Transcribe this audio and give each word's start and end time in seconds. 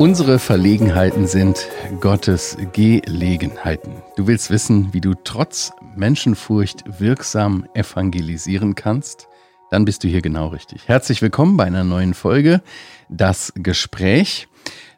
Unsere 0.00 0.38
Verlegenheiten 0.38 1.26
sind 1.26 1.68
Gottes 2.00 2.56
Gelegenheiten. 2.72 3.92
Du 4.16 4.26
willst 4.26 4.48
wissen, 4.50 4.94
wie 4.94 5.02
du 5.02 5.12
trotz 5.12 5.72
Menschenfurcht 5.94 6.84
wirksam 6.98 7.66
evangelisieren 7.74 8.74
kannst? 8.74 9.28
Dann 9.70 9.84
bist 9.84 10.02
du 10.02 10.08
hier 10.08 10.22
genau 10.22 10.48
richtig. 10.48 10.88
Herzlich 10.88 11.20
willkommen 11.20 11.58
bei 11.58 11.64
einer 11.64 11.84
neuen 11.84 12.14
Folge 12.14 12.62
Das 13.10 13.52
Gespräch, 13.56 14.48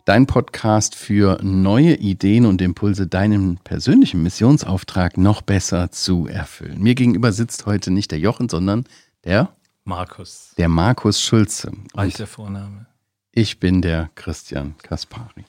dein 0.04 0.26
Podcast 0.26 0.94
für 0.94 1.38
neue 1.42 1.94
Ideen 1.94 2.46
und 2.46 2.60
Impulse, 2.60 3.06
deinen 3.06 3.58
persönlichen 3.58 4.22
Missionsauftrag 4.22 5.16
noch 5.16 5.42
besser 5.42 5.90
zu 5.90 6.26
erfüllen. 6.26 6.80
Mir 6.82 6.94
gegenüber 6.94 7.32
sitzt 7.32 7.66
heute 7.66 7.90
nicht 7.90 8.10
der 8.10 8.18
Jochen, 8.18 8.48
sondern 8.48 8.84
der 9.24 9.50
Markus. 9.84 10.52
Der 10.58 10.68
Markus 10.68 11.20
Schulze. 11.20 11.72
Der 11.94 12.26
Vorname. 12.26 12.86
Ich 13.32 13.60
bin 13.60 13.82
der 13.82 14.10
Christian 14.14 14.74
Kaspari. 14.82 15.44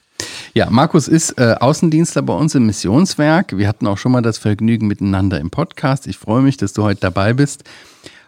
Ja, 0.54 0.70
Markus 0.70 1.08
ist 1.08 1.38
äh, 1.38 1.56
Außendienstler 1.58 2.22
bei 2.22 2.34
uns 2.34 2.54
im 2.54 2.66
Missionswerk. 2.66 3.56
Wir 3.58 3.68
hatten 3.68 3.86
auch 3.86 3.98
schon 3.98 4.12
mal 4.12 4.22
das 4.22 4.38
Vergnügen 4.38 4.86
miteinander 4.86 5.40
im 5.40 5.50
Podcast. 5.50 6.06
Ich 6.06 6.16
freue 6.16 6.42
mich, 6.42 6.56
dass 6.56 6.72
du 6.72 6.84
heute 6.84 7.00
dabei 7.00 7.32
bist. 7.32 7.64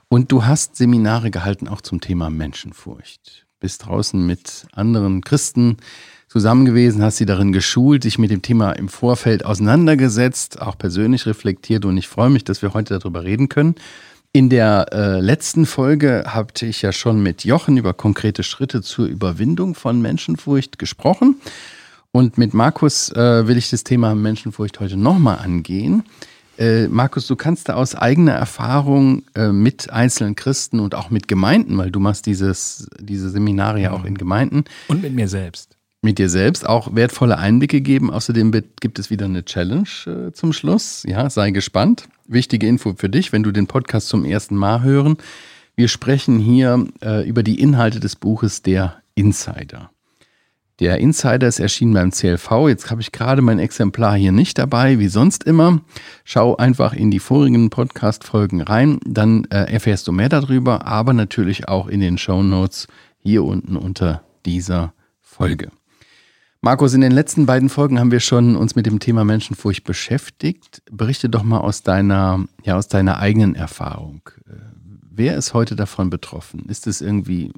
Und 0.09 0.31
du 0.33 0.45
hast 0.45 0.77
Seminare 0.77 1.31
gehalten 1.31 1.69
auch 1.69 1.81
zum 1.81 2.01
Thema 2.01 2.31
Menschenfurcht. 2.31 3.47
Bist 3.61 3.87
draußen 3.87 4.25
mit 4.25 4.67
anderen 4.73 5.23
Christen 5.23 5.79
zusammen 6.37 6.67
gewesen, 6.67 7.03
hast 7.03 7.17
sie 7.17 7.25
darin 7.25 7.51
geschult, 7.51 8.05
dich 8.05 8.19
mit 8.19 8.31
dem 8.31 8.43
Thema 8.43 8.73
im 8.73 8.91
Vorfeld 8.91 9.47
auseinandergesetzt, 9.47 10.61
auch 10.61 10.77
persönlich 10.77 11.25
reflektiert. 11.25 11.87
Und 11.87 11.97
ich 11.97 12.09
freue 12.09 12.29
mich, 12.29 12.45
dass 12.45 12.61
wir 12.61 12.75
heute 12.75 12.99
darüber 12.99 13.25
reden 13.25 13.49
können. 13.49 13.75
In 14.33 14.51
der 14.51 14.93
äh, 14.93 15.19
letzten 15.21 15.65
Folge 15.65 16.25
hatte 16.27 16.67
ich 16.67 16.83
ja 16.83 16.93
schon 16.93 17.23
mit 17.23 17.47
Jochen 17.47 17.79
über 17.79 17.95
konkrete 17.95 18.43
Schritte 18.43 18.83
zur 18.83 19.07
Überwindung 19.07 19.75
von 19.75 20.03
Menschenfurcht 20.03 20.79
gesprochen. 20.79 21.37
Und 22.13 22.37
mit 22.37 22.53
Markus 22.53 23.11
äh, 23.13 23.49
will 23.49 23.57
ich 23.57 23.71
das 23.71 23.83
Thema 23.83 24.15
Menschenfurcht 24.15 24.79
heute 24.79 24.99
nochmal 24.99 25.39
angehen. 25.39 26.03
Äh, 26.59 26.89
Markus, 26.89 27.27
du 27.29 27.37
kannst 27.37 27.71
da 27.71 27.77
aus 27.77 27.95
eigener 27.95 28.33
Erfahrung 28.33 29.23
äh, 29.35 29.53
mit 29.53 29.89
einzelnen 29.89 30.37
Christen 30.37 30.81
und 30.81 30.95
auch 30.95 31.09
mit 31.09 31.29
Gemeinden, 31.29 31.79
weil 31.79 31.91
du 31.91 31.99
machst 31.99 32.27
dieses, 32.27 32.91
diese 33.01 33.31
Seminare 33.31 33.81
ja 33.81 33.93
auch 33.93 34.05
in 34.05 34.19
Gemeinden. 34.19 34.65
Und 34.89 35.01
mit 35.01 35.15
mir 35.15 35.29
selbst. 35.29 35.76
Mit 36.07 36.21
dir 36.21 36.29
selbst 36.29 36.69
auch 36.69 36.95
wertvolle 36.95 37.37
Einblicke 37.37 37.81
geben. 37.81 38.13
Außerdem 38.13 38.53
gibt 38.79 39.01
es 39.01 39.11
wieder 39.11 39.25
eine 39.25 39.45
Challenge 39.45 39.89
äh, 40.07 40.31
zum 40.31 40.53
Schluss. 40.53 41.03
Ja, 41.05 41.29
sei 41.29 41.51
gespannt 41.51 42.09
wichtige 42.29 42.69
Info 42.69 42.95
für 42.97 43.09
dich, 43.09 43.33
wenn 43.33 43.43
du 43.43 43.51
den 43.51 43.67
Podcast 43.67 44.07
zum 44.07 44.25
ersten 44.25 44.55
Mal 44.55 44.85
hören. 44.85 45.17
Wir 45.75 45.89
sprechen 45.89 46.39
hier 46.39 46.87
äh, 47.03 47.29
über 47.29 47.43
die 47.43 47.61
Inhalte 47.61 47.99
des 47.99 48.15
Buches 48.15 48.63
Der 48.63 49.03
Insider. 49.17 49.91
Der 50.79 50.99
Insider 50.99 51.49
ist 51.49 51.59
erschienen 51.59 51.95
beim 51.95 52.13
CLV. 52.13 52.69
Jetzt 52.69 52.89
habe 52.89 53.01
ich 53.01 53.11
gerade 53.11 53.43
mein 53.43 53.59
Exemplar 53.59 54.17
hier 54.17 54.31
nicht 54.31 54.59
dabei, 54.59 55.01
wie 55.01 55.09
sonst 55.09 55.43
immer. 55.43 55.81
Schau 56.25 56.57
einfach 56.57 56.93
in 56.93 57.11
die 57.11 57.19
vorigen 57.19 57.69
Podcast-Folgen 57.69 58.61
rein, 58.61 59.01
dann 59.05 59.47
äh, 59.47 59.73
erfährst 59.73 60.07
du 60.07 60.13
mehr 60.13 60.29
darüber, 60.29 60.87
aber 60.87 61.15
natürlich 61.15 61.67
auch 61.67 61.89
in 61.89 61.99
den 61.99 62.17
Show 62.17 62.45
Notes 62.45 62.87
hier 63.19 63.43
unten 63.43 63.77
unter 63.77 64.23
dieser 64.45 64.93
Folge. 65.21 65.73
Markus, 66.67 66.95
in 66.95 67.01
den 67.01 67.13
letzten 67.13 67.47
beiden 67.47 67.69
Folgen 67.69 68.01
haben 68.01 68.11
wir 68.11 68.19
schon 68.19 68.57
uns 68.57 68.75
mit 68.75 68.87
dem 68.87 68.99
Thema 68.99 69.25
Menschenfurcht 69.25 69.85
beschäftigt. 69.85 70.83
Berichte 70.91 71.29
doch 71.29 71.45
mal 71.45 71.61
aus 71.61 71.85
deiner, 71.85 72.45
ja, 72.65 72.77
aus 72.77 72.89
deiner 72.89 73.21
eigenen 73.21 73.55
Erfahrung. 73.55 74.21
Äh, 74.49 74.55
wer 75.09 75.37
ist 75.37 75.55
heute 75.55 75.77
davon 75.77 76.11
betroffen? 76.11 76.65
Ist 76.69 76.89
es 76.89 77.01
irgendwie 77.01 77.53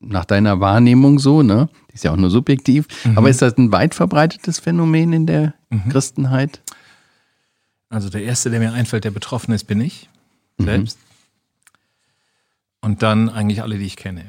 nach 0.00 0.24
deiner 0.24 0.60
Wahrnehmung 0.60 1.18
so, 1.18 1.42
ne? 1.42 1.68
Die 1.90 1.96
ist 1.96 2.04
ja 2.04 2.12
auch 2.12 2.16
nur 2.16 2.30
subjektiv. 2.30 2.86
Mhm. 3.04 3.18
Aber 3.18 3.28
ist 3.28 3.42
das 3.42 3.58
ein 3.58 3.70
weit 3.70 3.94
verbreitetes 3.94 4.60
Phänomen 4.60 5.12
in 5.12 5.26
der 5.26 5.52
mhm. 5.68 5.90
Christenheit? 5.90 6.62
Also 7.90 8.08
der 8.08 8.22
erste, 8.22 8.48
der 8.48 8.60
mir 8.60 8.72
einfällt, 8.72 9.04
der 9.04 9.10
betroffen 9.10 9.52
ist, 9.52 9.64
bin 9.64 9.82
ich 9.82 10.08
mhm. 10.56 10.64
selbst. 10.64 10.98
Und 12.80 13.02
dann 13.02 13.28
eigentlich 13.28 13.60
alle, 13.60 13.76
die 13.76 13.84
ich 13.84 13.96
kenne. 13.96 14.24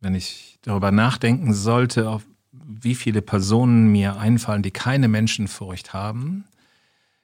Wenn 0.00 0.14
ich 0.14 0.58
darüber 0.62 0.90
nachdenken 0.90 1.52
sollte, 1.52 2.08
auf 2.08 2.22
wie 2.64 2.94
viele 2.94 3.22
Personen 3.22 3.90
mir 3.90 4.16
einfallen, 4.16 4.62
die 4.62 4.70
keine 4.70 5.08
Menschenfurcht 5.08 5.92
haben, 5.92 6.44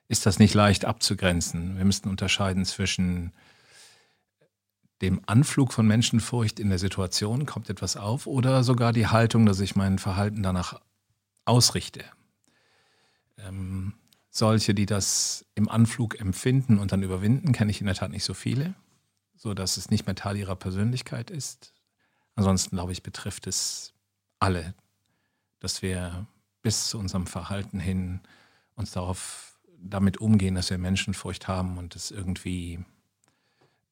ist 0.08 0.26
das 0.26 0.38
nicht 0.38 0.54
leicht 0.54 0.84
abzugrenzen. 0.84 1.76
Wir 1.78 1.84
müssten 1.84 2.08
unterscheiden 2.08 2.64
zwischen 2.64 3.32
dem 5.00 5.20
Anflug 5.26 5.72
von 5.72 5.86
Menschenfurcht 5.86 6.60
in 6.60 6.68
der 6.68 6.78
Situation, 6.78 7.44
kommt 7.44 7.68
etwas 7.68 7.96
auf, 7.96 8.26
oder 8.26 8.62
sogar 8.62 8.92
die 8.92 9.08
Haltung, 9.08 9.46
dass 9.46 9.60
ich 9.60 9.74
mein 9.74 9.98
Verhalten 9.98 10.42
danach 10.42 10.80
ausrichte. 11.44 12.04
Ähm, 13.38 13.94
solche, 14.30 14.74
die 14.74 14.86
das 14.86 15.44
im 15.54 15.68
Anflug 15.68 16.20
empfinden 16.20 16.78
und 16.78 16.92
dann 16.92 17.02
überwinden, 17.02 17.52
kenne 17.52 17.70
ich 17.70 17.80
in 17.80 17.86
der 17.86 17.96
Tat 17.96 18.10
nicht 18.10 18.24
so 18.24 18.32
viele, 18.32 18.74
so 19.36 19.54
dass 19.54 19.76
es 19.76 19.90
nicht 19.90 20.06
mehr 20.06 20.14
Teil 20.14 20.36
ihrer 20.36 20.56
Persönlichkeit 20.56 21.30
ist. 21.30 21.72
Ansonsten 22.34 22.76
glaube 22.76 22.92
ich, 22.92 23.02
betrifft 23.02 23.46
es 23.46 23.92
alle, 24.38 24.74
dass 25.62 25.80
wir 25.82 26.26
bis 26.62 26.88
zu 26.88 26.98
unserem 26.98 27.26
Verhalten 27.26 27.78
hin 27.78 28.20
uns 28.74 28.92
darauf 28.92 29.58
damit 29.78 30.18
umgehen, 30.18 30.54
dass 30.54 30.70
wir 30.70 30.78
Menschenfurcht 30.78 31.48
haben 31.48 31.78
und 31.78 31.96
es 31.96 32.10
irgendwie 32.10 32.84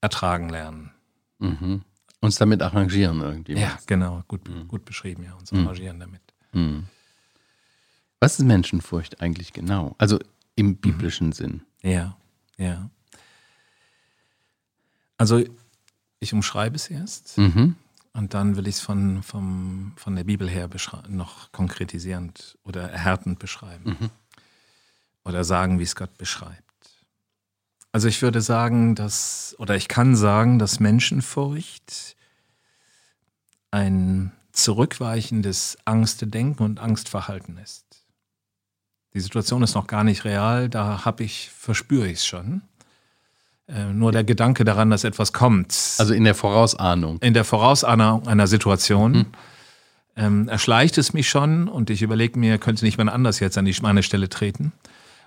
ertragen 0.00 0.48
lernen. 0.48 0.91
Mhm. 1.38 1.82
Uns 2.20 2.36
damit 2.36 2.62
arrangieren 2.62 3.20
irgendwie. 3.20 3.54
Ja, 3.54 3.78
genau, 3.86 4.22
gut, 4.28 4.48
mhm. 4.48 4.69
gut 4.69 4.84
beschrieben, 4.84 5.25
ja, 5.25 5.34
uns 5.34 5.53
mhm. 5.53 5.60
arrangieren 5.60 6.00
damit. 6.00 6.22
Mhm. 6.53 6.86
Was 8.19 8.38
ist 8.38 8.44
Menschenfurcht 8.44 9.20
eigentlich 9.20 9.52
genau? 9.52 9.94
Also 9.98 10.19
im 10.54 10.66
mhm. 10.66 10.76
biblischen 10.76 11.32
Sinn. 11.32 11.62
Ja, 11.82 12.16
ja. 12.58 12.91
Also 15.16 15.44
ich 16.19 16.32
umschreibe 16.32 16.76
es 16.76 16.88
erst. 16.88 17.38
Mhm. 17.38 17.76
Und 18.12 18.34
dann 18.34 18.56
will 18.56 18.66
ich 18.66 18.76
es 18.76 18.81
von, 18.81 19.22
von 19.22 20.16
der 20.16 20.25
Bibel 20.25 20.48
her 20.48 20.69
noch 21.09 21.53
konkretisierend 21.53 22.59
oder 22.65 22.91
erhärtend 22.91 23.38
beschreiben. 23.38 23.97
Mhm. 23.98 24.10
Oder 25.25 25.44
sagen, 25.44 25.78
wie 25.78 25.84
es 25.84 25.94
Gott 25.94 26.16
beschreibt. 26.19 26.65
Also 27.93 28.09
ich 28.09 28.22
würde 28.22 28.41
sagen, 28.41 28.94
dass, 28.94 29.54
oder 29.59 29.76
ich 29.76 29.88
kann 29.88 30.16
sagen, 30.16 30.59
dass 30.59 30.81
Menschenfurcht 30.81 32.16
ein 33.70 34.32
zurückweichendes 34.53 35.78
Angstdenken 35.84 36.62
und 36.62 36.81
Angstverhalten 36.81 37.59
ist. 37.59 37.84
Die 39.15 39.20
Situation 39.20 39.62
ist 39.62 39.75
noch 39.75 39.87
gar 39.87 40.04
nicht 40.04 40.25
real, 40.25 40.69
da 40.69 41.04
habe 41.04 41.25
ich, 41.25 41.50
verspüre 41.50 42.06
ich 42.06 42.19
es 42.19 42.26
schon. 42.26 42.62
Äh, 43.72 43.92
nur 43.92 44.10
der 44.12 44.25
Gedanke 44.25 44.64
daran, 44.64 44.91
dass 44.91 45.04
etwas 45.04 45.32
kommt. 45.32 45.76
Also 45.98 46.12
in 46.12 46.25
der 46.25 46.34
Vorausahnung. 46.34 47.19
In 47.20 47.34
der 47.34 47.44
Vorausahnung 47.44 48.26
einer 48.26 48.47
Situation. 48.47 49.12
Mhm. 49.12 49.26
Ähm, 50.16 50.48
erschleicht 50.48 50.98
es 50.98 51.12
mich 51.12 51.28
schon 51.28 51.69
und 51.69 51.88
ich 51.88 52.03
überlege 52.03 52.38
mir, 52.38 52.58
könnte 52.58 52.84
nicht 52.84 52.98
jemand 52.98 53.14
anders 53.14 53.38
jetzt 53.38 53.56
an 53.56 53.64
die, 53.64 53.76
meine 53.81 54.03
Stelle 54.03 54.28
treten. 54.28 54.72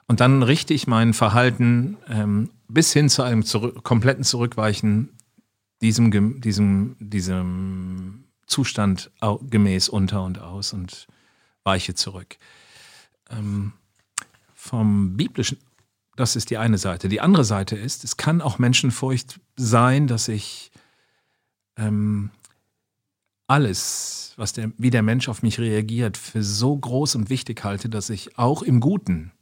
Und 0.07 0.19
dann 0.19 0.43
richte 0.43 0.73
ich 0.73 0.87
mein 0.87 1.13
Verhalten 1.13 1.97
ähm, 2.09 2.49
bis 2.67 2.91
hin 2.91 3.09
zu 3.09 3.23
einem 3.23 3.45
zurück, 3.45 3.83
kompletten 3.83 4.25
Zurückweichen 4.25 5.09
diesem, 5.81 6.41
diesem, 6.41 6.97
diesem 6.99 8.25
Zustand 8.45 9.09
gemäß 9.49 9.87
unter 9.87 10.23
und 10.23 10.39
aus 10.39 10.73
und 10.73 11.07
weiche 11.63 11.95
zurück. 11.95 12.35
Ähm, 13.29 13.71
vom 14.53 15.15
biblischen 15.15 15.59
das 16.15 16.35
ist 16.35 16.49
die 16.49 16.57
eine 16.57 16.77
Seite. 16.77 17.09
Die 17.09 17.21
andere 17.21 17.43
Seite 17.43 17.75
ist, 17.75 18.03
es 18.03 18.17
kann 18.17 18.41
auch 18.41 18.59
Menschenfurcht 18.59 19.39
sein, 19.55 20.07
dass 20.07 20.27
ich 20.27 20.71
ähm, 21.77 22.29
alles, 23.47 24.33
was 24.37 24.53
der, 24.53 24.71
wie 24.77 24.89
der 24.89 25.03
Mensch 25.03 25.27
auf 25.27 25.43
mich 25.43 25.59
reagiert, 25.59 26.17
für 26.17 26.43
so 26.43 26.75
groß 26.77 27.15
und 27.15 27.29
wichtig 27.29 27.63
halte, 27.63 27.89
dass 27.89 28.09
ich 28.09 28.37
auch 28.37 28.61
im 28.61 28.79
Guten 28.79 29.32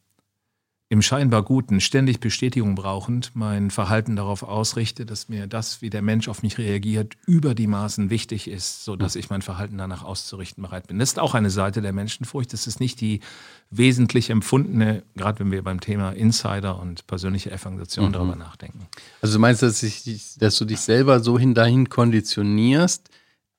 im 0.92 1.02
scheinbar 1.02 1.42
Guten, 1.44 1.80
ständig 1.80 2.20
Bestätigung 2.20 2.76
brauchend, 2.76 3.32
mein 3.34 3.72
Verhalten 3.72 4.18
darauf 4.18 4.44
ausrichte, 4.44 5.06
dass 5.06 5.30
mir 5.30 5.48
das, 5.48 5.82
wie 5.82 5.90
der 5.90 6.02
Mensch 6.02 6.28
auf 6.28 6.44
mich 6.44 6.58
reagiert, 6.58 7.16
über 7.26 7.56
die 7.56 7.68
Maßen 7.68 8.10
wichtig 8.10 8.50
ist, 8.50 8.84
sodass 8.84 9.16
ich 9.16 9.30
mein 9.30 9.42
Verhalten 9.42 9.78
danach 9.78 10.04
auszurichten 10.04 10.62
bereit 10.62 10.88
bin. 10.88 11.00
Das 11.00 11.12
ist 11.12 11.18
auch 11.18 11.34
eine 11.34 11.50
Seite 11.50 11.82
der 11.82 11.94
Menschenfurcht. 11.94 12.52
Das 12.52 12.68
ist 12.68 12.82
nicht 12.82 13.00
die 13.00 13.22
wesentlich 13.70 14.30
empfundene, 14.30 15.04
gerade 15.16 15.40
wenn 15.40 15.52
wir 15.54 15.64
beim 15.64 15.80
Thema 15.80 16.12
Insider 16.12 16.78
und 16.78 17.08
persönliche 17.08 17.52
Evangelisation 17.52 18.10
mhm. 18.10 18.12
darüber 18.12 18.36
nachdenken. 18.36 18.86
Also 19.22 19.36
du 19.36 19.40
meinst, 19.40 19.62
dass, 19.62 19.82
ich, 19.84 20.36
dass 20.40 20.58
du 20.58 20.66
dich 20.66 20.82
selber 20.82 21.22
so 21.22 21.40
hin 21.40 21.54
dahin 21.54 21.88
konditionierst, 21.88 23.10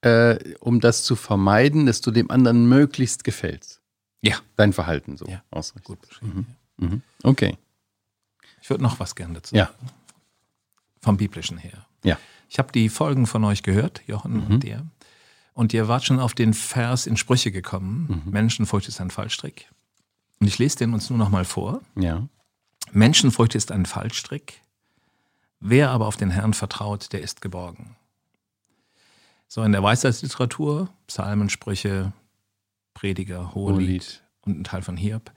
äh, 0.02 0.36
um 0.60 0.80
das 0.80 1.02
zu 1.02 1.16
vermeiden, 1.16 1.86
dass 1.86 2.02
du 2.02 2.10
dem 2.10 2.30
anderen 2.30 2.68
möglichst 2.68 3.24
gefällst? 3.24 3.80
Ja. 4.20 4.36
Dein 4.56 4.74
Verhalten 4.74 5.16
so 5.16 5.24
ja. 5.24 5.42
ausrichtest. 5.50 5.86
Gut 5.86 6.06
beschrieben. 6.06 6.32
Mhm. 6.36 6.61
Mhm. 6.82 7.02
Okay. 7.22 7.56
Ich 8.60 8.70
würde 8.70 8.82
noch 8.82 9.00
was 9.00 9.14
gerne 9.14 9.34
dazu 9.34 9.54
ja. 9.56 9.66
sagen. 9.66 9.86
vom 11.00 11.16
biblischen 11.16 11.58
her. 11.58 11.84
Ja. 12.04 12.16
Ich 12.48 12.58
habe 12.58 12.70
die 12.72 12.88
Folgen 12.88 13.26
von 13.26 13.42
euch 13.44 13.62
gehört, 13.62 14.02
Jochen 14.06 14.34
Mhm. 14.44 14.46
und 14.54 14.60
dir. 14.62 14.86
Und 15.54 15.72
ihr 15.74 15.88
wart 15.88 16.04
schon 16.04 16.20
auf 16.20 16.32
den 16.34 16.54
Vers 16.54 17.06
in 17.06 17.16
Sprüche 17.16 17.50
gekommen. 17.50 18.22
Menschenfurcht 18.26 18.88
ist 18.88 19.00
ein 19.00 19.10
Fallstrick. 19.10 19.68
Und 20.40 20.46
ich 20.46 20.58
lese 20.58 20.76
den 20.78 20.94
uns 20.94 21.10
nur 21.10 21.18
noch 21.18 21.28
mal 21.28 21.44
vor. 21.44 21.80
Ja. 21.96 22.26
Menschenfurcht 22.92 23.54
ist 23.54 23.70
ein 23.72 23.84
Fallstrick. 23.86 24.60
Wer 25.60 25.90
aber 25.90 26.06
auf 26.06 26.16
den 26.16 26.30
Herrn 26.30 26.54
vertraut, 26.54 27.12
der 27.12 27.20
ist 27.20 27.40
geborgen. 27.40 27.96
So 29.48 29.62
in 29.62 29.72
der 29.72 29.82
Weisheitsliteratur, 29.82 30.88
Psalmen, 31.06 31.50
Sprüche, 31.50 32.12
Prediger, 32.94 33.54
Hohelied 33.54 33.78
Hohelied. 33.78 34.22
und 34.42 34.60
ein 34.60 34.64
Teil 34.64 34.82
von 34.82 34.96
Hiob, 34.96 35.30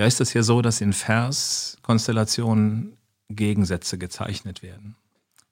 da 0.00 0.06
ist 0.06 0.20
es 0.22 0.32
ja 0.32 0.42
so, 0.42 0.62
dass 0.62 0.80
in 0.80 0.94
Verskonstellationen 0.94 2.96
Gegensätze 3.28 3.98
gezeichnet 3.98 4.62
werden. 4.62 4.96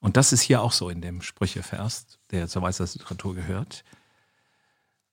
Und 0.01 0.17
das 0.17 0.33
ist 0.33 0.41
hier 0.41 0.63
auch 0.63 0.73
so 0.73 0.89
in 0.89 1.03
dem 1.03 1.21
Sprüchevers, 1.21 2.19
der 2.31 2.49
zur 2.49 2.63
Weisheitsliteratur 2.63 3.35
gehört. 3.35 3.85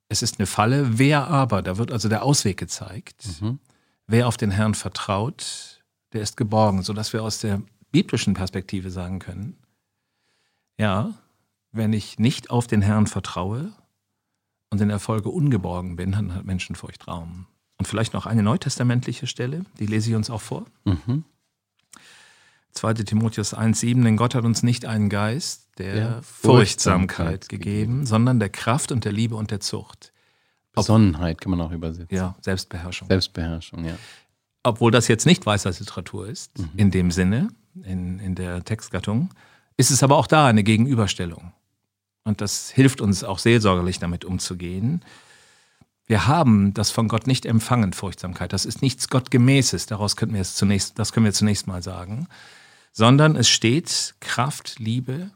Es 0.07 0.21
ist 0.21 0.39
eine 0.39 0.45
Falle, 0.45 0.99
wer 0.99 1.27
aber, 1.27 1.61
da 1.61 1.77
wird 1.77 1.91
also 1.91 2.07
der 2.07 2.23
Ausweg 2.23 2.55
gezeigt, 2.55 3.41
Mhm. 3.41 3.59
wer 4.07 4.29
auf 4.29 4.37
den 4.37 4.51
Herrn 4.51 4.73
vertraut, 4.73 5.83
der 6.13 6.21
ist 6.21 6.37
geborgen, 6.37 6.81
sodass 6.81 7.11
wir 7.11 7.21
aus 7.21 7.39
der 7.39 7.61
biblischen 7.91 8.35
Perspektive 8.35 8.89
sagen 8.89 9.19
können, 9.19 9.57
ja, 10.77 11.13
wenn 11.73 11.91
ich 11.91 12.19
nicht 12.19 12.51
auf 12.51 12.67
den 12.67 12.81
Herrn 12.81 13.05
vertraue 13.05 13.73
und 14.69 14.79
in 14.79 14.87
der 14.87 14.99
Folge 14.99 15.27
ungeborgen 15.27 15.97
bin, 15.97 16.13
dann 16.13 16.33
hat 16.33 16.45
Menschenfurcht 16.45 17.05
Raum. 17.09 17.47
Und 17.77 17.87
vielleicht 17.87 18.13
noch 18.13 18.25
eine 18.25 18.43
neutestamentliche 18.43 19.27
Stelle, 19.27 19.65
die 19.79 19.85
lese 19.85 20.09
ich 20.09 20.15
uns 20.15 20.29
auch 20.29 20.41
vor. 20.41 20.65
Mhm. 20.85 21.25
2. 22.71 22.93
Timotheus 22.93 23.55
1,7, 23.55 24.03
denn 24.03 24.17
Gott 24.17 24.35
hat 24.35 24.43
uns 24.43 24.63
nicht 24.63 24.85
einen 24.85 25.09
Geist 25.09 25.69
der, 25.77 25.93
Der 25.93 26.23
Furchtsamkeit 26.23 27.45
Furchtsamkeit 27.45 27.49
gegeben, 27.49 28.05
sondern 28.05 28.39
der 28.39 28.49
Kraft 28.49 28.91
und 28.91 29.05
der 29.05 29.11
Liebe 29.11 29.35
und 29.35 29.51
der 29.51 29.59
Zucht. 29.59 30.11
Besonnenheit 30.73 31.39
kann 31.39 31.51
man 31.51 31.61
auch 31.61 31.71
übersetzen. 31.71 32.13
Ja, 32.13 32.35
Selbstbeherrschung. 32.41 33.07
Selbstbeherrschung, 33.07 33.85
ja. 33.85 33.97
Obwohl 34.63 34.91
das 34.91 35.07
jetzt 35.07 35.25
nicht 35.25 35.45
Weisheitsliteratur 35.45 36.27
ist, 36.27 36.51
in 36.75 36.91
dem 36.91 37.11
Sinne, 37.11 37.49
in, 37.83 38.19
in 38.19 38.35
der 38.35 38.63
Textgattung, 38.63 39.29
ist 39.77 39.91
es 39.91 40.03
aber 40.03 40.17
auch 40.17 40.27
da 40.27 40.47
eine 40.47 40.63
Gegenüberstellung. 40.63 41.53
Und 42.23 42.41
das 42.41 42.71
hilft 42.71 42.99
uns 42.99 43.23
auch 43.23 43.39
seelsorgerlich 43.39 43.99
damit 43.99 44.25
umzugehen. 44.25 45.03
Wir 46.07 46.27
haben 46.27 46.73
das 46.73 46.91
von 46.91 47.07
Gott 47.07 47.25
nicht 47.25 47.45
empfangen, 47.45 47.93
Furchtsamkeit. 47.93 48.53
Das 48.53 48.65
ist 48.65 48.81
nichts 48.81 49.09
Gottgemäßes. 49.09 49.87
Daraus 49.87 50.15
könnten 50.15 50.35
wir 50.35 50.41
es 50.41 50.55
zunächst, 50.55 50.99
das 50.99 51.11
können 51.11 51.25
wir 51.25 51.33
zunächst 51.33 51.67
mal 51.67 51.81
sagen. 51.81 52.27
Sondern 52.91 53.35
es 53.35 53.49
steht 53.49 54.15
Kraft, 54.19 54.79
Liebe 54.79 55.31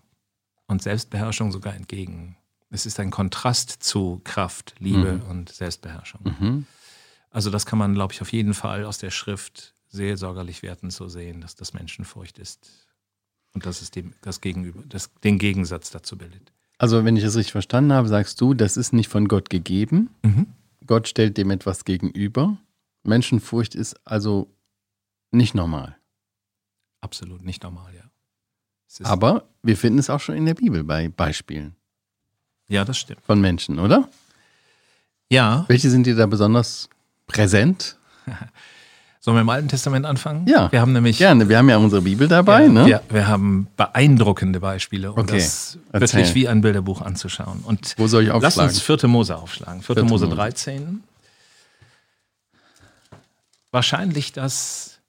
und 0.68 0.82
Selbstbeherrschung 0.84 1.52
sogar 1.52 1.76
entgegen. 1.76 2.38
Es 2.70 2.86
ist 2.86 3.00
ein 3.00 3.10
Kontrast 3.10 3.84
zu 3.84 4.22
Kraft, 4.24 4.76
Liebe 4.80 5.22
und 5.28 5.50
Selbstbeherrschung. 5.50 6.22
Mhm. 6.24 6.66
Also 7.32 7.50
das 7.50 7.66
kann 7.66 7.80
man, 7.80 7.96
glaube 7.96 8.14
ich, 8.14 8.22
auf 8.22 8.32
jeden 8.32 8.54
Fall 8.54 8.86
aus 8.86 9.00
der 9.00 9.10
Schrift 9.10 9.74
seelsorgerlich 9.90 10.62
wertend 10.62 10.94
so 10.94 11.08
sehen, 11.08 11.42
dass 11.42 11.56
das 11.56 11.74
Menschenfurcht 11.74 12.38
ist 12.38 12.70
und 13.54 13.66
dass 13.66 13.82
es 13.82 13.90
dem, 13.90 14.14
das 14.22 14.40
Gegenüber, 14.40 14.84
das, 14.88 15.10
den 15.24 15.40
Gegensatz 15.40 15.90
dazu 15.90 16.18
bildet. 16.18 16.52
Also, 16.78 17.04
wenn 17.04 17.18
ich 17.18 17.24
es 17.24 17.36
richtig 17.36 17.52
verstanden 17.52 17.92
habe, 17.92 18.08
sagst 18.08 18.40
du, 18.40 18.54
das 18.54 18.78
ist 18.78 18.94
nicht 18.94 19.10
von 19.10 19.28
Gott 19.28 19.50
gegeben. 19.50 20.12
Mhm. 20.24 20.48
Gott 20.90 21.08
stellt 21.08 21.38
dem 21.38 21.52
etwas 21.52 21.86
gegenüber. 21.86 22.58
Menschenfurcht 23.04 23.76
ist 23.76 23.96
also 24.08 24.52
nicht 25.30 25.54
normal. 25.54 25.96
Absolut 27.00 27.44
nicht 27.44 27.62
normal, 27.62 27.94
ja. 27.94 28.10
Aber 29.04 29.48
wir 29.62 29.78
finden 29.78 30.00
es 30.00 30.10
auch 30.10 30.20
schon 30.20 30.34
in 30.34 30.48
der 30.48 30.56
Bibel 30.56 30.84
bei 30.84 31.08
Beispielen 31.08 31.76
ja, 32.68 32.84
das 32.86 32.98
stimmt. 32.98 33.22
von 33.24 33.40
Menschen, 33.40 33.78
oder? 33.78 34.10
Ja, 35.30 35.66
Welche 35.68 35.92
sind 35.92 36.08
dir 36.08 36.16
da 36.16 36.26
besonders 36.26 36.90
präsent? 37.28 38.00
sollen 39.22 39.36
wir 39.38 39.42
im 39.42 39.50
Alten 39.50 39.68
Testament 39.68 40.06
anfangen? 40.06 40.48
Ja, 40.48 40.72
Wir 40.72 40.80
haben 40.82 40.94
nämlich 40.94 41.18
Gerne, 41.18 41.50
wir 41.50 41.58
haben 41.58 41.70
ja 41.70 41.78
unsere 41.78 42.02
Bibel 42.02 42.28
dabei, 42.28 42.64
ja, 42.64 42.70
ne? 42.70 42.86
wir, 42.86 43.02
wir 43.10 43.28
haben 43.28 43.68
beeindruckende 43.76 44.60
Beispiele, 44.60 45.12
um 45.12 45.20
Okay, 45.20 45.34
das 45.38 45.78
erzähl. 45.92 46.02
wirklich 46.20 46.36
wie 46.36 46.48
ein 46.48 46.62
Bilderbuch 46.62 47.02
anzuschauen. 47.02 47.60
Und 47.66 47.96
Wo 47.98 48.08
soll 48.08 48.24
ich 48.24 48.30
Lass 48.30 48.44
aufschlagen? 48.58 48.70
uns 48.70 48.82
4. 48.82 49.08
Mose 49.10 49.36
aufschlagen. 49.38 49.82
4. 49.82 49.96
4. 49.96 50.04
Mose 50.06 50.26
Mose. 50.26 50.36
13. 50.36 51.04
Wahrscheinlich 53.72 54.32
das 54.34 55.00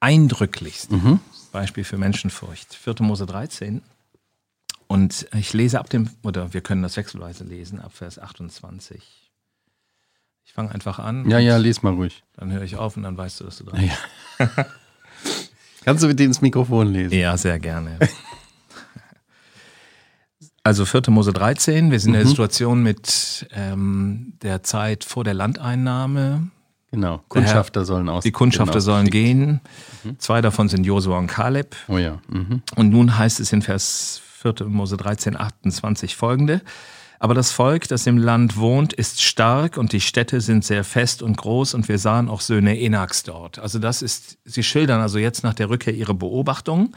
eindrücklichste 0.00 0.94
Mhm. 0.94 1.20
Beispiel 1.52 1.84
für 1.84 1.98
Menschenfurcht. 1.98 2.74
4. 2.74 2.94
Mose 3.00 3.26
13. 3.26 3.82
Und 4.86 5.28
ich 5.34 5.52
lese 5.52 5.78
ab 5.78 5.88
dem, 5.88 6.10
oder 6.22 6.52
wir 6.52 6.60
können 6.62 6.82
das 6.82 6.96
wechselweise 6.96 7.44
lesen, 7.44 7.80
ab 7.80 7.92
Vers 7.94 8.18
28. 8.18 9.00
Ich 10.44 10.52
fange 10.52 10.72
einfach 10.72 10.98
an. 10.98 11.28
Ja, 11.30 11.38
ja, 11.38 11.56
lies 11.56 11.82
mal 11.82 11.94
ruhig. 11.94 12.24
Dann 12.36 12.52
höre 12.52 12.62
ich 12.62 12.76
auf 12.76 12.96
und 12.96 13.04
dann 13.04 13.16
weißt 13.16 13.40
du, 13.40 13.44
dass 13.44 13.58
du 13.58 13.64
dran 13.64 13.80
bist. 13.80 13.98
Ja. 14.38 14.46
Kannst 15.84 16.02
du 16.02 16.08
mit 16.08 16.20
ins 16.20 16.40
Mikrofon 16.40 16.88
lesen? 16.92 17.16
Ja, 17.16 17.36
sehr 17.36 17.58
gerne. 17.58 17.98
Also 20.62 20.84
4. 20.84 21.02
Mose 21.08 21.32
13, 21.32 21.90
wir 21.90 21.98
sind 21.98 22.12
in 22.12 22.20
der 22.20 22.28
Situation 22.28 22.82
mit 22.82 23.48
ähm, 23.52 24.34
der 24.42 24.62
Zeit 24.62 25.04
vor 25.04 25.24
der 25.24 25.32
Landeinnahme. 25.32 26.50
Genau. 26.90 27.22
Kundschafter 27.28 27.84
sollen 27.86 28.08
aus. 28.10 28.24
Die 28.24 28.32
Kundschafter 28.32 28.74
genau. 28.74 28.84
sollen 28.84 29.10
gehen. 29.10 29.60
Zwei 30.18 30.42
davon 30.42 30.68
sind 30.68 30.84
Josua 30.84 31.18
und 31.18 31.28
Kaleb. 31.28 31.76
Oh 31.88 31.96
ja. 31.96 32.20
Mhm. 32.28 32.62
Und 32.76 32.90
nun 32.90 33.16
heißt 33.16 33.40
es 33.40 33.52
in 33.52 33.62
Vers 33.62 34.20
4. 34.42 34.66
Mose 34.66 34.96
13, 34.96 35.34
28 35.34 36.16
folgende. 36.16 36.60
Aber 37.22 37.34
das 37.34 37.52
Volk, 37.52 37.86
das 37.86 38.06
im 38.06 38.16
Land 38.16 38.56
wohnt, 38.56 38.94
ist 38.94 39.22
stark 39.22 39.76
und 39.76 39.92
die 39.92 40.00
Städte 40.00 40.40
sind 40.40 40.64
sehr 40.64 40.84
fest 40.84 41.22
und 41.22 41.36
groß 41.36 41.74
und 41.74 41.86
wir 41.86 41.98
sahen 41.98 42.30
auch 42.30 42.40
Söhne 42.40 42.80
Enaks 42.80 43.24
dort. 43.24 43.58
Also 43.58 43.78
das 43.78 44.00
ist, 44.00 44.38
sie 44.46 44.62
schildern 44.62 45.02
also 45.02 45.18
jetzt 45.18 45.44
nach 45.44 45.52
der 45.52 45.68
Rückkehr 45.68 45.94
ihre 45.94 46.14
Beobachtungen. 46.14 46.96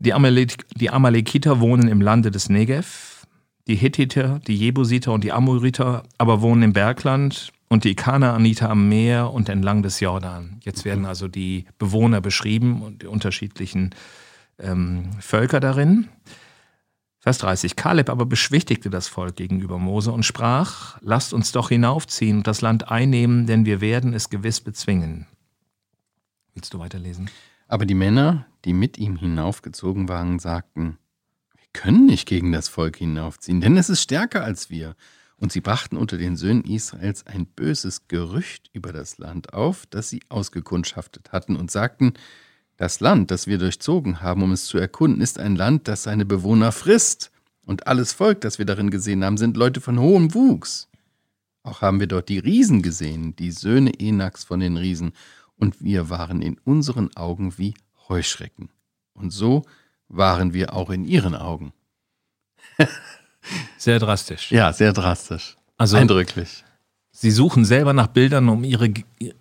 Die, 0.00 0.12
Amalek, 0.12 0.66
die 0.76 0.90
Amalekiter 0.90 1.60
wohnen 1.60 1.86
im 1.86 2.00
Lande 2.00 2.32
des 2.32 2.48
Negev, 2.48 3.24
die 3.68 3.76
Hittiter, 3.76 4.40
die 4.44 4.56
Jebusiter 4.56 5.12
und 5.12 5.22
die 5.22 5.30
Amoriter 5.30 6.02
aber 6.18 6.42
wohnen 6.42 6.64
im 6.64 6.72
Bergland 6.72 7.52
und 7.68 7.84
die 7.84 7.94
Kanaaniter 7.94 8.68
am 8.68 8.88
Meer 8.88 9.30
und 9.30 9.48
entlang 9.48 9.84
des 9.84 10.00
Jordan. 10.00 10.58
Jetzt 10.64 10.84
werden 10.84 11.06
also 11.06 11.28
die 11.28 11.66
Bewohner 11.78 12.20
beschrieben 12.20 12.82
und 12.82 13.02
die 13.02 13.06
unterschiedlichen 13.06 13.94
ähm, 14.58 15.10
Völker 15.20 15.60
darin. 15.60 16.08
Vers 17.26 17.38
30. 17.38 17.74
Kaleb 17.74 18.08
aber 18.08 18.24
beschwichtigte 18.24 18.88
das 18.88 19.08
Volk 19.08 19.34
gegenüber 19.34 19.80
Mose 19.80 20.12
und 20.12 20.22
sprach, 20.22 20.96
lasst 21.00 21.34
uns 21.34 21.50
doch 21.50 21.70
hinaufziehen 21.70 22.36
und 22.36 22.46
das 22.46 22.60
Land 22.60 22.88
einnehmen, 22.88 23.48
denn 23.48 23.66
wir 23.66 23.80
werden 23.80 24.14
es 24.14 24.30
gewiss 24.30 24.60
bezwingen. 24.60 25.26
Willst 26.54 26.72
du 26.72 26.78
weiterlesen? 26.78 27.28
Aber 27.66 27.84
die 27.84 27.94
Männer, 27.94 28.46
die 28.64 28.72
mit 28.72 28.96
ihm 28.96 29.16
hinaufgezogen 29.16 30.08
waren, 30.08 30.38
sagten, 30.38 30.98
wir 31.56 31.66
können 31.72 32.06
nicht 32.06 32.28
gegen 32.28 32.52
das 32.52 32.68
Volk 32.68 32.98
hinaufziehen, 32.98 33.60
denn 33.60 33.76
es 33.76 33.90
ist 33.90 34.02
stärker 34.02 34.44
als 34.44 34.70
wir. 34.70 34.94
Und 35.36 35.50
sie 35.50 35.60
brachten 35.60 35.96
unter 35.96 36.18
den 36.18 36.36
Söhnen 36.36 36.62
Israels 36.62 37.26
ein 37.26 37.46
böses 37.46 38.06
Gerücht 38.06 38.70
über 38.72 38.92
das 38.92 39.18
Land 39.18 39.52
auf, 39.52 39.84
das 39.86 40.10
sie 40.10 40.20
ausgekundschaftet 40.28 41.32
hatten, 41.32 41.56
und 41.56 41.72
sagten, 41.72 42.14
das 42.76 43.00
Land, 43.00 43.30
das 43.30 43.46
wir 43.46 43.58
durchzogen 43.58 44.20
haben, 44.20 44.42
um 44.42 44.52
es 44.52 44.66
zu 44.66 44.78
erkunden, 44.78 45.20
ist 45.20 45.38
ein 45.38 45.56
Land, 45.56 45.88
das 45.88 46.02
seine 46.02 46.24
Bewohner 46.24 46.72
frisst. 46.72 47.30
Und 47.64 47.86
alles 47.86 48.12
Volk, 48.12 48.42
das 48.42 48.58
wir 48.58 48.66
darin 48.66 48.90
gesehen 48.90 49.24
haben, 49.24 49.38
sind 49.38 49.56
Leute 49.56 49.80
von 49.80 49.98
hohem 49.98 50.34
Wuchs. 50.34 50.88
Auch 51.62 51.80
haben 51.80 51.98
wir 51.98 52.06
dort 52.06 52.28
die 52.28 52.38
Riesen 52.38 52.82
gesehen, 52.82 53.34
die 53.36 53.50
Söhne 53.50 53.98
Enaks 53.98 54.44
von 54.44 54.60
den 54.60 54.76
Riesen, 54.76 55.12
und 55.56 55.82
wir 55.82 56.10
waren 56.10 56.42
in 56.42 56.58
unseren 56.64 57.16
Augen 57.16 57.56
wie 57.56 57.74
Heuschrecken. 58.08 58.68
Und 59.14 59.30
so 59.30 59.64
waren 60.08 60.52
wir 60.52 60.74
auch 60.74 60.90
in 60.90 61.04
ihren 61.04 61.34
Augen. 61.34 61.72
Sehr 63.78 63.98
drastisch. 63.98 64.52
Ja, 64.52 64.72
sehr 64.72 64.92
drastisch. 64.92 65.56
Also 65.78 65.96
Eindrücklich. 65.96 66.64
Sie 67.16 67.30
suchen 67.30 67.64
selber 67.64 67.92
nach 67.92 68.08
Bildern, 68.08 68.48
um, 68.48 68.62
ihre, 68.62 68.92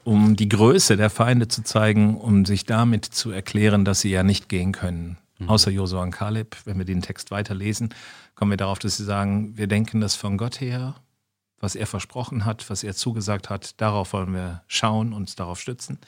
um 0.04 0.36
die 0.36 0.50
Größe 0.50 0.96
der 0.96 1.10
Feinde 1.10 1.48
zu 1.48 1.62
zeigen, 1.62 2.18
um 2.18 2.46
sich 2.46 2.66
damit 2.66 3.06
zu 3.06 3.32
erklären, 3.32 3.84
dass 3.86 4.02
sie 4.02 4.12
ja 4.12 4.24
nicht 4.24 4.50
gehen 4.50 4.72
können. 4.72 5.18
Außer 5.48 5.70
Josua 5.70 6.02
und 6.02 6.12
Kaleb, 6.12 6.56
wenn 6.64 6.78
wir 6.78 6.86
den 6.86 7.02
Text 7.02 7.30
weiterlesen, 7.30 7.94
kommen 8.36 8.52
wir 8.52 8.58
darauf, 8.58 8.80
dass 8.80 8.96
sie 8.96 9.04
sagen, 9.04 9.58
wir 9.58 9.68
denken 9.68 10.00
das 10.00 10.16
von 10.16 10.38
Gott 10.38 10.62
her, 10.62 10.96
was 11.60 11.76
er 11.76 11.88
versprochen 11.88 12.46
hat, 12.46 12.70
was 12.70 12.84
er 12.84 12.96
zugesagt 12.96 13.50
hat, 13.50 13.80
darauf 13.82 14.14
wollen 14.14 14.34
wir 14.34 14.64
schauen, 14.68 15.12
uns 15.12 15.36
darauf 15.36 15.60
stützen. 15.60 16.00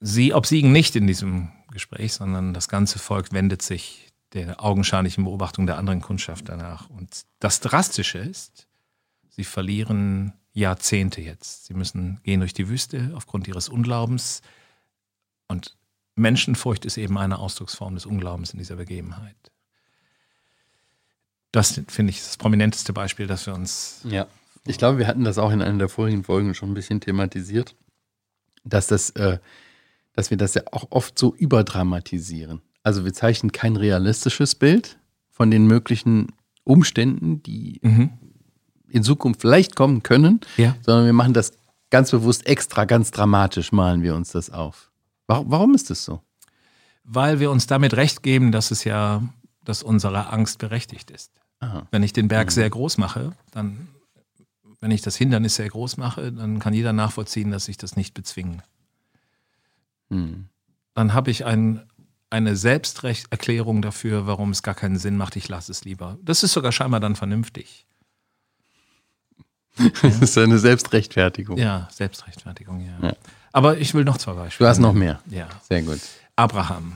Sie 0.00 0.34
obsiegen 0.34 0.72
nicht 0.72 0.96
in 0.96 1.06
diesem 1.06 1.52
Gespräch, 1.70 2.14
sondern 2.14 2.52
das 2.52 2.68
ganze 2.68 2.98
Volk 2.98 3.32
wendet 3.32 3.62
sich 3.62 4.12
der 4.32 4.62
augenscheinlichen 4.62 5.24
Beobachtung 5.24 5.66
der 5.66 5.78
anderen 5.78 6.00
Kundschaft 6.00 6.48
danach. 6.48 6.90
Und 6.90 7.22
das 7.38 7.60
Drastische 7.60 8.18
ist, 8.18 8.66
sie 9.36 9.44
verlieren 9.44 10.32
Jahrzehnte 10.54 11.20
jetzt. 11.20 11.66
Sie 11.66 11.74
müssen 11.74 12.20
gehen 12.22 12.40
durch 12.40 12.54
die 12.54 12.68
Wüste 12.68 13.12
aufgrund 13.14 13.46
ihres 13.46 13.68
Unglaubens. 13.68 14.40
Und 15.46 15.76
Menschenfurcht 16.14 16.86
ist 16.86 16.96
eben 16.96 17.18
eine 17.18 17.38
Ausdrucksform 17.38 17.94
des 17.94 18.06
Unglaubens 18.06 18.52
in 18.52 18.58
dieser 18.58 18.76
Begebenheit. 18.76 19.36
Das 21.52 21.80
finde 21.88 22.10
ich 22.10 22.22
das 22.22 22.38
prominenteste 22.38 22.94
Beispiel, 22.94 23.26
dass 23.26 23.46
wir 23.46 23.54
uns. 23.54 24.00
Ja, 24.04 24.26
ich 24.66 24.78
glaube, 24.78 24.98
wir 24.98 25.06
hatten 25.06 25.24
das 25.24 25.36
auch 25.36 25.52
in 25.52 25.60
einer 25.60 25.78
der 25.78 25.90
vorigen 25.90 26.24
Folgen 26.24 26.54
schon 26.54 26.70
ein 26.70 26.74
bisschen 26.74 27.00
thematisiert, 27.00 27.76
dass, 28.64 28.86
das, 28.86 29.10
äh, 29.10 29.38
dass 30.14 30.30
wir 30.30 30.38
das 30.38 30.54
ja 30.54 30.62
auch 30.72 30.86
oft 30.90 31.18
so 31.18 31.34
überdramatisieren. 31.34 32.62
Also 32.82 33.04
wir 33.04 33.12
zeichnen 33.12 33.52
kein 33.52 33.76
realistisches 33.76 34.54
Bild 34.54 34.98
von 35.30 35.50
den 35.50 35.66
möglichen 35.66 36.32
Umständen, 36.64 37.42
die 37.42 37.80
mhm. 37.82 38.10
In 38.88 39.02
Zukunft 39.02 39.40
vielleicht 39.40 39.76
kommen 39.76 40.02
können, 40.02 40.40
ja. 40.56 40.76
sondern 40.82 41.06
wir 41.06 41.12
machen 41.12 41.34
das 41.34 41.52
ganz 41.90 42.10
bewusst 42.10 42.46
extra, 42.46 42.84
ganz 42.84 43.10
dramatisch, 43.10 43.72
malen 43.72 44.02
wir 44.02 44.14
uns 44.14 44.32
das 44.32 44.50
auf. 44.50 44.90
Warum, 45.26 45.50
warum 45.50 45.74
ist 45.74 45.90
das 45.90 46.04
so? 46.04 46.20
Weil 47.04 47.40
wir 47.40 47.50
uns 47.50 47.66
damit 47.66 47.94
recht 47.94 48.22
geben, 48.22 48.52
dass 48.52 48.70
es 48.70 48.84
ja, 48.84 49.22
dass 49.64 49.82
unsere 49.82 50.30
Angst 50.30 50.58
berechtigt 50.58 51.10
ist. 51.10 51.30
Aha. 51.60 51.86
Wenn 51.90 52.02
ich 52.02 52.12
den 52.12 52.28
Berg 52.28 52.48
mhm. 52.48 52.52
sehr 52.52 52.70
groß 52.70 52.98
mache, 52.98 53.32
dann, 53.52 53.88
wenn 54.80 54.90
ich 54.90 55.02
das 55.02 55.16
Hindernis 55.16 55.56
sehr 55.56 55.68
groß 55.68 55.96
mache, 55.96 56.32
dann 56.32 56.58
kann 56.58 56.74
jeder 56.74 56.92
nachvollziehen, 56.92 57.50
dass 57.50 57.68
ich 57.68 57.76
das 57.76 57.96
nicht 57.96 58.14
bezwingen. 58.14 58.62
Mhm. 60.08 60.46
Dann 60.94 61.14
habe 61.14 61.30
ich 61.30 61.44
ein, 61.44 61.82
eine 62.30 62.56
Selbsterklärung 62.56 63.82
dafür, 63.82 64.26
warum 64.26 64.50
es 64.50 64.62
gar 64.62 64.74
keinen 64.74 64.98
Sinn 64.98 65.16
macht, 65.16 65.36
ich 65.36 65.48
lasse 65.48 65.72
es 65.72 65.84
lieber. 65.84 66.18
Das 66.22 66.42
ist 66.42 66.52
sogar 66.52 66.72
scheinbar 66.72 67.00
dann 67.00 67.16
vernünftig. 67.16 67.86
Das 70.02 70.20
ist 70.20 70.38
eine 70.38 70.58
Selbstrechtfertigung. 70.58 71.58
Ja, 71.58 71.88
Selbstrechtfertigung, 71.92 72.80
ja. 72.80 73.08
ja. 73.08 73.16
Aber 73.52 73.78
ich 73.78 73.94
will 73.94 74.04
noch 74.04 74.18
zwei 74.18 74.32
Beispiele. 74.32 74.66
Du 74.66 74.70
hast 74.70 74.78
noch 74.78 74.92
mehr. 74.92 75.20
Ja. 75.28 75.48
Sehr 75.68 75.82
gut. 75.82 76.00
Abraham, 76.34 76.94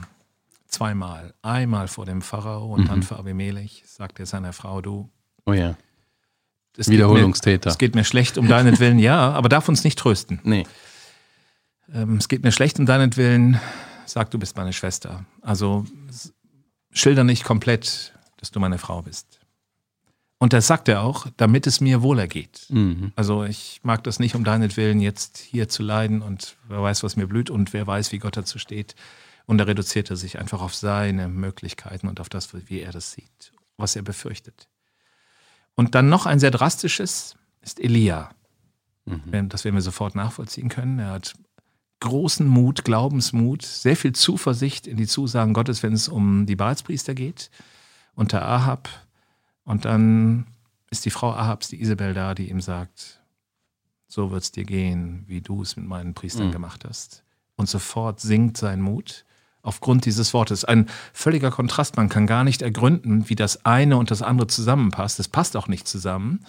zweimal. 0.67 1.33
Einmal 1.41 1.87
vor 1.87 2.05
dem 2.05 2.21
Pharao 2.21 2.73
und 2.73 2.81
mhm. 2.81 2.87
dann 2.87 3.03
für 3.03 3.17
Abimelech, 3.17 3.83
sagt 3.85 4.19
er 4.19 4.25
seiner 4.25 4.53
Frau, 4.53 4.81
du. 4.81 5.09
Oh 5.45 5.53
ja. 5.53 5.75
Wiederholungstäter. 6.77 7.69
es 7.69 7.77
geht 7.77 7.95
mir 7.95 8.05
schlecht 8.05 8.37
um 8.37 8.47
deinetwillen, 8.47 8.97
ja, 8.97 9.31
aber 9.31 9.49
darf 9.49 9.67
uns 9.67 9.83
nicht 9.83 9.99
trösten. 9.99 10.39
Nee. 10.43 10.65
Ähm, 11.93 12.15
es 12.15 12.29
geht 12.29 12.43
mir 12.43 12.51
schlecht 12.51 12.79
um 12.79 12.85
deinetwillen, 12.85 13.59
sag, 14.05 14.31
du 14.31 14.39
bist 14.39 14.55
meine 14.55 14.71
Schwester. 14.71 15.25
Also 15.41 15.85
schilder 16.91 17.23
nicht 17.25 17.43
komplett, 17.43 18.13
dass 18.37 18.51
du 18.51 18.59
meine 18.59 18.77
Frau 18.77 19.01
bist. 19.01 19.40
Und 20.41 20.53
das 20.53 20.65
sagt 20.65 20.87
er 20.87 21.03
auch, 21.03 21.27
damit 21.37 21.67
es 21.67 21.81
mir 21.81 22.01
wohler 22.01 22.27
geht. 22.27 22.65
Mhm. 22.69 23.11
Also 23.15 23.43
ich 23.43 23.79
mag 23.83 24.03
das 24.03 24.17
nicht 24.17 24.33
um 24.33 24.43
deinetwillen 24.43 24.99
jetzt 24.99 25.37
hier 25.37 25.69
zu 25.69 25.83
leiden 25.83 26.23
und 26.23 26.57
wer 26.67 26.81
weiß, 26.81 27.03
was 27.03 27.15
mir 27.15 27.27
blüht 27.27 27.51
und 27.51 27.73
wer 27.73 27.85
weiß, 27.85 28.11
wie 28.11 28.17
Gott 28.17 28.37
dazu 28.37 28.57
steht. 28.57 28.95
Und 29.45 29.59
da 29.59 29.65
reduziert 29.65 30.09
er 30.09 30.15
sich 30.15 30.39
einfach 30.39 30.63
auf 30.63 30.73
seine 30.73 31.27
Möglichkeiten 31.27 32.07
und 32.07 32.19
auf 32.19 32.27
das, 32.27 32.55
wie 32.55 32.79
er 32.79 32.91
das 32.91 33.11
sieht, 33.11 33.53
was 33.77 33.95
er 33.95 34.01
befürchtet. 34.01 34.67
Und 35.75 35.93
dann 35.93 36.09
noch 36.09 36.25
ein 36.25 36.39
sehr 36.39 36.49
drastisches 36.49 37.35
ist 37.61 37.79
Elia. 37.79 38.31
Mhm. 39.05 39.47
Das 39.47 39.63
werden 39.63 39.75
wir 39.75 39.83
sofort 39.83 40.15
nachvollziehen 40.15 40.69
können. 40.69 40.97
Er 40.97 41.11
hat 41.11 41.35
großen 41.99 42.47
Mut, 42.47 42.83
Glaubensmut, 42.83 43.61
sehr 43.61 43.95
viel 43.95 44.13
Zuversicht 44.13 44.87
in 44.87 44.97
die 44.97 45.05
Zusagen 45.05 45.53
Gottes, 45.53 45.83
wenn 45.83 45.93
es 45.93 46.07
um 46.07 46.47
die 46.47 46.55
Baalspriester 46.55 47.13
geht. 47.13 47.51
Unter 48.15 48.43
Ahab 48.43 48.89
und 49.71 49.85
dann 49.85 50.47
ist 50.89 51.05
die 51.05 51.11
Frau 51.11 51.31
Ahabs, 51.31 51.69
die 51.69 51.81
Isabel, 51.81 52.13
da, 52.13 52.35
die 52.35 52.49
ihm 52.49 52.59
sagt, 52.59 53.21
so 54.09 54.29
wird 54.29 54.43
es 54.43 54.51
dir 54.51 54.65
gehen, 54.65 55.23
wie 55.27 55.39
du 55.39 55.61
es 55.61 55.77
mit 55.77 55.87
meinen 55.87 56.13
Priestern 56.13 56.47
mhm. 56.47 56.51
gemacht 56.51 56.83
hast. 56.85 57.23
Und 57.55 57.69
sofort 57.69 58.19
sinkt 58.19 58.57
sein 58.57 58.81
Mut 58.81 59.23
aufgrund 59.61 60.05
dieses 60.05 60.33
Wortes. 60.33 60.65
Ein 60.65 60.89
völliger 61.13 61.51
Kontrast. 61.51 61.95
Man 61.95 62.09
kann 62.09 62.27
gar 62.27 62.43
nicht 62.43 62.61
ergründen, 62.61 63.29
wie 63.29 63.35
das 63.35 63.65
eine 63.65 63.95
und 63.95 64.11
das 64.11 64.21
andere 64.21 64.47
zusammenpasst. 64.47 65.21
Es 65.21 65.29
passt 65.29 65.55
auch 65.55 65.69
nicht 65.69 65.87
zusammen. 65.87 66.45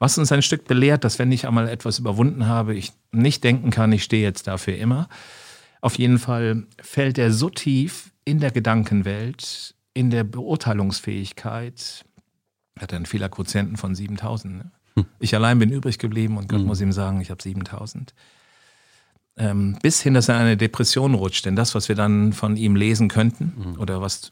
Was 0.00 0.18
uns 0.18 0.32
ein 0.32 0.42
Stück 0.42 0.64
belehrt, 0.64 1.04
dass 1.04 1.20
wenn 1.20 1.30
ich 1.30 1.46
einmal 1.46 1.68
etwas 1.68 2.00
überwunden 2.00 2.48
habe, 2.48 2.74
ich 2.74 2.92
nicht 3.12 3.44
denken 3.44 3.70
kann, 3.70 3.92
ich 3.92 4.02
stehe 4.02 4.24
jetzt 4.24 4.48
dafür 4.48 4.76
immer. 4.78 5.08
Auf 5.80 5.96
jeden 5.96 6.18
Fall 6.18 6.66
fällt 6.82 7.18
er 7.18 7.30
so 7.30 7.50
tief 7.50 8.10
in 8.24 8.40
der 8.40 8.50
Gedankenwelt, 8.50 9.76
in 9.92 10.10
der 10.10 10.24
Beurteilungsfähigkeit, 10.24 12.04
hat 12.78 12.92
einen 12.92 13.06
Fehlerquotienten 13.06 13.76
von 13.76 13.94
7000. 13.94 14.56
Ne? 14.56 14.70
Hm. 14.96 15.06
Ich 15.18 15.34
allein 15.34 15.58
bin 15.58 15.70
übrig 15.70 15.98
geblieben 15.98 16.36
und 16.36 16.48
Gott 16.48 16.60
hm. 16.60 16.66
muss 16.66 16.80
ihm 16.80 16.92
sagen, 16.92 17.20
ich 17.20 17.30
habe 17.30 17.42
7000. 17.42 18.14
Ähm, 19.36 19.78
bis 19.82 20.00
hin, 20.00 20.14
dass 20.14 20.28
er 20.28 20.36
in 20.36 20.42
eine 20.42 20.56
Depression 20.56 21.14
rutscht. 21.14 21.44
Denn 21.44 21.56
das, 21.56 21.74
was 21.74 21.88
wir 21.88 21.96
dann 21.96 22.32
von 22.32 22.56
ihm 22.56 22.76
lesen 22.76 23.08
könnten 23.08 23.52
hm. 23.56 23.80
oder 23.80 24.00
was 24.00 24.30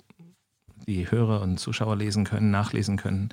die 0.87 1.11
Hörer 1.11 1.43
und 1.43 1.59
Zuschauer 1.59 1.97
lesen 1.97 2.25
können, 2.25 2.51
nachlesen 2.51 2.97
können, 2.97 3.31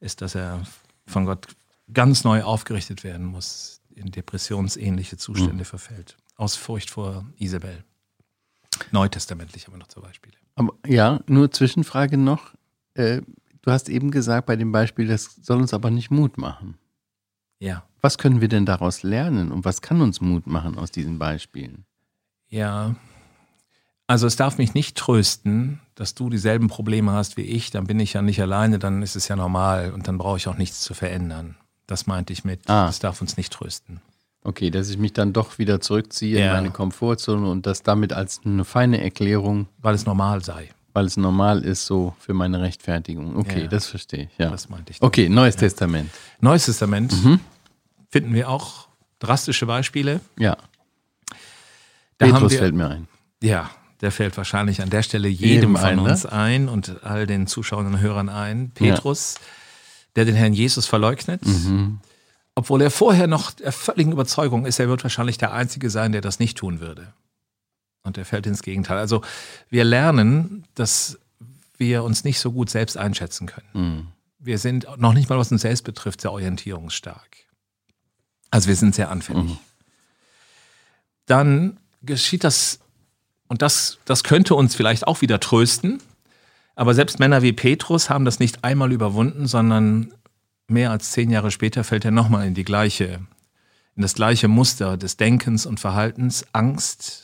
ist, 0.00 0.22
dass 0.22 0.34
er 0.34 0.62
von 1.06 1.26
Gott 1.26 1.48
ganz 1.92 2.24
neu 2.24 2.42
aufgerichtet 2.42 3.04
werden 3.04 3.26
muss, 3.26 3.80
in 3.94 4.10
depressionsähnliche 4.10 5.16
Zustände 5.16 5.60
hm. 5.60 5.64
verfällt. 5.64 6.16
Aus 6.36 6.56
Furcht 6.56 6.90
vor 6.90 7.26
Isabel. 7.38 7.84
Neutestamentlich 8.90 9.68
aber 9.68 9.76
noch 9.76 9.86
zwei 9.86 10.00
Beispiele. 10.00 10.34
Aber, 10.56 10.72
ja, 10.86 11.20
nur 11.26 11.50
Zwischenfrage 11.50 12.16
noch. 12.16 12.54
Äh, 12.94 13.22
Du 13.64 13.70
hast 13.70 13.88
eben 13.88 14.10
gesagt 14.10 14.44
bei 14.44 14.56
dem 14.56 14.72
Beispiel, 14.72 15.06
das 15.08 15.36
soll 15.40 15.56
uns 15.56 15.72
aber 15.72 15.90
nicht 15.90 16.10
Mut 16.10 16.36
machen. 16.36 16.76
Ja. 17.58 17.84
Was 18.02 18.18
können 18.18 18.42
wir 18.42 18.48
denn 18.48 18.66
daraus 18.66 19.02
lernen 19.02 19.52
und 19.52 19.64
was 19.64 19.80
kann 19.80 20.02
uns 20.02 20.20
Mut 20.20 20.46
machen 20.46 20.76
aus 20.76 20.90
diesen 20.90 21.18
Beispielen? 21.18 21.86
Ja, 22.48 22.94
also 24.06 24.26
es 24.26 24.36
darf 24.36 24.58
mich 24.58 24.74
nicht 24.74 24.98
trösten, 24.98 25.80
dass 25.94 26.14
du 26.14 26.28
dieselben 26.28 26.68
Probleme 26.68 27.12
hast 27.12 27.38
wie 27.38 27.42
ich, 27.42 27.70
dann 27.70 27.86
bin 27.86 27.98
ich 28.00 28.12
ja 28.12 28.20
nicht 28.20 28.42
alleine, 28.42 28.78
dann 28.78 29.00
ist 29.00 29.16
es 29.16 29.28
ja 29.28 29.36
normal 29.36 29.92
und 29.92 30.08
dann 30.08 30.18
brauche 30.18 30.36
ich 30.36 30.46
auch 30.46 30.58
nichts 30.58 30.82
zu 30.82 30.92
verändern. 30.92 31.56
Das 31.86 32.06
meinte 32.06 32.34
ich 32.34 32.44
mit, 32.44 32.68
ah. 32.68 32.84
das 32.84 32.98
darf 32.98 33.22
uns 33.22 33.38
nicht 33.38 33.50
trösten. 33.50 34.02
Okay, 34.42 34.68
dass 34.68 34.90
ich 34.90 34.98
mich 34.98 35.14
dann 35.14 35.32
doch 35.32 35.58
wieder 35.58 35.80
zurückziehe 35.80 36.38
ja. 36.38 36.48
in 36.48 36.52
meine 36.52 36.70
Komfortzone 36.70 37.48
und 37.48 37.64
das 37.64 37.82
damit 37.82 38.12
als 38.12 38.42
eine 38.44 38.66
feine 38.66 39.02
Erklärung. 39.02 39.68
Weil 39.78 39.94
es 39.94 40.04
normal 40.04 40.44
sei 40.44 40.68
weil 40.94 41.04
es 41.04 41.16
normal 41.18 41.62
ist, 41.64 41.84
so 41.84 42.14
für 42.18 42.32
meine 42.32 42.62
Rechtfertigung. 42.62 43.36
Okay, 43.36 43.62
ja, 43.62 43.66
das 43.66 43.86
verstehe 43.86 44.24
ich. 44.24 44.38
Ja. 44.38 44.48
Das 44.48 44.70
meinte 44.70 44.92
ich. 44.92 45.00
Dann. 45.00 45.06
Okay, 45.08 45.28
Neues 45.28 45.56
ja. 45.56 45.60
Testament. 45.60 46.10
Neues 46.40 46.64
Testament 46.64 47.12
mhm. 47.22 47.40
finden 48.08 48.32
wir 48.32 48.48
auch 48.48 48.88
drastische 49.18 49.66
Beispiele. 49.66 50.20
Ja. 50.38 50.56
Da 52.18 52.26
Petrus 52.26 52.52
wir, 52.52 52.58
fällt 52.60 52.74
mir 52.74 52.88
ein. 52.88 53.08
Ja, 53.42 53.70
der 54.00 54.12
fällt 54.12 54.36
wahrscheinlich 54.36 54.82
an 54.82 54.90
der 54.90 55.02
Stelle 55.02 55.28
jedem, 55.28 55.48
jedem 55.48 55.76
von 55.76 55.84
ein, 55.84 55.98
uns 55.98 56.24
ne? 56.24 56.32
ein 56.32 56.68
und 56.68 57.04
all 57.04 57.26
den 57.26 57.48
Zuschauern 57.48 57.86
und 57.86 58.00
Hörern 58.00 58.28
ein. 58.28 58.70
Petrus, 58.70 59.34
ja. 59.34 59.40
der 60.16 60.24
den 60.26 60.36
Herrn 60.36 60.52
Jesus 60.52 60.86
verleugnet. 60.86 61.44
Mhm. 61.44 61.98
Obwohl 62.54 62.80
er 62.82 62.92
vorher 62.92 63.26
noch 63.26 63.50
der 63.50 63.72
völligen 63.72 64.12
Überzeugung 64.12 64.64
ist, 64.64 64.78
er 64.78 64.88
wird 64.88 65.02
wahrscheinlich 65.02 65.38
der 65.38 65.52
Einzige 65.52 65.90
sein, 65.90 66.12
der 66.12 66.20
das 66.20 66.38
nicht 66.38 66.56
tun 66.56 66.78
würde. 66.78 67.12
Und 68.04 68.18
er 68.18 68.24
fällt 68.24 68.46
ins 68.46 68.62
Gegenteil. 68.62 68.98
Also 68.98 69.22
wir 69.70 69.82
lernen, 69.82 70.64
dass 70.74 71.18
wir 71.76 72.04
uns 72.04 72.22
nicht 72.22 72.38
so 72.38 72.52
gut 72.52 72.70
selbst 72.70 72.96
einschätzen 72.96 73.46
können. 73.46 73.68
Mhm. 73.72 74.06
Wir 74.38 74.58
sind 74.58 74.86
noch 74.98 75.14
nicht 75.14 75.28
mal, 75.28 75.38
was 75.38 75.50
uns 75.50 75.62
selbst 75.62 75.82
betrifft, 75.82 76.20
sehr 76.20 76.30
orientierungsstark. 76.30 77.36
Also 78.50 78.68
wir 78.68 78.76
sind 78.76 78.94
sehr 78.94 79.10
anfällig. 79.10 79.44
Mhm. 79.44 79.58
Dann 81.26 81.78
geschieht 82.02 82.44
das, 82.44 82.78
und 83.48 83.62
das, 83.62 83.98
das 84.04 84.22
könnte 84.22 84.54
uns 84.54 84.74
vielleicht 84.74 85.06
auch 85.06 85.22
wieder 85.22 85.40
trösten, 85.40 86.00
aber 86.76 86.94
selbst 86.94 87.18
Männer 87.18 87.40
wie 87.42 87.52
Petrus 87.52 88.10
haben 88.10 88.24
das 88.24 88.38
nicht 88.38 88.64
einmal 88.64 88.92
überwunden, 88.92 89.46
sondern 89.46 90.12
mehr 90.68 90.90
als 90.90 91.12
zehn 91.12 91.30
Jahre 91.30 91.50
später 91.50 91.84
fällt 91.84 92.04
er 92.04 92.10
nochmal 92.10 92.46
in 92.46 92.54
die 92.54 92.64
gleiche, 92.64 93.20
in 93.96 94.02
das 94.02 94.14
gleiche 94.14 94.48
Muster 94.48 94.96
des 94.96 95.16
Denkens 95.16 95.66
und 95.66 95.80
Verhaltens, 95.80 96.44
Angst, 96.52 97.23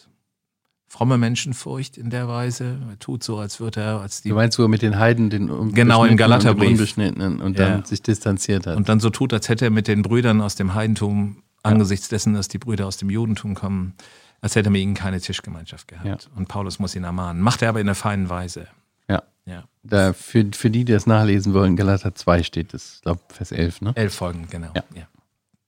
fromme 1.00 1.16
Menschenfurcht 1.16 1.96
in 1.96 2.10
der 2.10 2.28
Weise. 2.28 2.76
Er 2.90 2.98
tut 2.98 3.24
so, 3.24 3.38
als 3.38 3.58
würde 3.58 3.80
er 3.80 4.00
als 4.02 4.20
die. 4.20 4.28
Du 4.28 4.34
meinst, 4.34 4.58
wo 4.58 4.64
er 4.64 4.68
mit 4.68 4.82
den 4.82 4.98
Heiden 4.98 5.30
den 5.30 5.72
genau 5.72 6.04
im 6.04 6.18
Galaterbrief 6.18 6.72
unbeschnittenen 6.72 7.40
und 7.40 7.58
dann 7.58 7.80
ja. 7.80 7.86
sich 7.86 8.02
distanziert 8.02 8.66
hat. 8.66 8.76
Und 8.76 8.90
dann 8.90 9.00
so 9.00 9.08
tut, 9.08 9.32
als 9.32 9.48
hätte 9.48 9.64
er 9.64 9.70
mit 9.70 9.88
den 9.88 10.02
Brüdern 10.02 10.42
aus 10.42 10.56
dem 10.56 10.74
Heidentum 10.74 11.36
ja. 11.64 11.70
angesichts 11.70 12.08
dessen, 12.08 12.34
dass 12.34 12.48
die 12.48 12.58
Brüder 12.58 12.86
aus 12.86 12.98
dem 12.98 13.08
Judentum 13.08 13.54
kommen, 13.54 13.94
als 14.42 14.56
hätte 14.56 14.68
er 14.68 14.72
mit 14.72 14.82
ihnen 14.82 14.92
keine 14.92 15.22
Tischgemeinschaft 15.22 15.88
gehabt. 15.88 16.04
Ja. 16.06 16.36
Und 16.36 16.48
Paulus 16.48 16.78
muss 16.78 16.94
ihn 16.94 17.04
ermahnen. 17.04 17.40
Macht 17.40 17.62
er 17.62 17.70
aber 17.70 17.80
in 17.80 17.88
einer 17.88 17.94
feinen 17.94 18.28
Weise. 18.28 18.66
Ja. 19.08 19.22
ja. 19.46 19.64
Da 19.82 20.12
für, 20.12 20.44
für 20.52 20.68
die, 20.68 20.84
die 20.84 20.92
das 20.92 21.06
nachlesen 21.06 21.54
wollen, 21.54 21.76
Galater 21.76 22.14
2 22.14 22.42
steht 22.42 22.74
es, 22.74 22.96
ich 22.96 23.00
glaube 23.00 23.22
Vers 23.30 23.52
11, 23.52 23.80
ne? 23.80 23.92
11 23.96 24.14
Folgen, 24.14 24.48
genau. 24.50 24.68
Ja. 24.76 24.84
ja. 24.94 25.04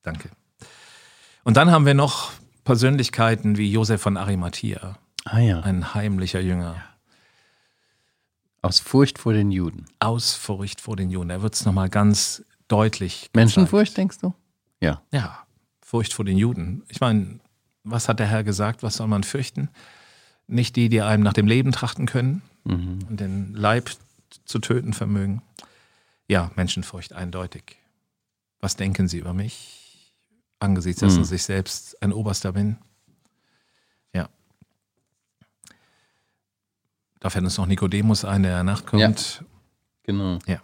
Danke. 0.02 0.28
Und 1.42 1.56
dann 1.56 1.70
haben 1.70 1.86
wir 1.86 1.94
noch 1.94 2.32
Persönlichkeiten 2.64 3.56
wie 3.56 3.72
Josef 3.72 4.02
von 4.02 4.18
Arimathea. 4.18 4.98
Ah 5.24 5.38
ja. 5.38 5.60
Ein 5.60 5.94
heimlicher 5.94 6.40
Jünger. 6.40 6.76
Aus 8.60 8.78
Furcht 8.78 9.18
vor 9.18 9.32
den 9.32 9.50
Juden. 9.50 9.86
Aus 9.98 10.34
Furcht 10.34 10.80
vor 10.80 10.96
den 10.96 11.10
Juden. 11.10 11.28
Da 11.28 11.42
wird 11.42 11.54
es 11.54 11.64
nochmal 11.64 11.88
ganz 11.88 12.44
deutlich. 12.68 13.22
Gezeigt. 13.22 13.36
Menschenfurcht, 13.36 13.96
denkst 13.96 14.18
du? 14.18 14.34
Ja. 14.80 15.02
Ja, 15.12 15.46
Furcht 15.80 16.12
vor 16.12 16.24
den 16.24 16.38
Juden. 16.38 16.84
Ich 16.88 17.00
meine, 17.00 17.40
was 17.84 18.08
hat 18.08 18.20
der 18.20 18.26
Herr 18.26 18.44
gesagt? 18.44 18.82
Was 18.82 18.96
soll 18.96 19.08
man 19.08 19.24
fürchten? 19.24 19.68
nicht 20.52 20.76
die, 20.76 20.88
die 20.88 21.00
einem 21.00 21.22
nach 21.22 21.32
dem 21.32 21.46
Leben 21.46 21.72
trachten 21.72 22.06
können 22.06 22.42
mhm. 22.64 22.98
und 23.08 23.20
den 23.20 23.54
Leib 23.54 23.90
zu 24.44 24.58
töten 24.58 24.92
vermögen. 24.92 25.42
Ja, 26.28 26.50
Menschenfurcht 26.56 27.12
eindeutig. 27.12 27.76
Was 28.60 28.76
denken 28.76 29.08
Sie 29.08 29.18
über 29.18 29.34
mich? 29.34 30.14
Angesichts 30.60 31.00
dessen, 31.00 31.18
mhm. 31.18 31.22
dass 31.22 31.32
ich 31.32 31.42
selbst 31.42 32.00
ein 32.02 32.12
Oberster 32.12 32.52
bin. 32.52 32.78
Da 37.22 37.30
fällt 37.30 37.44
uns 37.44 37.56
noch 37.56 37.66
Nikodemus 37.66 38.24
ein, 38.24 38.42
der 38.42 38.64
nachkommt. 38.64 39.00
Ja. 39.40 39.46
Genau. 40.02 40.40
Ja. 40.48 40.60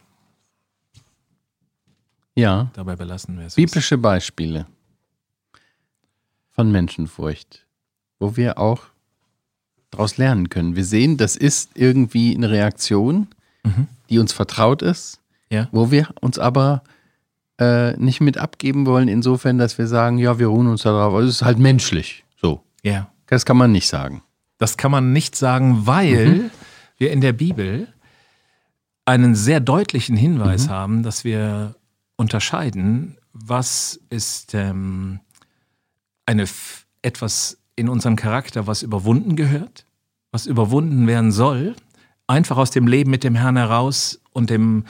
Ja. 2.35 2.71
Dabei 2.75 2.97
belassen 2.97 3.38
wir 3.38 3.47
es. 3.47 3.55
Biblische 3.55 3.97
Beispiele 3.97 4.67
von 6.50 6.73
Menschenfurcht, 6.73 7.65
wo 8.19 8.37
wir 8.37 8.59
auch 8.59 8.83
daraus 9.91 10.17
lernen 10.17 10.49
können. 10.49 10.75
Wir 10.75 10.85
sehen, 10.85 11.17
das 11.17 11.37
ist 11.37 11.71
irgendwie 11.77 12.35
eine 12.35 12.50
Reaktion, 12.50 13.29
mhm. 13.62 13.87
die 14.11 14.19
uns 14.19 14.33
vertraut 14.33 14.83
ist, 14.83 15.21
ja. 15.50 15.69
wo 15.71 15.93
wir 15.93 16.09
uns 16.21 16.41
aber 16.41 16.83
äh, 17.61 17.97
nicht 17.99 18.21
mit 18.21 18.37
abgeben 18.37 18.85
wollen, 18.85 19.07
insofern, 19.07 19.59
dass 19.59 19.79
wir 19.79 19.87
sagen, 19.87 20.19
ja, 20.19 20.41
wir 20.41 20.49
ruhen 20.49 20.67
uns 20.67 20.83
darauf. 20.83 21.15
Also 21.15 21.29
es 21.29 21.37
ist 21.37 21.43
halt 21.43 21.61
menschlich. 21.61 22.25
So. 22.37 22.65
Ja. 22.83 23.12
Das 23.29 23.45
kann 23.45 23.57
man 23.57 23.71
nicht 23.71 23.87
sagen. 23.87 24.23
Das 24.59 24.77
kann 24.77 24.91
man 24.91 25.12
nicht 25.12 25.37
sagen, 25.37 25.87
weil 25.87 26.27
mhm. 26.27 26.50
wir 26.99 27.12
in 27.12 27.21
der 27.21 27.33
Bibel 27.33 27.88
einen 29.05 29.35
sehr 29.35 29.61
deutlichen 29.61 30.17
Hinweis 30.17 30.67
mhm. 30.67 30.71
haben, 30.71 31.03
dass 31.03 31.25
wir 31.25 31.77
unterscheiden, 32.17 33.17
was 33.33 34.00
ist 34.11 34.55
ähm, 34.55 35.21
eine 36.27 36.45
etwas 37.03 37.59
in 37.77 37.88
unserem 37.88 38.17
Charakter, 38.17 38.67
was 38.67 38.83
überwunden 38.83 39.37
gehört, 39.37 39.87
was 40.33 40.47
überwunden 40.47 41.07
werden 41.07 41.33
soll, 41.33 41.77
einfach 42.27 42.57
aus 42.57 42.71
dem 42.71 42.87
Leben 42.87 43.11
mit 43.11 43.25
dem 43.25 43.35
Herrn 43.35 43.57
heraus 43.57 44.21
und 44.33 44.50
dem, 44.50 44.85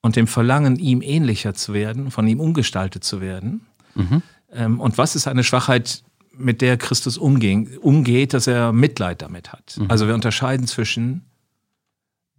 und 0.00 0.16
dem 0.16 0.26
Verlangen, 0.26 0.76
ihm 0.76 1.02
ähnlicher 1.02 1.54
zu 1.54 1.72
werden, 1.74 2.10
von 2.10 2.26
ihm 2.26 2.40
umgestaltet 2.40 3.04
zu 3.04 3.20
werden. 3.20 3.66
Mhm. 3.94 4.22
Ähm, 4.52 4.80
und 4.80 4.98
was 4.98 5.14
ist 5.14 5.28
eine 5.28 5.44
Schwachheit, 5.44 6.02
mit 6.36 6.60
der 6.60 6.76
Christus 6.76 7.18
umging, 7.18 7.76
umgeht, 7.78 8.34
dass 8.34 8.46
er 8.46 8.72
Mitleid 8.72 9.22
damit 9.22 9.52
hat. 9.52 9.76
Mhm. 9.78 9.90
Also 9.90 10.06
wir 10.06 10.14
unterscheiden 10.14 10.66
zwischen 10.66 11.24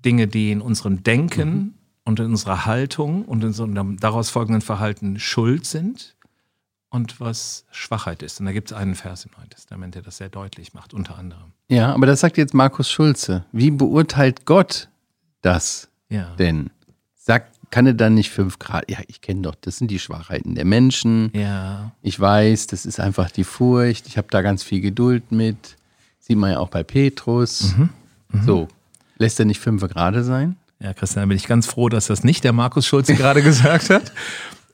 Dinge, 0.04 0.28
die 0.28 0.52
in 0.52 0.62
unserem 0.62 1.04
Denken 1.04 1.50
mhm. 1.50 1.74
und 2.04 2.20
in 2.20 2.28
unserer 2.28 2.66
Haltung 2.66 3.26
und 3.26 3.42
in 3.42 3.48
unserem 3.48 3.98
daraus 3.98 4.30
folgenden 4.30 4.62
Verhalten 4.62 5.20
Schuld 5.20 5.66
sind 5.66 6.16
und 6.90 7.20
was 7.20 7.66
Schwachheit 7.72 8.22
ist. 8.22 8.40
Und 8.40 8.46
da 8.46 8.52
gibt 8.52 8.72
es 8.72 8.78
einen 8.78 8.96
Vers 8.96 9.26
im 9.26 9.32
Neuen 9.38 9.50
Testament, 9.50 9.96
der 9.96 10.02
das 10.02 10.18
sehr 10.18 10.30
deutlich 10.30 10.74
macht, 10.74 10.94
unter 10.94 11.18
anderem. 11.18 11.52
Ja, 11.70 11.94
aber 11.94 12.06
das 12.06 12.20
sagt 12.20 12.38
jetzt 12.38 12.54
Markus 12.54 12.92
Schulze. 12.92 13.46
Wie 13.52 13.72
beurteilt 13.72 14.46
Gott 14.46 14.90
das 15.42 15.90
ja. 16.10 16.36
denn? 16.36 16.70
Sagt, 17.16 17.53
kann 17.74 17.88
er 17.88 17.96
dann 17.96 18.14
nicht 18.14 18.30
fünf 18.30 18.60
Grad? 18.60 18.88
Ja, 18.88 19.00
ich 19.08 19.22
kenne 19.22 19.42
doch, 19.42 19.56
das 19.56 19.80
sind 19.80 19.90
die 19.90 19.98
Schwachheiten 19.98 20.54
der 20.54 20.64
Menschen. 20.64 21.32
Ja. 21.34 21.92
Ich 22.04 22.20
weiß, 22.20 22.68
das 22.68 22.86
ist 22.86 23.00
einfach 23.00 23.32
die 23.32 23.44
Furcht. 23.44 24.06
Ich 24.06 24.16
habe 24.20 24.28
da 24.30 24.44
ganz 24.44 24.62
viel 24.62 24.80
Geduld 24.80 25.32
mit. 25.32 25.76
Sieht 26.20 26.38
man 26.38 26.52
ja 26.52 26.60
auch 26.60 26.70
bei 26.70 26.84
Petrus. 26.84 27.76
Mhm. 27.76 27.90
Mhm. 28.30 28.44
So, 28.44 28.68
lässt 29.18 29.40
er 29.40 29.46
nicht 29.46 29.60
fünf 29.60 29.82
gerade 29.88 30.24
sein? 30.24 30.56
Ja, 30.80 30.94
Christian, 30.94 31.24
da 31.24 31.26
bin 31.26 31.36
ich 31.36 31.48
ganz 31.48 31.66
froh, 31.66 31.90
dass 31.90 32.06
das 32.06 32.24
nicht 32.24 32.44
der 32.44 32.54
Markus 32.54 32.86
Schulze 32.86 33.16
gerade 33.16 33.42
gesagt 33.42 33.90
hat. 33.90 34.12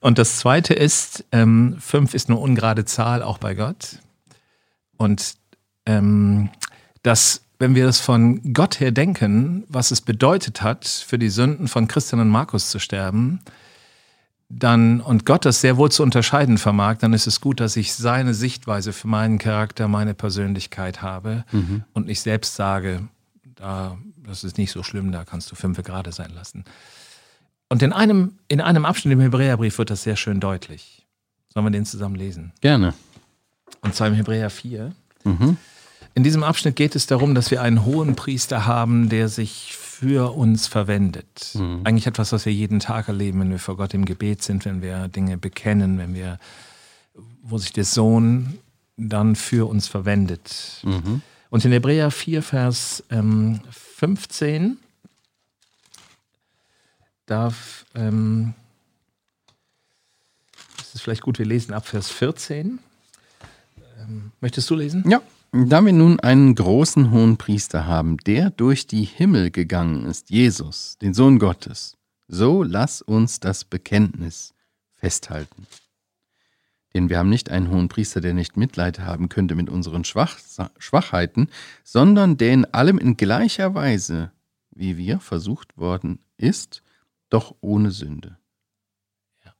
Und 0.02 0.18
das 0.18 0.36
zweite 0.36 0.74
ist, 0.74 1.24
ähm, 1.32 1.78
fünf 1.80 2.14
ist 2.14 2.28
eine 2.28 2.38
ungerade 2.38 2.84
Zahl, 2.84 3.24
auch 3.24 3.38
bei 3.38 3.56
Gott. 3.56 4.00
Und 4.98 5.36
ähm, 5.86 6.50
dass, 7.04 7.44
wenn 7.60 7.76
wir 7.76 7.86
das 7.86 8.00
von 8.00 8.54
Gott 8.54 8.80
her 8.80 8.92
denken, 8.92 9.66
was 9.68 9.92
es 9.92 10.02
bedeutet 10.02 10.62
hat, 10.62 10.86
für 10.88 11.20
die 11.20 11.30
Sünden 11.30 11.68
von 11.68 11.88
Christian 11.88 12.22
und 12.22 12.30
Markus 12.30 12.70
zu 12.70 12.80
sterben, 12.80 13.42
dann 14.48 15.02
und 15.02 15.26
Gott 15.26 15.46
das 15.46 15.62
sehr 15.62 15.78
wohl 15.78 15.92
zu 15.92 16.02
unterscheiden 16.02 16.58
vermag, 16.58 16.98
dann 17.00 17.14
ist 17.14 17.28
es 17.28 17.40
gut, 17.40 17.60
dass 17.60 17.76
ich 17.76 17.94
seine 17.94 18.34
Sichtweise 18.34 18.94
für 18.94 19.08
meinen 19.08 19.38
Charakter, 19.38 19.88
meine 19.88 20.16
Persönlichkeit 20.16 21.02
habe 21.02 21.44
mhm. 21.52 21.84
und 21.94 22.08
nicht 22.08 22.22
selbst 22.22 22.56
sage, 22.56 23.08
da, 23.56 23.98
das 24.26 24.44
ist 24.44 24.58
nicht 24.58 24.72
so 24.72 24.82
schlimm, 24.82 25.12
da 25.12 25.26
kannst 25.26 25.52
du 25.52 25.56
fünf 25.56 25.84
gerade 25.84 26.12
sein 26.12 26.32
lassen. 26.34 26.64
Und 27.68 27.84
in 27.84 27.94
einem, 27.94 28.40
in 28.48 28.62
einem 28.62 28.86
Abschnitt 28.86 29.14
im 29.14 29.20
Hebräerbrief 29.20 29.78
wird 29.78 29.92
das 29.92 30.02
sehr 30.02 30.16
schön 30.16 30.40
deutlich. 30.40 31.06
Sollen 31.54 31.66
wir 31.66 31.72
den 31.72 31.86
zusammen 31.86 32.16
lesen? 32.16 32.54
Gerne. 32.62 32.96
Und 33.82 33.94
zwar 33.94 34.08
im 34.08 34.16
Hebräer 34.16 34.50
4. 34.50 34.94
Mhm. 35.26 35.58
In 36.16 36.24
diesem 36.24 36.44
Abschnitt 36.44 36.76
geht 36.76 36.96
es 36.96 37.08
darum, 37.08 37.36
dass 37.36 37.52
wir 37.52 37.62
einen 37.62 37.86
hohen 37.86 38.16
Priester 38.16 38.66
haben, 38.66 39.10
der 39.10 39.30
sich 39.30 39.76
für 39.76 40.34
uns 40.34 40.68
verwendet. 40.68 41.52
Mhm. 41.54 41.82
Eigentlich 41.84 42.08
etwas, 42.08 42.32
was 42.32 42.46
wir 42.46 42.54
jeden 42.54 42.80
Tag 42.80 43.08
erleben, 43.08 43.42
wenn 43.42 43.52
wir 43.52 43.60
vor 43.60 43.78
Gott 43.78 43.94
im 43.94 44.06
Gebet 44.06 44.44
sind, 44.44 44.66
wenn 44.66 44.82
wir 44.82 45.08
Dinge 45.10 45.38
bekennen, 45.38 45.98
wenn 45.98 46.14
wir, 46.14 46.40
wo 47.44 47.58
sich 47.58 47.74
der 47.74 47.86
Sohn 47.86 48.60
dann 48.96 49.36
für 49.36 49.70
uns 49.70 49.88
verwendet. 49.88 50.82
Mhm. 50.84 51.22
Und 51.50 51.66
in 51.66 51.72
Hebräer 51.72 52.12
4, 52.12 52.44
Vers 52.44 53.04
ähm, 53.10 53.60
15 53.72 54.78
darf, 57.26 57.86
ähm, 57.96 58.54
es 60.80 60.96
ist 60.96 61.02
vielleicht 61.02 61.22
gut, 61.22 61.40
wir 61.40 61.46
lesen 61.46 61.74
ab 61.74 61.88
Vers 61.88 62.10
14. 62.10 62.80
Ähm, 64.00 64.32
möchtest 64.42 64.70
du 64.70 64.76
lesen? 64.76 65.04
Ja. 65.10 65.22
Da 65.52 65.84
wir 65.84 65.94
nun 65.94 66.20
einen 66.20 66.54
großen 66.54 67.10
hohen 67.10 67.38
Priester 67.38 67.88
haben, 67.88 68.18
der 68.18 68.52
durch 68.52 68.86
die 68.86 69.04
Himmel 69.04 69.50
gegangen 69.50 70.06
ist, 70.06 70.30
Jesus, 70.30 70.98
den 71.00 71.16
Sohn 71.16 71.40
Gottes, 71.40 71.98
so 72.28 72.62
lass 72.62 73.02
uns 73.02 73.40
das 73.40 73.66
Bekenntnis 73.66 74.54
festhalten. 74.94 75.66
Denn 76.94 77.10
wir 77.10 77.18
haben 77.18 77.30
nicht 77.30 77.50
einen 77.50 77.70
hohen 77.70 77.88
Priester, 77.88 78.22
der 78.22 78.34
nicht 78.34 78.58
Mitleid 78.58 79.00
haben 79.00 79.30
könnte 79.30 79.56
mit 79.56 79.70
unseren 79.70 80.04
Schwach 80.04 80.38
Schwachheiten, 80.78 81.50
sondern 81.84 82.38
der 82.38 82.54
in 82.54 82.66
allem 82.66 83.00
in 83.00 83.18
gleicher 83.18 83.74
Weise, 83.74 84.32
wie 84.72 84.98
wir 84.98 85.20
versucht 85.20 85.78
worden 85.78 86.20
ist, 86.38 86.84
doch 87.30 87.56
ohne 87.62 87.92
Sünde. 87.92 88.38
Ja. 89.46 89.54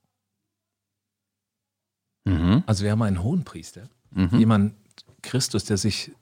Mhm. 2.32 2.62
Also 2.66 2.84
wir 2.84 2.92
haben 2.92 3.02
einen 3.02 3.22
hohen 3.22 3.44
Priester, 3.44 3.88
mhm. 4.10 4.38
jemand 4.38 4.74
Christus, 5.22 5.64
der 5.64 5.76
sich, 5.76 6.12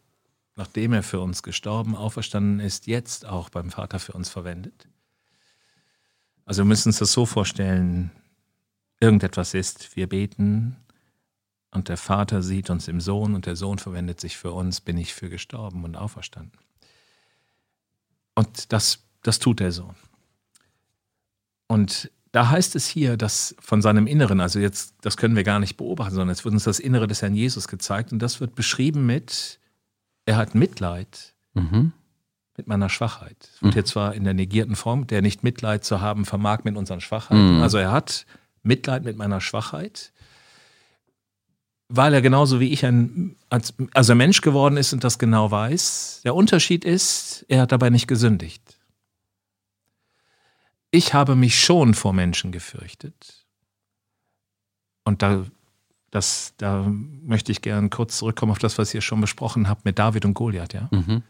nachdem 0.56 0.92
er 0.92 1.02
für 1.02 1.20
uns 1.20 1.42
gestorben, 1.42 1.96
auferstanden 1.96 2.61
ist, 2.61 2.87
jetzt 2.87 3.26
auch 3.26 3.48
beim 3.48 3.70
Vater 3.70 3.98
für 3.98 4.12
uns 4.12 4.28
verwendet. 4.28 4.88
Also 6.44 6.62
wir 6.62 6.66
müssen 6.66 6.88
uns 6.88 6.98
das 6.98 7.12
so 7.12 7.26
vorstellen, 7.26 8.11
irgendetwas 9.00 9.54
ist, 9.54 9.96
wir 9.96 10.08
beten 10.08 10.76
und 11.70 11.88
der 11.88 11.98
Vater 11.98 12.42
sieht 12.42 12.70
uns 12.70 12.88
im 12.88 13.00
Sohn 13.00 13.34
und 13.34 13.46
der 13.46 13.56
Sohn 13.56 13.78
verwendet 13.78 14.20
sich 14.20 14.37
für 14.37 14.52
uns, 14.52 14.80
bin 14.80 14.96
ich 14.96 15.14
für 15.14 15.28
gestorben 15.28 15.84
und 15.84 15.96
auferstanden. 15.96 16.58
Und 18.34 18.72
das, 18.72 19.04
das 19.22 19.38
tut 19.38 19.61
der 19.61 19.72
Sohn. 19.72 19.96
Und 21.66 22.11
da 22.32 22.50
heißt 22.50 22.76
es 22.76 22.86
hier, 22.86 23.16
dass 23.16 23.54
von 23.60 23.80
seinem 23.80 24.06
Inneren, 24.06 24.40
also 24.40 24.58
jetzt, 24.58 24.94
das 25.00 25.16
können 25.16 25.36
wir 25.36 25.44
gar 25.44 25.60
nicht 25.60 25.76
beobachten, 25.76 26.14
sondern 26.14 26.30
es 26.30 26.44
wird 26.44 26.52
uns 26.52 26.64
das 26.64 26.78
Innere 26.78 27.06
des 27.06 27.22
Herrn 27.22 27.34
Jesus 27.34 27.68
gezeigt 27.68 28.12
und 28.12 28.18
das 28.20 28.40
wird 28.40 28.54
beschrieben 28.54 29.06
mit, 29.06 29.58
er 30.26 30.36
hat 30.36 30.54
Mitleid 30.54 31.34
mhm. 31.54 31.92
mit 32.56 32.66
meiner 32.66 32.90
Schwachheit. 32.90 33.50
Wird 33.60 33.70
mhm. 33.70 33.74
hier 33.74 33.84
zwar 33.84 34.14
in 34.14 34.24
der 34.24 34.34
negierten 34.34 34.76
Form, 34.76 35.06
der 35.06 35.22
nicht 35.22 35.42
Mitleid 35.42 35.84
zu 35.84 36.00
haben 36.00 36.26
vermag 36.26 36.64
mit 36.64 36.76
unseren 36.76 37.00
Schwachheiten. 37.00 37.56
Mhm. 37.56 37.62
Also 37.62 37.78
er 37.78 37.92
hat 37.92 38.26
Mitleid 38.62 39.04
mit 39.04 39.16
meiner 39.16 39.40
Schwachheit, 39.40 40.12
weil 41.88 42.12
er 42.12 42.20
genauso 42.20 42.60
wie 42.60 42.72
ich 42.72 42.84
ein, 42.84 43.36
als, 43.48 43.72
also 43.94 44.12
ein 44.12 44.18
Mensch 44.18 44.42
geworden 44.42 44.76
ist 44.76 44.92
und 44.92 45.02
das 45.02 45.18
genau 45.18 45.50
weiß. 45.50 46.20
Der 46.24 46.34
Unterschied 46.34 46.84
ist, 46.84 47.46
er 47.48 47.62
hat 47.62 47.72
dabei 47.72 47.88
nicht 47.88 48.06
gesündigt 48.06 48.77
ich 50.90 51.14
habe 51.14 51.35
mich 51.35 51.59
schon 51.59 51.94
vor 51.94 52.12
Menschen 52.12 52.53
gefürchtet. 52.53 53.46
Und 55.05 55.22
da, 55.22 55.44
das, 56.11 56.55
da 56.59 56.87
möchte 56.88 57.53
ich 57.53 57.62
gerne 57.62 57.88
kurz 57.88 58.18
zurückkommen 58.18 58.53
auf 58.53 58.59
das, 58.59 58.79
was 58.79 58.94
ihr 58.94 59.01
schon 59.01 59.20
besprochen 59.20 59.68
habt 59.68 59.85
mit 59.85 59.98
David 59.98 60.24
und 60.24 60.35
Goliath, 60.35 60.74
ja. 60.74 60.88
Mhm. 60.90 61.22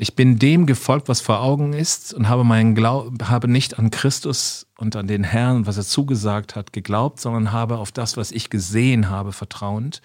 Ich 0.00 0.14
bin 0.14 0.38
dem 0.38 0.66
gefolgt, 0.66 1.08
was 1.08 1.20
vor 1.20 1.40
Augen 1.40 1.72
ist 1.72 2.14
und 2.14 2.28
habe 2.28 2.44
meinen 2.44 2.76
Glaub, 2.76 3.20
habe 3.24 3.48
nicht 3.48 3.80
an 3.80 3.90
Christus 3.90 4.68
und 4.76 4.94
an 4.94 5.08
den 5.08 5.24
Herrn, 5.24 5.66
was 5.66 5.76
er 5.76 5.82
zugesagt 5.82 6.54
hat, 6.54 6.72
geglaubt, 6.72 7.18
sondern 7.18 7.50
habe 7.50 7.78
auf 7.78 7.90
das, 7.90 8.16
was 8.16 8.30
ich 8.30 8.48
gesehen 8.48 9.10
habe, 9.10 9.32
vertrauend, 9.32 10.00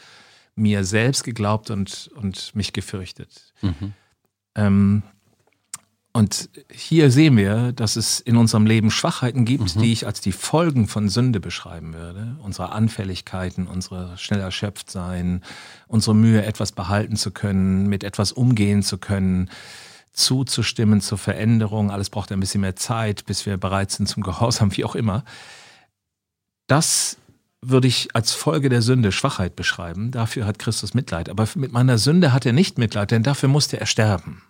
mir 0.56 0.84
selbst 0.84 1.24
geglaubt 1.24 1.69
und, 1.69 2.10
und 2.15 2.56
mich 2.56 2.74
gefürchtet. 2.74 3.54
Mhm. 3.62 3.93
Ähm, 4.56 5.04
Und 6.15 6.52
hier 6.71 7.10
sehen 7.10 7.36
wir, 7.38 7.71
dass 7.71 7.95
es 7.95 8.19
in 8.19 8.38
unserem 8.38 8.67
Leben 8.67 8.91
Schwachheiten 8.91 9.45
gibt, 9.45 9.76
mhm. 9.76 9.82
die 9.82 9.91
ich 9.91 10.06
als 10.06 10.21
die 10.21 10.32
Folgen 10.32 10.88
von 10.88 11.10
Sünde 11.10 11.39
beschreiben 11.39 11.95
würde. 11.95 12.36
Unsere 12.43 12.71
Anfälligkeiten, 12.71 13.65
unsere 13.65 14.15
schnell 14.19 14.39
erschöpft 14.39 14.91
sein, 14.91 15.41
unsere 15.88 16.15
Mühe, 16.15 16.45
etwas 16.45 16.71
behalten 16.71 17.15
zu 17.15 17.32
können, 17.32 17.88
mit 17.88 18.04
etwas 18.04 18.32
umgehen 18.32 18.84
zu 18.84 18.99
können, 18.99 19.49
zuzustimmen 20.12 21.02
zur 21.02 21.17
Veränderung. 21.17 21.89
Alles 21.89 22.12
braucht 22.12 22.32
ein 22.32 22.39
bisschen 22.39 22.62
mehr 22.62 22.76
Zeit, 22.76 23.26
bis 23.26 23.47
wir 23.47 23.58
bereit 23.58 23.89
sind 23.89 24.08
zum 24.08 24.21
Gehorsam, 24.21 24.78
wie 24.78 24.86
auch 24.86 24.93
immer. 24.93 25.23
Das 26.67 27.17
würde 27.60 27.88
ich 27.88 28.15
als 28.15 28.34
Folge 28.34 28.69
der 28.69 28.84
Sünde 28.84 29.12
Schwachheit 29.12 29.56
beschreiben. 29.56 30.12
Dafür 30.12 30.45
hat 30.45 30.60
Christus 30.60 30.93
Mitleid. 30.93 31.30
Aber 31.30 31.47
mit 31.56 31.71
meiner 31.71 31.97
Sünde 31.97 32.34
hat 32.34 32.45
er 32.45 32.54
nicht 32.54 32.78
Mitleid, 32.78 33.10
denn 33.10 33.23
dafür 33.23 33.49
musste 33.49 33.80
er 33.80 33.88
sterben. 33.88 34.43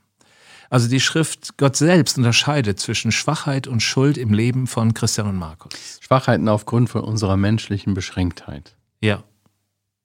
Also 0.73 0.89
die 0.89 0.99
Schrift 0.99 1.55
Gott 1.57 1.75
selbst 1.75 2.17
unterscheidet 2.17 2.79
zwischen 2.79 3.11
Schwachheit 3.11 3.67
und 3.67 3.83
Schuld 3.83 4.17
im 4.17 4.33
Leben 4.33 4.65
von 4.65 4.95
Christian 4.95 5.27
und 5.27 5.35
Markus. 5.35 5.99
Schwachheiten 6.01 6.49
aufgrund 6.49 6.89
von 6.89 7.03
unserer 7.03 7.37
menschlichen 7.37 7.93
Beschränktheit. 7.93 8.75
Ja. 8.99 9.23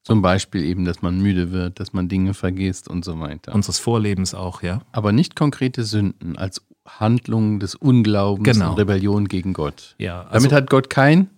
Zum 0.03 0.21
Beispiel 0.21 0.63
eben, 0.65 0.85
dass 0.85 1.01
man 1.01 1.23
müde 1.23 1.53
wird, 1.53 1.81
dass 1.81 1.95
man 1.95 2.11
Dinge 2.11 2.35
vergisst 2.35 2.87
und 2.87 3.03
so 3.03 3.19
weiter. 3.19 3.55
Unseres 3.55 3.79
Vorlebens 3.79 4.35
auch, 4.35 4.63
ja. 4.63 4.83
Aber 4.93 5.13
nicht 5.13 5.37
konkrete 5.37 5.85
Sünden 5.85 6.37
als 6.37 6.61
Handlungen 6.87 7.61
des 7.61 7.75
Unglaubens 7.75 8.59
genau. 8.59 8.73
und 8.73 8.79
Rebellion 8.79 9.27
gegen 9.27 9.55
Gott. 9.55 9.95
Ja, 9.97 10.25
also 10.25 10.49
Damit 10.49 10.53
hat 10.53 10.69
Gott 10.69 10.91
kein 10.91 11.31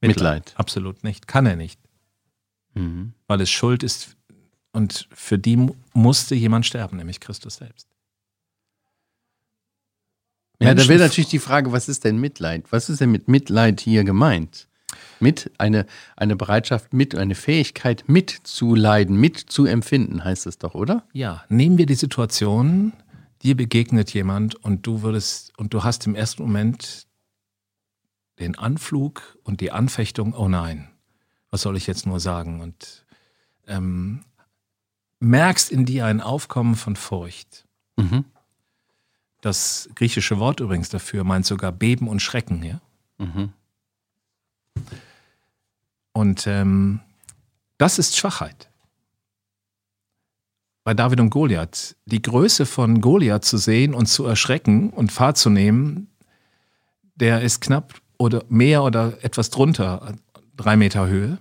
Mitleid. 0.00 0.08
Mitleid. 0.08 0.54
Absolut 0.56 1.04
nicht. 1.04 1.28
Kann 1.28 1.46
er 1.46 1.54
nicht. 1.54 1.78
Mhm. 2.74 3.12
Weil 3.28 3.42
es 3.42 3.50
Schuld 3.50 3.84
ist 3.84 4.16
und 4.72 5.08
für 5.14 5.38
die 5.38 5.68
musste 5.94 6.34
jemand 6.34 6.66
sterben, 6.66 6.96
nämlich 6.96 7.20
Christus 7.20 7.54
selbst. 7.54 7.91
Ja, 10.62 10.74
da 10.74 10.88
wäre 10.88 11.00
natürlich 11.00 11.30
die 11.30 11.38
Frage, 11.38 11.72
was 11.72 11.88
ist 11.88 12.04
denn 12.04 12.18
Mitleid? 12.18 12.64
Was 12.70 12.88
ist 12.88 13.00
denn 13.00 13.10
mit 13.10 13.28
Mitleid 13.28 13.80
hier 13.80 14.04
gemeint? 14.04 14.68
Mit 15.20 15.50
eine, 15.58 15.86
eine 16.16 16.36
Bereitschaft, 16.36 16.92
mit, 16.92 17.14
eine 17.14 17.34
Fähigkeit 17.34 18.04
mitzuleiden, 18.06 19.16
mitzuempfinden, 19.16 20.24
heißt 20.24 20.46
es 20.46 20.58
doch, 20.58 20.74
oder? 20.74 21.04
Ja, 21.12 21.44
nehmen 21.48 21.78
wir 21.78 21.86
die 21.86 21.94
Situation, 21.94 22.92
dir 23.42 23.56
begegnet 23.56 24.12
jemand 24.12 24.56
und 24.56 24.86
du 24.86 25.02
würdest, 25.02 25.52
und 25.58 25.74
du 25.74 25.84
hast 25.84 26.06
im 26.06 26.14
ersten 26.14 26.42
Moment 26.42 27.06
den 28.38 28.58
Anflug 28.58 29.38
und 29.44 29.60
die 29.60 29.70
Anfechtung, 29.70 30.34
oh 30.34 30.48
nein, 30.48 30.88
was 31.50 31.62
soll 31.62 31.76
ich 31.76 31.86
jetzt 31.86 32.06
nur 32.06 32.18
sagen? 32.18 32.60
Und 32.60 33.04
ähm, 33.66 34.24
merkst 35.20 35.70
in 35.70 35.84
dir 35.84 36.06
ein 36.06 36.20
Aufkommen 36.20 36.74
von 36.74 36.96
Furcht. 36.96 37.66
Mhm. 37.96 38.24
Das 39.42 39.90
griechische 39.96 40.38
Wort 40.38 40.60
übrigens 40.60 40.88
dafür 40.88 41.24
meint 41.24 41.44
sogar 41.44 41.72
Beben 41.72 42.08
und 42.08 42.22
Schrecken. 42.22 42.62
Ja? 42.62 42.80
Mhm. 43.18 43.52
Und 46.12 46.46
ähm, 46.46 47.00
das 47.76 47.98
ist 47.98 48.16
Schwachheit. 48.16 48.70
Bei 50.84 50.94
David 50.94 51.20
und 51.20 51.30
Goliath, 51.30 51.96
die 52.06 52.22
Größe 52.22 52.66
von 52.66 53.00
Goliath 53.00 53.44
zu 53.44 53.56
sehen 53.56 53.94
und 53.94 54.06
zu 54.06 54.24
erschrecken 54.24 54.90
und 54.90 55.12
Fahrt 55.12 55.38
zu 55.38 55.50
nehmen, 55.50 56.08
der 57.16 57.42
ist 57.42 57.60
knapp 57.60 58.00
oder 58.18 58.44
mehr 58.48 58.84
oder 58.84 59.22
etwas 59.24 59.50
drunter, 59.50 60.14
drei 60.56 60.76
Meter 60.76 61.08
Höhe. 61.08 61.38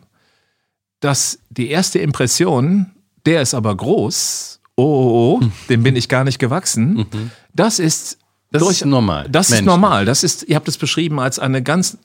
Dass 0.99 1.39
die 1.49 1.69
erste 1.69 1.99
Impression, 1.99 2.91
der 3.25 3.41
ist 3.41 3.53
aber 3.53 3.75
groß, 3.75 4.60
oh, 4.75 4.83
oh, 4.83 5.39
oh, 5.41 5.47
dem 5.69 5.83
bin 5.83 5.95
ich 5.95 6.09
gar 6.09 6.23
nicht 6.23 6.39
gewachsen. 6.39 7.07
Mhm. 7.11 7.31
Das 7.53 7.79
ist 7.79 8.17
das 8.51 8.61
durch, 8.61 8.81
ist 8.81 8.85
normal. 8.85 9.27
Das 9.29 9.49
Mensch. 9.49 9.61
ist 9.61 9.65
normal. 9.65 10.05
Das 10.05 10.23
ist, 10.23 10.43
ihr 10.43 10.55
habt 10.55 10.67
es 10.67 10.77
beschrieben 10.77 11.19
als 11.19 11.39
eine 11.39 11.63
ganz 11.63 11.97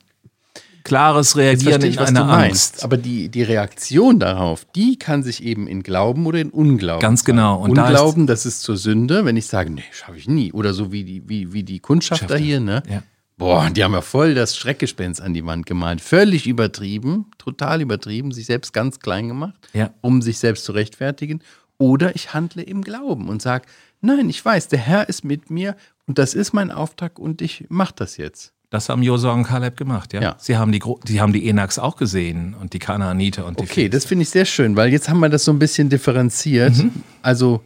klares 0.87 1.35
Reagieren 1.35 1.83
ich, 1.83 1.97
in 1.97 1.99
einer 1.99 2.29
Angst. 2.29 2.83
Aber 2.83 2.95
die, 2.95 3.27
die 3.27 3.43
Reaktion 3.43 4.19
darauf, 4.19 4.65
die 4.73 4.97
kann 4.97 5.21
sich 5.21 5.43
eben 5.43 5.67
in 5.67 5.83
Glauben 5.83 6.25
oder 6.25 6.39
in 6.39 6.49
Unglauben. 6.49 7.01
Ganz 7.01 7.25
genau. 7.25 7.59
Und 7.59 7.71
Unglauben, 7.77 8.25
da 8.25 8.33
das 8.33 8.45
ist 8.45 8.61
zur 8.61 8.77
Sünde, 8.77 9.25
wenn 9.25 9.35
ich 9.35 9.47
sage, 9.47 9.69
nee, 9.69 9.83
schaffe 9.91 10.17
ich 10.17 10.29
nie. 10.29 10.53
Oder 10.53 10.73
so 10.73 10.91
wie 10.91 11.03
die, 11.03 11.27
wie, 11.27 11.51
wie 11.51 11.63
die 11.63 11.79
Kundschafter 11.79 12.29
Schafter. 12.29 12.37
hier, 12.37 12.61
ne? 12.61 12.83
Ja. 12.89 13.03
Boah, 13.37 13.69
die 13.69 13.83
haben 13.83 13.93
ja 13.93 14.01
voll 14.01 14.33
das 14.33 14.57
Schreckgespenst 14.57 15.21
an 15.21 15.33
die 15.33 15.45
Wand 15.45 15.67
gemalt. 15.67 16.01
Völlig 16.01 16.47
übertrieben, 16.47 17.27
total 17.37 17.81
übertrieben, 17.81 18.31
sich 18.31 18.47
selbst 18.47 18.73
ganz 18.73 18.99
klein 18.99 19.27
gemacht, 19.27 19.67
ja. 19.73 19.91
um 20.01 20.23
sich 20.23 20.39
selbst 20.39 20.65
zu 20.65 20.71
rechtfertigen. 20.71 21.43
Oder 21.77 22.15
ich 22.15 22.33
handle 22.33 22.63
im 22.63 22.81
Glauben 22.81 23.29
und 23.29 23.41
sage, 23.41 23.65
nein, 24.01 24.29
ich 24.29 24.43
weiß, 24.43 24.67
der 24.67 24.79
Herr 24.79 25.09
ist 25.09 25.23
mit 25.23 25.49
mir 25.49 25.75
und 26.05 26.17
das 26.17 26.33
ist 26.33 26.53
mein 26.53 26.71
Auftrag 26.71 27.19
und 27.19 27.41
ich 27.41 27.65
mache 27.69 27.93
das 27.95 28.17
jetzt. 28.17 28.53
Das 28.69 28.89
haben 28.89 29.01
Josua 29.01 29.31
und 29.31 29.43
Kaleb 29.45 29.77
gemacht, 29.77 30.11
ja. 30.13 30.21
ja. 30.21 30.35
Sie 30.39 30.57
haben 30.57 30.71
die, 30.73 30.81
die 31.07 31.21
haben 31.21 31.31
die 31.31 31.47
Enaks 31.47 31.79
auch 31.79 31.95
gesehen 31.95 32.53
und 32.59 32.73
die 32.73 32.79
Kanaaniter 32.79 33.45
und 33.45 33.59
die 33.59 33.63
Okay, 33.63 33.73
Philister. 33.73 33.97
das 33.97 34.05
finde 34.05 34.23
ich 34.23 34.29
sehr 34.29 34.45
schön, 34.45 34.75
weil 34.75 34.91
jetzt 34.91 35.07
haben 35.07 35.19
wir 35.19 35.29
das 35.29 35.45
so 35.45 35.51
ein 35.53 35.59
bisschen 35.59 35.89
differenziert. 35.89 36.75
Mhm. 36.75 36.91
Also 37.21 37.61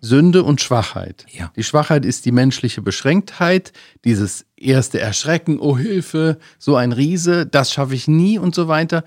Sünde 0.00 0.42
und 0.42 0.60
Schwachheit. 0.60 1.26
Ja. 1.32 1.52
Die 1.56 1.62
Schwachheit 1.62 2.04
ist 2.04 2.24
die 2.26 2.32
menschliche 2.32 2.82
Beschränktheit, 2.82 3.72
dieses 4.04 4.46
erste 4.56 5.00
Erschrecken, 5.00 5.58
oh 5.60 5.78
Hilfe, 5.78 6.38
so 6.58 6.76
ein 6.76 6.92
Riese, 6.92 7.46
das 7.46 7.72
schaffe 7.72 7.94
ich 7.94 8.08
nie 8.08 8.38
und 8.38 8.54
so 8.54 8.68
weiter. 8.68 9.04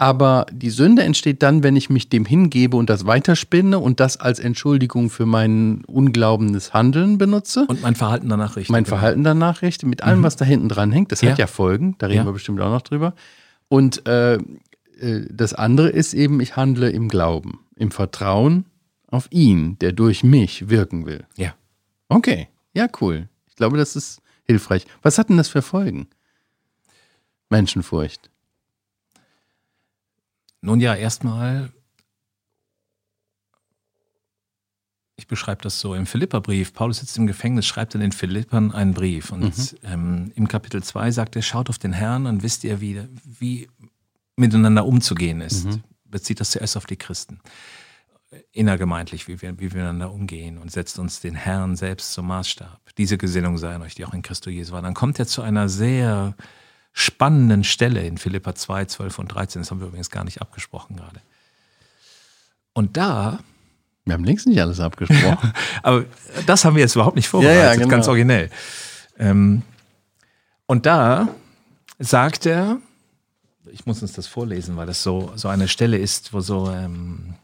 Aber 0.00 0.46
die 0.52 0.70
Sünde 0.70 1.02
entsteht 1.02 1.42
dann, 1.42 1.64
wenn 1.64 1.74
ich 1.74 1.90
mich 1.90 2.08
dem 2.08 2.24
hingebe 2.24 2.76
und 2.76 2.88
das 2.88 3.04
weiterspinne 3.04 3.80
und 3.80 3.98
das 3.98 4.16
als 4.16 4.38
Entschuldigung 4.38 5.10
für 5.10 5.26
mein 5.26 5.84
unglaubendes 5.86 6.72
Handeln 6.72 7.18
benutze. 7.18 7.66
Und 7.66 7.82
mein 7.82 7.96
Verhalten 7.96 8.28
danach 8.28 8.54
richte. 8.54 8.70
Mein 8.70 8.84
genau. 8.84 8.96
Verhalten 8.96 9.24
danach 9.24 9.60
richte, 9.60 9.86
mit 9.86 10.04
allem, 10.04 10.20
mhm. 10.20 10.22
was 10.22 10.36
da 10.36 10.44
hinten 10.44 10.68
dran 10.68 10.92
hängt. 10.92 11.10
Das 11.10 11.20
ja. 11.20 11.32
hat 11.32 11.38
ja 11.38 11.48
Folgen, 11.48 11.96
da 11.98 12.06
reden 12.06 12.18
ja. 12.18 12.26
wir 12.26 12.32
bestimmt 12.32 12.60
auch 12.60 12.70
noch 12.70 12.82
drüber. 12.82 13.14
Und 13.66 14.06
äh, 14.06 14.34
äh, 14.34 15.26
das 15.30 15.52
andere 15.52 15.88
ist 15.88 16.14
eben, 16.14 16.40
ich 16.40 16.54
handle 16.54 16.88
im 16.90 17.08
Glauben, 17.08 17.58
im 17.74 17.90
Vertrauen 17.90 18.66
auf 19.08 19.26
ihn, 19.30 19.80
der 19.80 19.90
durch 19.90 20.22
mich 20.22 20.68
wirken 20.68 21.06
will. 21.06 21.26
Ja. 21.36 21.54
Okay, 22.08 22.46
ja, 22.72 22.86
cool. 23.00 23.28
Ich 23.48 23.56
glaube, 23.56 23.76
das 23.76 23.96
ist 23.96 24.20
hilfreich. 24.44 24.86
Was 25.02 25.18
hat 25.18 25.28
denn 25.28 25.38
das 25.38 25.48
für 25.48 25.62
Folgen? 25.62 26.06
Menschenfurcht. 27.50 28.30
Nun 30.60 30.80
ja, 30.80 30.94
erstmal, 30.94 31.70
ich 35.16 35.26
beschreibe 35.26 35.62
das 35.62 35.80
so 35.80 35.94
im 35.94 36.06
Philipperbrief. 36.06 36.72
Paulus 36.72 36.98
sitzt 36.98 37.16
im 37.18 37.26
Gefängnis, 37.26 37.66
schreibt 37.66 37.94
in 37.94 38.00
den 38.00 38.12
Philippern 38.12 38.72
einen 38.72 38.94
Brief. 38.94 39.30
Und 39.30 39.56
mhm. 39.56 39.78
ähm, 39.84 40.32
im 40.34 40.48
Kapitel 40.48 40.82
2 40.82 41.10
sagt 41.10 41.36
er, 41.36 41.42
schaut 41.42 41.68
auf 41.68 41.78
den 41.78 41.92
Herrn 41.92 42.26
und 42.26 42.42
wisst 42.42 42.64
ihr, 42.64 42.80
wie, 42.80 43.02
wie 43.24 43.68
miteinander 44.36 44.84
umzugehen 44.84 45.40
ist. 45.40 45.66
Mhm. 45.66 45.82
Bezieht 46.04 46.40
das 46.40 46.50
zuerst 46.50 46.76
auf 46.76 46.86
die 46.86 46.96
Christen. 46.96 47.40
Innergemeindlich, 48.52 49.26
wie 49.26 49.40
wir, 49.40 49.58
wie 49.58 49.72
wir 49.72 49.82
miteinander 49.82 50.12
umgehen 50.12 50.58
und 50.58 50.70
setzt 50.70 50.98
uns 50.98 51.20
den 51.20 51.34
Herrn 51.34 51.76
selbst 51.76 52.12
zum 52.12 52.26
Maßstab. 52.26 52.80
Diese 52.96 53.16
Gesinnung 53.16 53.58
sei 53.58 53.74
an 53.74 53.82
euch, 53.82 53.94
die 53.94 54.04
auch 54.04 54.14
in 54.14 54.22
Christo 54.22 54.50
Jesu 54.50 54.72
war. 54.72 54.82
Dann 54.82 54.94
kommt 54.94 55.18
er 55.18 55.26
zu 55.26 55.42
einer 55.42 55.68
sehr 55.68 56.34
spannenden 56.98 57.62
Stelle 57.62 58.04
in 58.04 58.18
Philippa 58.18 58.56
2, 58.56 58.86
12 58.86 59.18
und 59.20 59.28
13. 59.28 59.62
Das 59.62 59.70
haben 59.70 59.78
wir 59.78 59.86
übrigens 59.86 60.10
gar 60.10 60.24
nicht 60.24 60.40
abgesprochen 60.40 60.96
gerade. 60.96 61.20
Und 62.72 62.96
da. 62.96 63.38
Wir 64.04 64.14
haben 64.14 64.24
links 64.24 64.46
nicht 64.46 64.60
alles 64.60 64.80
abgesprochen. 64.80 65.52
aber 65.84 66.06
das 66.46 66.64
haben 66.64 66.74
wir 66.74 66.80
jetzt 66.80 66.96
überhaupt 66.96 67.14
nicht 67.14 67.28
vorbereitet, 67.28 67.62
ja, 67.62 67.70
ja, 67.70 67.74
genau. 67.76 67.88
ganz 67.88 68.08
originell. 68.08 68.50
Ähm, 69.16 69.62
und 70.66 70.86
da 70.86 71.28
sagt 72.00 72.46
er, 72.46 72.78
ich 73.70 73.86
muss 73.86 74.02
uns 74.02 74.14
das 74.14 74.26
vorlesen, 74.26 74.76
weil 74.76 74.86
das 74.86 75.02
so, 75.02 75.30
so 75.36 75.46
eine 75.46 75.68
Stelle 75.68 75.98
ist, 75.98 76.32
wo 76.32 76.40
so 76.40 76.68
ähm, 76.68 77.34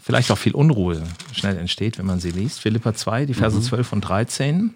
vielleicht 0.00 0.30
auch 0.30 0.38
viel 0.38 0.54
Unruhe 0.54 1.02
schnell 1.32 1.58
entsteht, 1.58 1.98
wenn 1.98 2.06
man 2.06 2.20
sie 2.20 2.30
liest. 2.30 2.60
Philippa 2.60 2.94
2, 2.94 3.26
die 3.26 3.34
Verse 3.34 3.58
mhm. 3.58 3.62
12 3.62 3.92
und 3.92 4.00
13. 4.02 4.74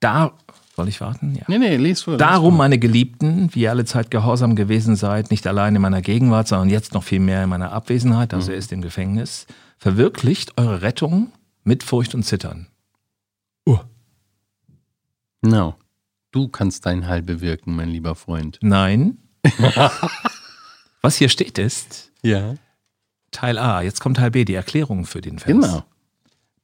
Da 0.00 0.32
soll 0.80 0.88
ich 0.88 1.02
warten? 1.02 1.34
Ja. 1.34 1.42
Nee, 1.46 1.58
nee, 1.58 1.76
lies 1.76 2.02
vor. 2.02 2.16
Darum, 2.16 2.56
meine 2.56 2.78
Geliebten, 2.78 3.54
wie 3.54 3.60
ihr 3.60 3.70
alle 3.70 3.84
Zeit 3.84 4.10
gehorsam 4.10 4.56
gewesen 4.56 4.96
seid, 4.96 5.30
nicht 5.30 5.46
allein 5.46 5.76
in 5.76 5.82
meiner 5.82 6.00
Gegenwart, 6.00 6.48
sondern 6.48 6.70
jetzt 6.70 6.94
noch 6.94 7.02
viel 7.02 7.20
mehr 7.20 7.44
in 7.44 7.50
meiner 7.50 7.70
Abwesenheit, 7.70 8.32
also 8.32 8.46
mhm. 8.46 8.54
er 8.54 8.58
ist 8.58 8.72
im 8.72 8.80
Gefängnis, 8.80 9.46
verwirklicht 9.76 10.56
eure 10.56 10.80
Rettung 10.80 11.32
mit 11.64 11.82
Furcht 11.82 12.14
und 12.14 12.22
Zittern. 12.22 12.68
Uh. 13.66 13.78
No. 15.42 15.74
Du 16.32 16.48
kannst 16.48 16.86
dein 16.86 17.06
Heil 17.06 17.20
bewirken, 17.20 17.76
mein 17.76 17.90
lieber 17.90 18.14
Freund. 18.14 18.58
Nein. 18.62 19.18
Was 21.02 21.16
hier 21.16 21.28
steht 21.28 21.58
ist 21.58 22.10
ja. 22.22 22.54
Teil 23.32 23.58
A. 23.58 23.82
Jetzt 23.82 24.00
kommt 24.00 24.16
Teil 24.16 24.30
B, 24.30 24.46
die 24.46 24.54
Erklärung 24.54 25.04
für 25.04 25.20
den 25.20 25.38
Vers. 25.38 25.52
Genau. 25.52 25.84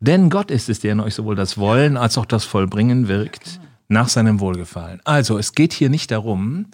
Denn 0.01 0.31
Gott 0.31 0.51
ist 0.51 0.71
es, 0.71 0.81
der 0.81 0.93
in 0.93 1.01
euch 1.01 1.15
sowohl 1.15 1.37
das 1.37 1.59
Wollen 1.59 1.97
als 1.97 2.17
auch 2.17 2.27
das 2.27 2.45
Vollbringen 2.45 3.09
wirkt 3.09 3.61
nach 3.88 4.09
seinem 4.09 4.40
Wohlgefallen. 4.40 5.01
Also 5.05 5.38
es 5.38 5.53
geht 5.53 5.72
hier 5.72 5.90
nicht 5.90 6.11
darum, 6.11 6.66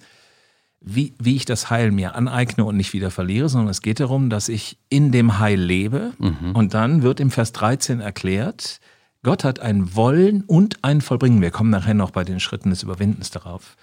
wie, 0.80 1.14
wie 1.20 1.36
ich 1.36 1.44
das 1.44 1.70
Heil 1.70 1.92
mir 1.92 2.14
aneigne 2.14 2.64
und 2.64 2.76
nicht 2.76 2.92
wieder 2.92 3.10
verliere, 3.10 3.48
sondern 3.48 3.70
es 3.70 3.82
geht 3.82 4.00
darum, 4.00 4.30
dass 4.30 4.48
ich 4.48 4.78
in 4.88 5.12
dem 5.12 5.38
Heil 5.38 5.60
lebe. 5.60 6.12
Mhm. 6.18 6.52
Und 6.54 6.74
dann 6.74 7.02
wird 7.02 7.20
im 7.20 7.30
Vers 7.30 7.52
13 7.52 8.00
erklärt, 8.00 8.80
Gott 9.22 9.44
hat 9.44 9.60
ein 9.60 9.94
Wollen 9.94 10.42
und 10.42 10.82
ein 10.82 11.00
Vollbringen. 11.00 11.40
Wir 11.40 11.52
kommen 11.52 11.70
nachher 11.70 11.94
noch 11.94 12.10
bei 12.10 12.24
den 12.24 12.40
Schritten 12.40 12.70
des 12.70 12.82
Überwindens 12.82 13.30
darauf. 13.30 13.76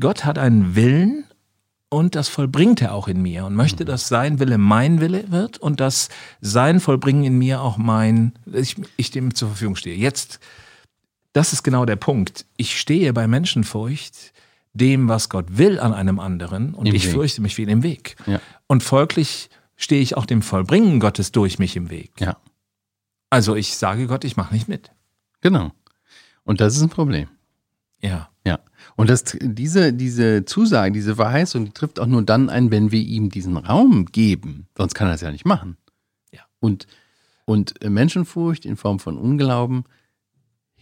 Gott 0.00 0.24
hat 0.24 0.38
einen 0.38 0.74
Willen 0.74 1.24
und 1.90 2.14
das 2.14 2.28
vollbringt 2.28 2.82
er 2.82 2.94
auch 2.94 3.08
in 3.08 3.20
mir 3.22 3.46
und 3.46 3.54
möchte, 3.54 3.84
dass 3.84 4.08
sein 4.08 4.38
Wille 4.40 4.58
mein 4.58 5.00
Wille 5.00 5.30
wird 5.30 5.58
und 5.58 5.80
dass 5.80 6.08
sein 6.40 6.80
Vollbringen 6.80 7.24
in 7.24 7.38
mir 7.38 7.60
auch 7.62 7.78
mein, 7.78 8.32
ich, 8.52 8.76
ich 8.96 9.10
dem 9.10 9.34
zur 9.34 9.48
Verfügung 9.48 9.76
stehe. 9.76 9.96
Jetzt, 9.96 10.38
das 11.38 11.52
ist 11.52 11.62
genau 11.62 11.84
der 11.84 11.96
Punkt. 11.96 12.46
Ich 12.56 12.78
stehe 12.80 13.12
bei 13.12 13.28
Menschenfurcht 13.28 14.32
dem, 14.72 15.08
was 15.08 15.28
Gott 15.28 15.56
will 15.56 15.78
an 15.80 15.94
einem 15.94 16.18
anderen 16.18 16.74
und 16.74 16.86
Im 16.86 16.94
ich 16.96 17.06
Weg. 17.06 17.12
fürchte 17.14 17.40
mich 17.42 17.56
wie 17.56 17.62
in 17.62 17.68
dem 17.68 17.82
Weg. 17.84 18.16
Ja. 18.26 18.40
Und 18.66 18.82
folglich 18.82 19.48
stehe 19.76 20.02
ich 20.02 20.16
auch 20.16 20.26
dem 20.26 20.42
Vollbringen 20.42 20.98
Gottes 21.00 21.30
durch 21.32 21.58
mich 21.60 21.76
im 21.76 21.90
Weg. 21.90 22.10
Ja, 22.20 22.36
Also 23.30 23.54
ich 23.54 23.76
sage 23.76 24.06
Gott, 24.08 24.24
ich 24.24 24.36
mache 24.36 24.52
nicht 24.52 24.68
mit. 24.68 24.90
genau. 25.40 25.72
Und 26.44 26.60
das 26.60 26.76
ist 26.76 26.82
ein 26.82 26.88
Problem. 26.88 27.28
Ja. 28.00 28.30
Ja. 28.46 28.58
Und 28.96 29.10
das, 29.10 29.22
diese, 29.40 29.92
diese 29.92 30.44
Zusage, 30.46 30.92
diese 30.92 31.14
Verheißung, 31.16 31.66
die 31.66 31.72
trifft 31.72 32.00
auch 32.00 32.06
nur 32.06 32.22
dann 32.22 32.48
ein, 32.50 32.70
wenn 32.70 32.90
wir 32.90 33.00
ihm 33.00 33.28
diesen 33.30 33.56
Raum 33.58 34.06
geben. 34.06 34.66
Sonst 34.76 34.94
kann 34.94 35.08
er 35.08 35.14
es 35.14 35.20
ja 35.20 35.30
nicht 35.30 35.44
machen. 35.44 35.76
Ja. 36.32 36.40
Und, 36.60 36.86
und 37.44 37.74
Menschenfurcht 37.88 38.64
in 38.64 38.76
Form 38.76 38.98
von 38.98 39.18
Unglauben 39.18 39.84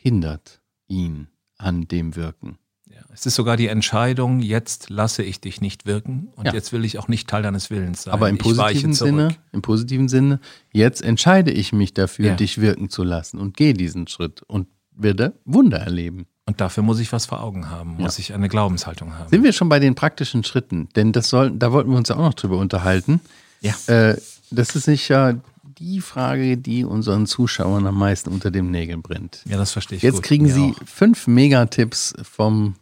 hindert 0.07 0.61
ihn 0.87 1.27
an 1.59 1.88
dem 1.88 2.14
Wirken. 2.14 2.59
ja. 2.88 3.01
Es 3.12 3.27
ist 3.27 3.35
sogar 3.35 3.57
die 3.57 3.66
Entscheidung, 3.66 4.38
jetzt 4.38 4.88
lasse 4.88 5.25
ich 5.25 5.40
dich 5.40 5.61
nicht 5.61 5.85
wirken 5.85 6.29
und 6.37 6.47
Ja. 6.47 6.55
jetzt 6.55 6.73
will 6.73 6.85
ich 6.85 6.99
auch 7.01 7.09
nicht 7.09 7.29
Teil 7.29 7.42
deines 7.42 7.71
Willens 7.71 8.03
sein. 8.05 8.14
Aber 8.14 8.29
im 8.29 8.38
positiven. 8.38 8.92
Sinne, 8.92 9.35
im 9.51 9.62
positiven 9.62 10.09
Sinne, 10.09 10.38
jetzt 10.73 11.03
entscheide 11.03 11.51
ich 11.51 11.73
mich 11.73 11.92
dafür, 11.92 12.27
Ja. 12.27 12.35
dich 12.37 12.61
wirken 12.61 12.88
zu 12.88 13.03
lassen 13.03 13.38
und 13.40 13.57
gehe 13.57 13.75
diesen 13.75 14.07
Schritt 14.07 14.42
und 14.42 14.69
werde 14.92 15.33
Wunder 15.45 15.79
erleben. 15.79 16.27
Und 16.45 16.61
dafür 16.61 16.85
muss 16.85 17.01
ich 17.01 17.11
was 17.12 17.27
vor 17.27 17.42
Augen 17.42 17.69
haben, 17.69 17.97
muss 17.97 18.21
ich 18.21 18.33
eine 18.33 18.49
Glaubenshaltung 18.49 19.12
haben. 19.19 19.29
Sind 19.29 19.42
wir 19.42 19.53
schon 19.53 19.69
bei 19.69 19.81
den 19.81 19.97
praktischen 19.97 20.45
Schritten? 20.45 20.88
Denn 20.95 21.11
das 21.11 21.29
soll, 21.29 21.51
da 21.51 21.73
wollten 21.73 21.90
wir 21.90 21.97
uns 21.99 22.09
ja 22.11 22.14
auch 22.14 22.21
noch 22.21 22.35
drüber 22.35 22.59
unterhalten. 22.59 23.21
Ja. 23.61 23.75
Äh, 23.88 24.16
das 24.53 24.77
ist 24.77 24.85
sicher 24.85 25.40
die 25.79 26.01
Frage, 26.01 26.57
die 26.57 26.85
unseren 26.85 27.27
Zuschauern 27.27 27.87
am 27.87 27.99
meisten 27.99 28.31
unter 28.31 28.51
den 28.51 28.71
Nägeln 28.71 29.03
brennt. 29.03 29.41
Ja, 29.45 29.57
das 29.57 29.73
verstehe 29.73 29.97
ich 29.97 30.03
Jetzt 30.03 30.17
gut. 30.17 30.23
kriegen 30.25 30.47
Mir 30.47 30.53
Sie 30.55 30.75
auch. 30.81 30.87
fünf 30.89 31.27
Megatipps 31.27 32.15
vom 32.23 32.77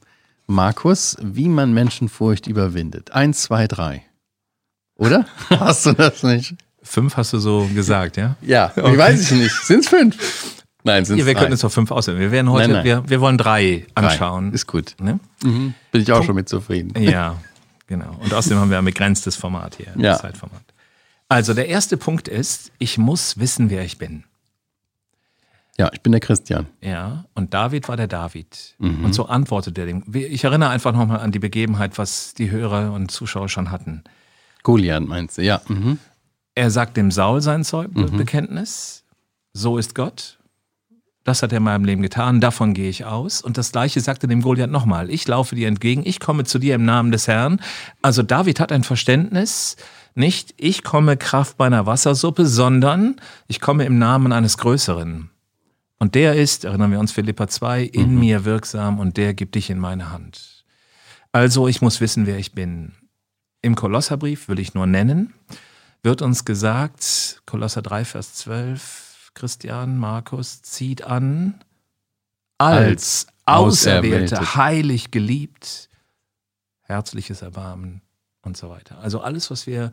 Markus, 0.46 1.16
wie 1.22 1.48
man 1.48 1.72
Menschenfurcht 1.72 2.46
überwindet. 2.46 3.12
Eins, 3.12 3.42
zwei, 3.42 3.66
drei. 3.66 4.02
Oder? 4.96 5.26
Hast 5.50 5.86
du 5.86 5.92
das 5.92 6.22
nicht? 6.22 6.54
Fünf 6.82 7.16
hast 7.16 7.32
du 7.32 7.38
so 7.38 7.66
gesagt, 7.74 8.18
ja? 8.18 8.36
Ja, 8.42 8.70
Okay. 8.76 8.92
ich 8.92 8.98
weiß 8.98 9.30
ich 9.32 9.38
nicht. 9.38 9.54
Sind 9.64 9.80
es 9.80 9.88
fünf? 9.88 10.54
Nein, 10.82 11.06
sind 11.06 11.16
Ja, 11.16 11.22
es 11.22 11.26
wir 11.26 11.32
drei. 11.32 11.40
könnten 11.40 11.54
es 11.54 11.64
auf 11.64 11.72
fünf 11.72 11.90
auswählen. 11.90 12.20
Wir 12.20 12.30
werden 12.30 12.50
heute, 12.50 12.68
Nein, 12.68 12.76
nein. 12.76 12.84
Wir, 12.84 13.08
wir 13.08 13.20
wollen 13.22 13.38
drei 13.38 13.86
Drei. 13.94 14.04
anschauen. 14.06 14.52
Ist 14.52 14.66
gut. 14.66 14.94
Ne? 15.00 15.18
Mhm. 15.42 15.72
Bin 15.92 16.02
ich 16.02 16.12
auch 16.12 16.22
schon 16.22 16.34
mit 16.34 16.46
zufrieden. 16.50 16.92
Ja, 17.02 17.36
genau. 17.86 18.14
Und 18.22 18.34
außerdem 18.34 18.58
haben 18.58 18.70
wir 18.70 18.76
ein 18.76 18.84
begrenztes 18.84 19.34
Format 19.34 19.76
hier, 19.76 19.94
ein 19.94 20.00
Ja. 20.00 20.18
Zeitformat. 20.18 20.60
Also 21.28 21.54
der 21.54 21.68
erste 21.68 21.96
Punkt 21.96 22.28
ist, 22.28 22.70
ich 22.78 22.98
muss 22.98 23.38
wissen, 23.38 23.70
wer 23.70 23.84
ich 23.84 23.98
bin. 23.98 24.24
Ja, 25.76 25.90
ich 25.92 26.02
bin 26.02 26.12
der 26.12 26.20
Christian. 26.20 26.66
Ja, 26.80 27.24
und 27.34 27.52
David 27.52 27.88
war 27.88 27.96
der 27.96 28.06
David. 28.06 28.76
Mhm. 28.78 29.04
Und 29.04 29.12
so 29.12 29.26
antwortet 29.26 29.76
er 29.76 29.86
dem. 29.86 30.04
Ich 30.12 30.44
erinnere 30.44 30.68
einfach 30.68 30.92
nochmal 30.92 31.20
an 31.20 31.32
die 31.32 31.40
Begebenheit, 31.40 31.98
was 31.98 32.34
die 32.34 32.50
Hörer 32.50 32.92
und 32.92 33.10
Zuschauer 33.10 33.48
schon 33.48 33.70
hatten. 33.72 34.04
Goliath 34.62 35.06
meinst 35.06 35.38
du? 35.38 35.42
Ja. 35.42 35.60
Mhm. 35.66 35.98
Er 36.54 36.70
sagt 36.70 36.96
dem 36.96 37.10
Saul 37.10 37.40
sein 37.40 37.64
Zeug 37.64 37.90
Bekenntnis. 37.92 39.02
So 39.52 39.76
ist 39.76 39.94
Gott. 39.96 40.38
Das 41.24 41.42
hat 41.42 41.52
er 41.52 41.58
in 41.58 41.64
meinem 41.64 41.84
Leben 41.84 42.02
getan. 42.02 42.40
Davon 42.40 42.74
gehe 42.74 42.88
ich 42.88 43.04
aus. 43.04 43.40
Und 43.40 43.58
das 43.58 43.72
Gleiche 43.72 44.00
sagte 44.00 44.28
dem 44.28 44.42
Goliath 44.42 44.70
nochmal. 44.70 45.10
Ich 45.10 45.26
laufe 45.26 45.56
dir 45.56 45.66
entgegen. 45.66 46.02
Ich 46.04 46.20
komme 46.20 46.44
zu 46.44 46.58
dir 46.58 46.74
im 46.74 46.84
Namen 46.84 47.10
des 47.10 47.26
Herrn. 47.26 47.60
Also 48.02 48.22
David 48.22 48.60
hat 48.60 48.70
ein 48.70 48.84
Verständnis. 48.84 49.76
Nicht, 50.14 50.54
ich 50.56 50.84
komme 50.84 51.16
Kraft 51.16 51.56
bei 51.56 51.66
einer 51.66 51.86
Wassersuppe, 51.86 52.46
sondern 52.46 53.16
ich 53.48 53.60
komme 53.60 53.84
im 53.84 53.98
Namen 53.98 54.32
eines 54.32 54.58
Größeren. 54.58 55.30
Und 55.98 56.14
der 56.14 56.36
ist, 56.36 56.64
erinnern 56.64 56.92
wir 56.92 57.00
uns 57.00 57.10
Philippa 57.10 57.48
2, 57.48 57.82
in 57.82 58.18
mir 58.18 58.44
wirksam 58.44 59.00
und 59.00 59.16
der 59.16 59.34
gibt 59.34 59.56
dich 59.56 59.70
in 59.70 59.78
meine 59.78 60.12
Hand. 60.12 60.64
Also 61.32 61.66
ich 61.66 61.82
muss 61.82 62.00
wissen, 62.00 62.26
wer 62.26 62.38
ich 62.38 62.52
bin. 62.52 62.92
Im 63.60 63.74
Kolosserbrief 63.74 64.48
will 64.48 64.60
ich 64.60 64.74
nur 64.74 64.86
nennen, 64.86 65.34
wird 66.02 66.22
uns 66.22 66.44
gesagt, 66.44 67.42
Kolosser 67.46 67.82
3, 67.82 68.04
Vers 68.04 68.34
12, 68.34 69.32
Christian, 69.34 69.98
Markus, 69.98 70.62
zieht 70.62 71.02
an, 71.02 71.60
als 72.58 73.26
Auserwählte, 73.46 74.36
Auserwählte. 74.36 74.54
heilig 74.54 75.10
geliebt, 75.10 75.88
herzliches 76.82 77.42
Erbarmen 77.42 78.03
und 78.44 78.56
so 78.56 78.70
weiter. 78.70 78.98
Also 78.98 79.20
alles, 79.20 79.50
was 79.50 79.66
wir 79.66 79.92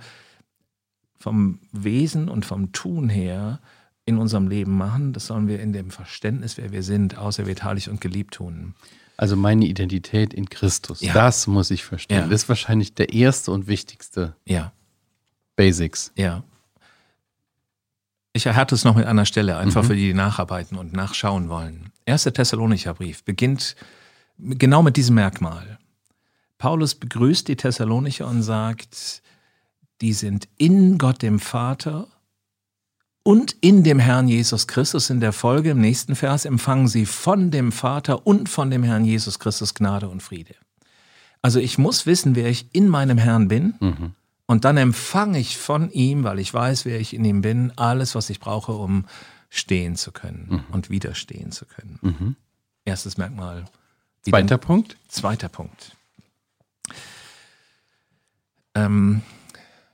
vom 1.20 1.60
Wesen 1.72 2.30
und 2.30 2.46
vom 2.46 2.72
Tun 2.72 3.10
her 3.10 3.60
in 4.06 4.18
unserem 4.18 4.48
Leben 4.48 4.76
machen, 4.78 5.14
das 5.14 5.28
sollen 5.28 5.48
wir 5.48 5.60
in 5.60 5.74
dem 5.74 5.92
Verständnis, 5.92 6.58
wer 6.58 6.72
wir 6.72 6.84
sind, 6.84 7.18
auserwählt, 7.18 7.64
heilig 7.64 7.90
und 7.90 8.02
geliebt 8.02 8.34
tun. 8.36 8.74
Also 9.18 9.36
meine 9.36 9.66
Identität 9.66 10.34
in 10.34 10.50
Christus. 10.50 11.02
Ja. 11.02 11.14
Das 11.14 11.46
muss 11.46 11.70
ich 11.70 11.84
verstehen. 11.84 12.18
Ja. 12.18 12.28
Das 12.28 12.44
ist 12.44 12.50
wahrscheinlich 12.50 12.96
der 12.96 13.14
erste 13.14 13.52
und 13.52 13.68
wichtigste 13.68 14.36
Ja, 14.46 14.72
Basics. 15.56 16.12
ja. 16.16 16.44
Ich 18.34 18.46
erhärte 18.46 18.74
es 18.76 18.86
noch 18.86 18.96
mit 18.96 19.06
einer 19.06 19.26
Stelle, 19.26 19.58
einfach 19.58 19.84
Mhm. 19.84 19.88
für 19.88 19.96
die, 19.96 20.08
die 20.08 20.14
nacharbeiten 20.14 20.78
und 20.78 20.94
nachschauen 20.94 21.50
wollen. 21.50 21.92
Erster 22.06 22.32
Thessalonicher 22.34 22.94
Brief 22.94 23.24
beginnt 23.24 23.76
genau 24.38 24.82
mit 24.82 24.96
diesem 24.98 25.16
Merkmal. 25.16 25.78
Paulus 26.62 26.94
begrüßt 26.94 27.48
die 27.48 27.56
Thessalonicher 27.56 28.28
und 28.28 28.44
sagt, 28.44 29.24
die 30.00 30.14
sind 30.14 30.48
in 30.58 31.00
Gott 31.00 31.24
dem 31.24 31.40
Vater 31.40 32.08
und 33.24 33.56
in 33.62 33.84
dem 33.84 33.98
Herrn 33.98 34.28
Jesus 34.28 34.68
Christus. 34.68 35.10
In 35.10 35.22
der 35.22 35.34
Folge 35.34 35.72
im 35.72 35.82
nächsten 35.82 36.16
Vers 36.16 36.46
empfangen 36.46 36.88
sie 36.88 37.08
von 37.08 37.50
dem 37.50 37.72
Vater 37.72 38.28
und 38.28 38.48
von 38.48 38.70
dem 38.70 38.84
Herrn 38.84 39.06
Jesus 39.06 39.40
Christus 39.40 39.74
Gnade 39.74 40.08
und 40.08 40.22
Friede. 40.22 40.54
Also 41.42 41.60
ich 41.60 41.80
muss 41.80 42.06
wissen, 42.06 42.36
wer 42.36 42.48
ich 42.48 42.68
in 42.74 42.90
meinem 42.90 43.18
Herrn 43.18 43.48
bin. 43.48 43.74
Mhm. 43.80 44.14
Und 44.46 44.64
dann 44.64 44.78
empfange 44.78 45.40
ich 45.40 45.58
von 45.58 45.90
ihm, 45.90 46.24
weil 46.24 46.38
ich 46.38 46.54
weiß, 46.54 46.86
wer 46.86 47.00
ich 47.00 47.16
in 47.16 47.26
ihm 47.26 47.42
bin, 47.42 47.74
alles, 47.76 48.14
was 48.14 48.30
ich 48.30 48.40
brauche, 48.40 48.74
um 48.74 49.06
stehen 49.50 49.96
zu 49.96 50.12
können 50.12 50.64
und 50.72 50.92
widerstehen 50.92 51.52
zu 51.52 51.66
können. 51.66 51.98
Mhm. 52.04 52.36
Erstes 52.86 53.18
Merkmal. 53.18 53.66
Zweiter 54.22 54.60
Punkt. 54.60 54.96
Zweiter 55.08 55.50
Punkt. 55.50 55.98
Ähm, 58.76 59.22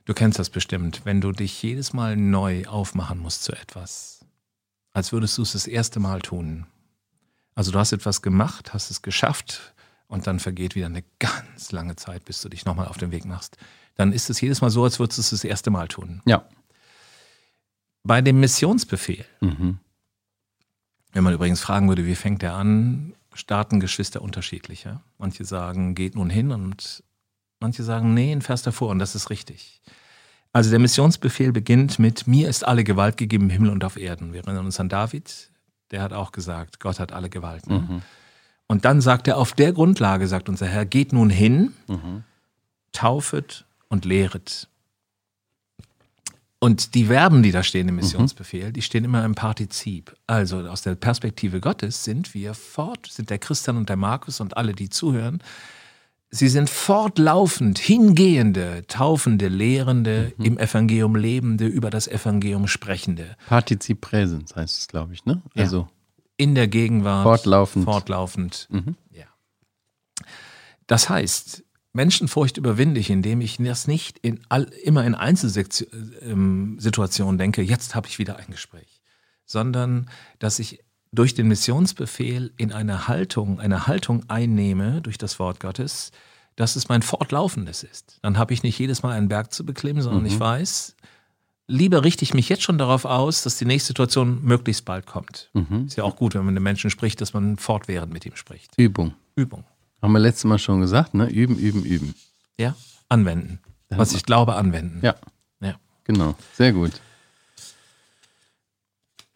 du 0.04 0.14
kennst 0.14 0.38
das 0.38 0.50
bestimmt, 0.50 1.02
wenn 1.04 1.20
du 1.20 1.32
dich 1.32 1.62
jedes 1.62 1.92
Mal 1.92 2.16
neu 2.16 2.64
aufmachen 2.66 3.18
musst 3.18 3.44
zu 3.44 3.52
etwas, 3.52 4.24
als 4.92 5.12
würdest 5.12 5.36
du 5.38 5.42
es 5.42 5.52
das 5.52 5.66
erste 5.66 6.00
Mal 6.00 6.20
tun. 6.20 6.66
Also 7.54 7.72
du 7.72 7.78
hast 7.78 7.92
etwas 7.92 8.22
gemacht, 8.22 8.72
hast 8.72 8.90
es 8.90 9.02
geschafft 9.02 9.74
und 10.06 10.26
dann 10.26 10.38
vergeht 10.38 10.74
wieder 10.76 10.86
eine 10.86 11.04
ganz 11.18 11.72
lange 11.72 11.96
Zeit, 11.96 12.24
bis 12.24 12.40
du 12.40 12.48
dich 12.48 12.64
nochmal 12.64 12.86
auf 12.88 12.98
den 12.98 13.10
Weg 13.10 13.24
machst. 13.24 13.56
Dann 13.96 14.12
ist 14.12 14.30
es 14.30 14.40
jedes 14.40 14.60
Mal 14.60 14.70
so, 14.70 14.84
als 14.84 14.98
würdest 15.00 15.18
du 15.18 15.22
es 15.22 15.30
das 15.30 15.44
erste 15.44 15.70
Mal 15.70 15.88
tun. 15.88 16.22
Ja. 16.24 16.44
Bei 18.04 18.22
dem 18.22 18.38
Missionsbefehl, 18.40 19.24
Mhm. 19.40 19.80
wenn 21.12 21.24
man 21.24 21.34
übrigens 21.34 21.60
fragen 21.60 21.88
würde, 21.88 22.06
wie 22.06 22.14
fängt 22.14 22.42
er 22.44 22.54
an, 22.54 23.14
starten 23.34 23.80
Geschwister 23.80 24.22
unterschiedlicher. 24.22 25.02
Manche 25.18 25.44
sagen, 25.44 25.94
geht 25.96 26.14
nun 26.14 26.30
hin 26.30 26.52
und 26.52 27.02
manche 27.60 27.82
sagen, 27.82 28.14
nee, 28.14 28.32
ein 28.32 28.42
Vers 28.42 28.62
davor 28.62 28.90
und 28.90 28.98
das 28.98 29.14
ist 29.14 29.30
richtig. 29.30 29.80
Also 30.52 30.70
der 30.70 30.78
Missionsbefehl 30.78 31.52
beginnt 31.52 31.98
mit, 31.98 32.26
mir 32.26 32.48
ist 32.48 32.66
alle 32.66 32.84
Gewalt 32.84 33.16
gegeben 33.16 33.44
im 33.44 33.50
Himmel 33.50 33.70
und 33.70 33.84
auf 33.84 33.96
Erden. 33.96 34.32
Wir 34.32 34.42
erinnern 34.42 34.64
uns 34.66 34.80
an 34.80 34.88
David, 34.88 35.50
der 35.90 36.02
hat 36.02 36.12
auch 36.12 36.32
gesagt, 36.32 36.80
Gott 36.80 36.98
hat 36.98 37.12
alle 37.12 37.28
Gewalt. 37.28 37.66
Ne? 37.68 37.80
Mhm. 37.80 38.02
Und 38.66 38.84
dann 38.84 39.00
sagt 39.00 39.28
er, 39.28 39.36
auf 39.38 39.52
der 39.52 39.72
Grundlage, 39.72 40.26
sagt 40.26 40.48
unser 40.48 40.66
Herr, 40.66 40.84
geht 40.86 41.12
nun 41.12 41.30
hin, 41.30 41.72
Mhm. 41.86 42.24
taufet 42.92 43.64
und 43.88 44.04
lehret. 44.04 44.68
Und 46.60 46.94
die 46.94 47.04
Verben, 47.04 47.42
die 47.42 47.52
da 47.52 47.62
stehen 47.62 47.88
im 47.88 47.96
Missionsbefehl, 47.96 48.72
die 48.72 48.82
stehen 48.82 49.04
immer 49.04 49.24
im 49.24 49.36
Partizip. 49.36 50.16
Also 50.26 50.58
aus 50.68 50.82
der 50.82 50.96
Perspektive 50.96 51.60
Gottes 51.60 52.02
sind 52.02 52.34
wir 52.34 52.52
fort, 52.52 53.06
sind 53.06 53.30
der 53.30 53.38
Christian 53.38 53.76
und 53.76 53.88
der 53.88 53.96
Markus 53.96 54.40
und 54.40 54.56
alle, 54.56 54.72
die 54.72 54.88
zuhören, 54.90 55.40
sie 56.30 56.48
sind 56.48 56.70
fortlaufend 56.70 57.78
hingehende, 57.78 58.84
taufende, 58.86 59.48
lehrende, 59.48 60.32
im 60.38 60.58
Evangelium 60.58 61.16
lebende, 61.16 61.66
über 61.66 61.90
das 61.90 62.08
Evangelium 62.08 62.68
sprechende. 62.68 63.36
Partizip 63.46 64.00
Präsens 64.00 64.54
heißt 64.54 64.78
es, 64.78 64.88
glaube 64.88 65.14
ich, 65.14 65.24
ne? 65.24 65.42
Ja. 65.54 65.64
Also 65.64 65.88
In 66.36 66.54
der 66.54 66.68
Gegenwart. 66.68 67.24
Fortlaufend. 67.24 67.84
Fortlaufend. 67.84 68.68
Mhm. 68.70 68.96
Ja. 69.10 69.24
Das 70.86 71.08
heißt, 71.08 71.64
Menschenfurcht 71.92 72.58
überwinde 72.58 73.00
ich, 73.00 73.10
indem 73.10 73.40
ich 73.40 73.56
das 73.58 73.88
nicht 73.88 74.18
in 74.18 74.40
all, 74.48 74.64
immer 74.84 75.04
in 75.04 75.14
Einzelsituationen 75.14 77.38
denke, 77.38 77.62
jetzt 77.62 77.94
habe 77.94 78.06
ich 78.06 78.18
wieder 78.18 78.36
ein 78.36 78.50
Gespräch, 78.50 79.00
sondern 79.44 80.10
dass 80.38 80.58
ich 80.58 80.80
durch 81.12 81.34
den 81.34 81.48
Missionsbefehl 81.48 82.52
in 82.56 82.72
eine 82.72 83.08
Haltung, 83.08 83.60
eine 83.60 83.86
Haltung 83.86 84.24
einnehme 84.28 85.00
durch 85.00 85.18
das 85.18 85.38
Wort 85.38 85.60
Gottes, 85.60 86.12
dass 86.56 86.76
es 86.76 86.88
mein 86.88 87.02
fortlaufendes 87.02 87.82
ist. 87.82 88.18
Dann 88.22 88.36
habe 88.36 88.52
ich 88.52 88.62
nicht 88.62 88.78
jedes 88.78 89.02
Mal 89.02 89.12
einen 89.12 89.28
Berg 89.28 89.52
zu 89.52 89.64
beklimmen, 89.64 90.02
sondern 90.02 90.22
mhm. 90.22 90.28
ich 90.28 90.40
weiß, 90.40 90.96
lieber 91.66 92.04
richte 92.04 92.24
ich 92.24 92.34
mich 92.34 92.48
jetzt 92.48 92.62
schon 92.62 92.78
darauf 92.78 93.04
aus, 93.04 93.42
dass 93.42 93.58
die 93.58 93.64
nächste 93.64 93.88
Situation 93.88 94.42
möglichst 94.42 94.84
bald 94.84 95.06
kommt. 95.06 95.50
Mhm. 95.54 95.86
Ist 95.86 95.96
ja 95.96 96.04
auch 96.04 96.16
gut, 96.16 96.34
wenn 96.34 96.40
man 96.40 96.54
mit 96.54 96.58
einem 96.58 96.64
Menschen 96.64 96.90
spricht, 96.90 97.20
dass 97.20 97.32
man 97.32 97.56
fortwährend 97.56 98.12
mit 98.12 98.26
ihm 98.26 98.36
spricht. 98.36 98.72
Übung. 98.76 99.14
Übung. 99.36 99.64
Haben 100.02 100.12
wir 100.12 100.18
letztes 100.18 100.44
Mal 100.44 100.58
schon 100.58 100.80
gesagt, 100.80 101.14
ne? 101.14 101.28
Üben, 101.28 101.56
üben, 101.56 101.84
üben. 101.84 102.14
Ja, 102.58 102.74
anwenden. 103.08 103.60
Was 103.90 104.12
ich 104.12 104.24
glaube, 104.24 104.54
anwenden. 104.54 105.00
Ja. 105.02 105.14
Ja. 105.60 105.76
Genau. 106.04 106.34
Sehr 106.54 106.72
gut. 106.72 106.92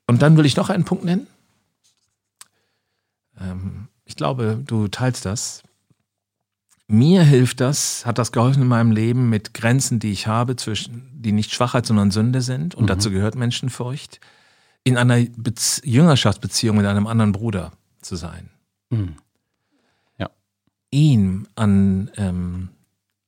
Und 0.07 0.23
dann 0.23 0.37
will 0.37 0.45
ich 0.45 0.57
noch 0.57 0.69
einen 0.69 0.85
Punkt 0.85 1.05
nennen. 1.05 1.27
Ähm, 3.42 3.88
ich 4.05 4.16
glaube, 4.16 4.61
du 4.64 4.88
teilst 4.88 5.24
das. 5.24 5.62
Mir 6.88 7.22
hilft 7.22 7.61
das, 7.61 8.05
hat 8.05 8.18
das 8.18 8.33
geholfen 8.33 8.62
in 8.62 8.68
meinem 8.68 8.92
Leben 8.92 9.31
mit 9.31 9.55
Grenzen, 9.55 9.98
die 9.98 10.12
ich 10.12 10.26
habe, 10.26 10.57
zwischen, 10.57 11.09
die 11.14 11.33
nicht 11.33 11.52
Schwachheit, 11.52 11.87
sondern 11.87 12.11
Sünde 12.11 12.42
sind. 12.42 12.74
Und 12.74 12.85
mhm. 12.85 12.88
dazu 12.88 13.11
gehört 13.11 13.35
Menschenfurcht, 13.35 14.20
in 14.85 14.96
einer 14.96 15.24
Bez 15.37 15.81
Jüngerschaftsbeziehung 15.85 16.76
mit 16.76 16.87
einem 16.87 17.07
anderen 17.07 17.33
Bruder 17.33 17.72
zu 18.00 18.16
sein. 18.16 18.50
Mhm. 18.90 19.16
Ja. 20.18 20.31
Ihn 20.90 21.48
an 21.55 22.11
ähm, 22.16 22.68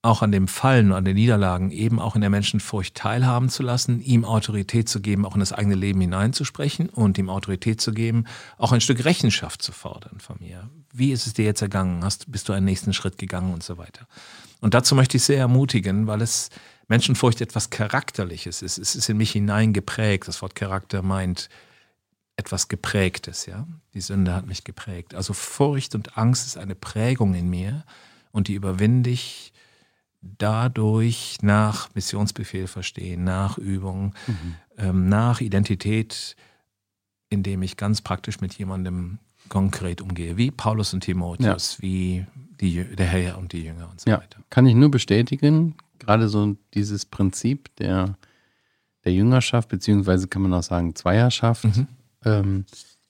auch 0.05 0.21
an 0.21 0.33
dem 0.33 0.49
Fallen, 0.49 0.93
an 0.93 1.07
den 1.07 1.15
Niederlagen 1.15 1.71
eben 1.71 1.99
auch 1.99 2.15
in 2.15 2.21
der 2.21 2.29
Menschenfurcht 2.29 2.95
teilhaben 2.95 3.49
zu 3.49 3.63
lassen, 3.63 4.03
ihm 4.03 4.27
Autorität 4.27 4.87
zu 4.87 5.01
geben, 5.01 5.25
auch 5.25 5.33
in 5.33 5.41
das 5.41 5.55
eigene 5.55 5.77
Leben 5.77 6.01
hineinzusprechen 6.03 6.91
und 6.91 7.17
ihm 7.17 7.31
Autorität 7.31 7.81
zu 7.81 7.93
geben, 7.93 8.27
auch 8.59 8.73
ein 8.73 8.83
Stück 8.83 9.07
Rechenschaft 9.07 9.63
zu 9.63 9.73
fordern 9.73 10.21
von 10.21 10.37
mir. 10.41 10.69
Wie 10.93 11.11
ist 11.11 11.27
es 11.27 11.33
dir 11.33 11.47
jetzt 11.47 11.63
ergangen? 11.63 12.05
Hast, 12.05 12.31
bist 12.31 12.51
du 12.51 12.53
einen 12.53 12.67
nächsten 12.67 12.93
Schritt 12.93 13.17
gegangen 13.17 13.55
und 13.55 13.63
so 13.63 13.79
weiter? 13.79 14.07
Und 14.61 14.75
dazu 14.75 14.95
möchte 14.95 15.17
ich 15.17 15.23
sehr 15.23 15.39
ermutigen, 15.39 16.07
weil 16.07 16.21
es 16.21 16.51
Menschenfurcht 16.87 17.41
etwas 17.41 17.71
Charakterliches 17.71 18.61
ist. 18.61 18.77
Es 18.77 18.95
ist 18.95 19.09
in 19.09 19.17
mich 19.17 19.33
hineingeprägt. 19.33 20.29
Das 20.29 20.43
Wort 20.43 20.55
Charakter 20.55 21.01
meint 21.01 21.49
etwas 22.37 22.69
Geprägtes, 22.69 23.47
ja. 23.47 23.67
Die 23.95 24.03
Sünde 24.03 24.35
hat 24.35 24.47
mich 24.47 24.65
geprägt. 24.65 25.15
Also 25.15 25.33
Furcht 25.33 25.95
und 25.95 26.19
Angst 26.19 26.47
ist 26.47 26.59
eine 26.59 26.75
Prägung 26.75 27.33
in 27.33 27.49
mir 27.49 27.85
und 28.33 28.49
die 28.49 28.55
überwinde 28.55 29.09
ich 29.09 29.54
dadurch 30.39 31.39
nach 31.43 31.95
Missionsbefehl 31.95 32.67
verstehen, 32.67 33.25
nach 33.25 33.59
Übung, 33.59 34.15
mhm. 34.27 34.55
ähm, 34.79 35.09
nach 35.09 35.41
Identität, 35.41 36.37
indem 37.29 37.63
ich 37.63 37.77
ganz 37.77 38.01
praktisch 38.01 38.41
mit 38.41 38.55
jemandem 38.55 39.19
konkret 39.49 40.01
umgehe, 40.01 40.37
wie 40.37 40.51
Paulus 40.51 40.95
und 40.95 41.01
Timotheus, 41.03 41.79
ja. 41.79 41.83
wie 41.83 42.27
die, 42.61 42.85
der 42.85 43.07
Herr 43.07 43.39
und 43.39 43.53
die 43.53 43.65
Jünger 43.65 43.91
und 43.91 44.01
so 44.01 44.11
ja, 44.11 44.19
weiter. 44.19 44.41
Kann 44.51 44.67
ich 44.67 44.75
nur 44.75 44.91
bestätigen, 44.91 45.77
gerade 45.99 46.29
so 46.29 46.57
dieses 46.73 47.05
Prinzip 47.05 47.75
der, 47.77 48.17
der 49.05 49.13
Jüngerschaft, 49.13 49.69
beziehungsweise 49.69 50.29
kann 50.29 50.43
man 50.43 50.55
auch 50.55 50.63
sagen 50.63 50.95
Zweierschaft, 50.95 51.65
mhm. 51.65 51.87
ähm, 52.25 52.65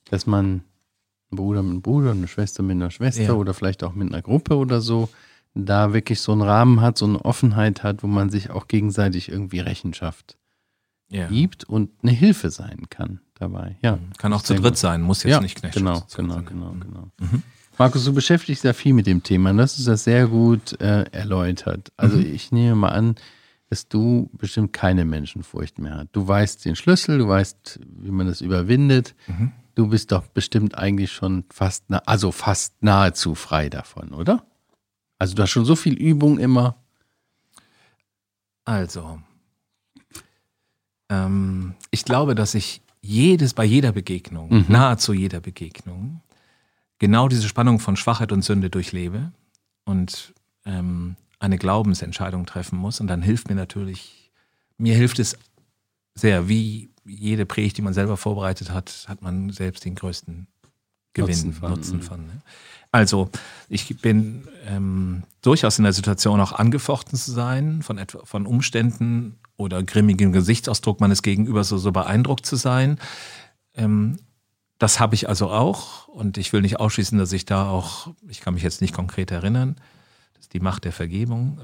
dass 0.09 0.25
man 0.25 0.45
einen 0.45 1.37
Bruder 1.37 1.63
mit 1.63 1.71
einem 1.71 1.81
Bruder, 1.81 2.11
eine 2.11 2.27
Schwester 2.27 2.63
mit 2.63 2.75
einer 2.75 2.91
Schwester 2.91 3.23
ja. 3.23 3.33
oder 3.33 3.53
vielleicht 3.53 3.83
auch 3.83 3.93
mit 3.93 4.09
einer 4.09 4.21
Gruppe 4.21 4.57
oder 4.57 4.81
so 4.81 5.09
da 5.55 5.93
wirklich 5.93 6.19
so 6.19 6.33
einen 6.33 6.41
Rahmen 6.41 6.81
hat, 6.81 6.97
so 6.97 7.05
eine 7.05 7.23
Offenheit 7.23 7.81
hat, 7.81 8.03
wo 8.03 8.07
man 8.07 8.29
sich 8.29 8.51
auch 8.51 8.67
gegenseitig 8.67 9.29
irgendwie 9.29 9.59
Rechenschaft 9.59 10.37
ja. 11.09 11.27
gibt 11.27 11.63
und 11.63 11.91
eine 12.03 12.11
Hilfe 12.11 12.51
sein 12.51 12.89
kann 12.89 13.21
dabei. 13.35 13.77
Ja, 13.81 13.95
mhm. 13.95 14.13
kann 14.17 14.33
auch 14.33 14.41
zu 14.41 14.53
dritt 14.53 14.63
gut. 14.63 14.77
sein, 14.77 15.01
muss 15.01 15.23
jetzt 15.23 15.31
ja, 15.31 15.39
nicht 15.39 15.57
Knecht 15.57 15.75
Genau, 15.75 16.03
genau, 16.15 16.41
genau, 16.41 16.71
genau. 16.79 17.11
Mhm. 17.19 17.43
Markus, 17.77 18.05
du 18.05 18.13
beschäftigst 18.13 18.63
ja 18.63 18.73
viel 18.73 18.93
mit 18.93 19.07
dem 19.07 19.23
Thema 19.23 19.49
und 19.49 19.57
das 19.57 19.79
ist 19.79 19.87
ja 19.87 19.97
sehr 19.97 20.27
gut 20.27 20.79
äh, 20.79 21.03
erläutert. 21.11 21.91
Also 21.97 22.17
mhm. 22.17 22.33
ich 22.33 22.51
nehme 22.51 22.75
mal 22.75 22.89
an, 22.89 23.15
dass 23.69 23.87
du 23.87 24.29
bestimmt 24.33 24.73
keine 24.73 25.05
Menschenfurcht 25.05 25.79
mehr 25.79 25.97
hast. 25.97 26.09
Du 26.13 26.27
weißt 26.27 26.63
den 26.65 26.75
Schlüssel, 26.75 27.17
du 27.17 27.27
weißt, 27.27 27.79
wie 27.97 28.11
man 28.11 28.27
das 28.27 28.41
überwindet. 28.41 29.15
Mhm. 29.27 29.51
Du 29.73 29.87
bist 29.87 30.11
doch 30.11 30.27
bestimmt 30.27 30.77
eigentlich 30.77 31.11
schon 31.11 31.43
fast, 31.49 31.85
also 31.89 32.31
fast 32.31 32.81
nahezu 32.81 33.35
frei 33.35 33.69
davon, 33.69 34.13
oder? 34.13 34.45
Also 35.17 35.35
du 35.35 35.43
hast 35.43 35.51
schon 35.51 35.65
so 35.65 35.75
viel 35.75 35.93
Übung 35.93 36.39
immer. 36.39 36.75
Also, 38.65 39.19
ähm, 41.09 41.75
ich 41.91 42.03
glaube, 42.03 42.35
dass 42.35 42.55
ich 42.55 42.81
jedes, 43.01 43.53
bei 43.53 43.63
jeder 43.63 43.91
Begegnung, 43.91 44.49
mhm. 44.49 44.65
nahezu 44.67 45.13
jeder 45.13 45.39
Begegnung, 45.39 46.21
genau 46.97 47.27
diese 47.27 47.47
Spannung 47.47 47.79
von 47.79 47.95
Schwachheit 47.95 48.31
und 48.31 48.43
Sünde 48.43 48.69
durchlebe 48.69 49.31
und 49.83 50.33
ähm, 50.65 51.15
eine 51.39 51.57
Glaubensentscheidung 51.57 52.45
treffen 52.45 52.77
muss. 52.77 52.99
Und 52.99 53.07
dann 53.07 53.21
hilft 53.21 53.49
mir 53.49 53.55
natürlich, 53.55 54.31
mir 54.77 54.95
hilft 54.95 55.19
es 55.19 55.37
sehr, 56.15 56.49
wie 56.49 56.89
jede 57.05 57.45
Predigt, 57.45 57.77
die 57.77 57.83
man 57.83 57.93
selber 57.93 58.17
vorbereitet 58.17 58.71
hat, 58.71 59.05
hat 59.07 59.21
man 59.21 59.51
selbst 59.51 59.85
den 59.85 59.93
größten 59.93 60.47
Gewinn, 61.13 61.29
Nutzen 61.29 61.53
von. 61.53 61.69
Nutzen 61.69 62.01
von 62.01 62.25
ne? 62.25 62.41
Also, 62.95 63.29
ich 63.67 63.97
bin 63.97 64.47
ähm, 64.65 65.23
durchaus 65.41 65.77
in 65.79 65.83
der 65.83 65.91
Situation, 65.91 66.39
auch 66.39 66.53
angefochten 66.53 67.19
zu 67.19 67.29
sein 67.29 67.81
von, 67.81 67.97
etwa, 67.97 68.23
von 68.23 68.45
Umständen 68.45 69.37
oder 69.57 69.83
grimmigem 69.83 70.31
Gesichtsausdruck 70.31 71.01
meines 71.01 71.21
Gegenübers 71.21 71.67
so, 71.67 71.77
so 71.77 71.91
beeindruckt 71.91 72.45
zu 72.45 72.55
sein. 72.55 72.97
Ähm, 73.73 74.15
das 74.79 75.01
habe 75.01 75.13
ich 75.13 75.27
also 75.27 75.49
auch 75.49 76.07
und 76.07 76.37
ich 76.37 76.53
will 76.53 76.61
nicht 76.61 76.79
ausschließen, 76.79 77.17
dass 77.17 77.33
ich 77.33 77.43
da 77.43 77.67
auch, 77.69 78.13
ich 78.29 78.39
kann 78.39 78.53
mich 78.53 78.63
jetzt 78.63 78.79
nicht 78.79 78.93
konkret 78.93 79.29
erinnern, 79.29 79.75
das 80.33 80.43
ist 80.43 80.53
die 80.53 80.61
Macht 80.61 80.85
der 80.85 80.93
Vergebung, 80.93 81.59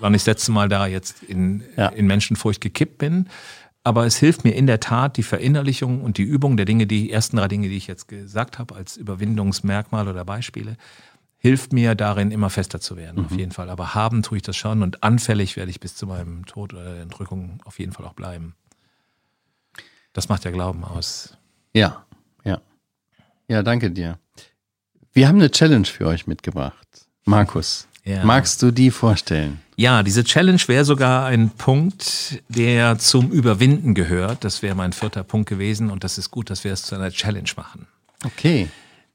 wann 0.00 0.14
ich 0.14 0.22
das 0.22 0.26
letzte 0.26 0.52
Mal 0.52 0.70
da 0.70 0.86
jetzt 0.86 1.22
in, 1.22 1.64
ja. 1.76 1.88
in 1.88 2.06
Menschenfurcht 2.06 2.62
gekippt 2.62 2.96
bin 2.96 3.28
aber 3.86 4.04
es 4.04 4.16
hilft 4.16 4.42
mir 4.42 4.50
in 4.50 4.66
der 4.66 4.80
Tat 4.80 5.16
die 5.16 5.22
Verinnerlichung 5.22 6.02
und 6.02 6.18
die 6.18 6.24
Übung 6.24 6.56
der 6.56 6.66
Dinge, 6.66 6.88
die 6.88 7.12
ersten 7.12 7.36
drei 7.36 7.46
Dinge, 7.46 7.68
die 7.68 7.76
ich 7.76 7.86
jetzt 7.86 8.08
gesagt 8.08 8.58
habe, 8.58 8.74
als 8.74 8.96
Überwindungsmerkmal 8.96 10.08
oder 10.08 10.24
Beispiele, 10.24 10.76
hilft 11.38 11.72
mir 11.72 11.94
darin, 11.94 12.32
immer 12.32 12.50
fester 12.50 12.80
zu 12.80 12.96
werden, 12.96 13.20
mhm. 13.20 13.26
auf 13.26 13.36
jeden 13.36 13.52
Fall. 13.52 13.70
Aber 13.70 13.94
haben 13.94 14.24
tue 14.24 14.38
ich 14.38 14.42
das 14.42 14.56
schon 14.56 14.82
und 14.82 15.04
anfällig 15.04 15.56
werde 15.56 15.70
ich 15.70 15.78
bis 15.78 15.94
zu 15.94 16.08
meinem 16.08 16.46
Tod 16.46 16.74
oder 16.74 16.94
der 16.94 17.02
Entrückung 17.02 17.60
auf 17.64 17.78
jeden 17.78 17.92
Fall 17.92 18.04
auch 18.06 18.14
bleiben. 18.14 18.56
Das 20.12 20.28
macht 20.28 20.44
ja 20.44 20.50
Glauben 20.50 20.82
aus. 20.82 21.38
Ja, 21.72 22.04
ja. 22.42 22.60
Ja, 23.46 23.62
danke 23.62 23.92
dir. 23.92 24.18
Wir 25.12 25.28
haben 25.28 25.36
eine 25.36 25.52
Challenge 25.52 25.86
für 25.86 26.06
euch 26.06 26.26
mitgebracht. 26.26 27.06
Markus, 27.24 27.86
ja. 28.06 28.24
magst 28.24 28.62
du 28.62 28.70
die 28.70 28.90
vorstellen? 28.90 29.60
Ja, 29.76 30.02
diese 30.02 30.24
Challenge 30.24 30.60
wäre 30.66 30.84
sogar 30.84 31.26
ein 31.26 31.50
Punkt, 31.50 32.42
der 32.48 32.98
zum 32.98 33.30
Überwinden 33.30 33.94
gehört. 33.94 34.42
Das 34.42 34.62
wäre 34.62 34.74
mein 34.74 34.94
vierter 34.94 35.22
Punkt 35.22 35.48
gewesen 35.48 35.90
und 35.90 36.02
das 36.02 36.16
ist 36.16 36.30
gut, 36.30 36.48
dass 36.48 36.64
wir 36.64 36.72
es 36.72 36.82
zu 36.82 36.94
einer 36.94 37.10
Challenge 37.10 37.50
machen. 37.56 37.86
Okay. 38.24 38.68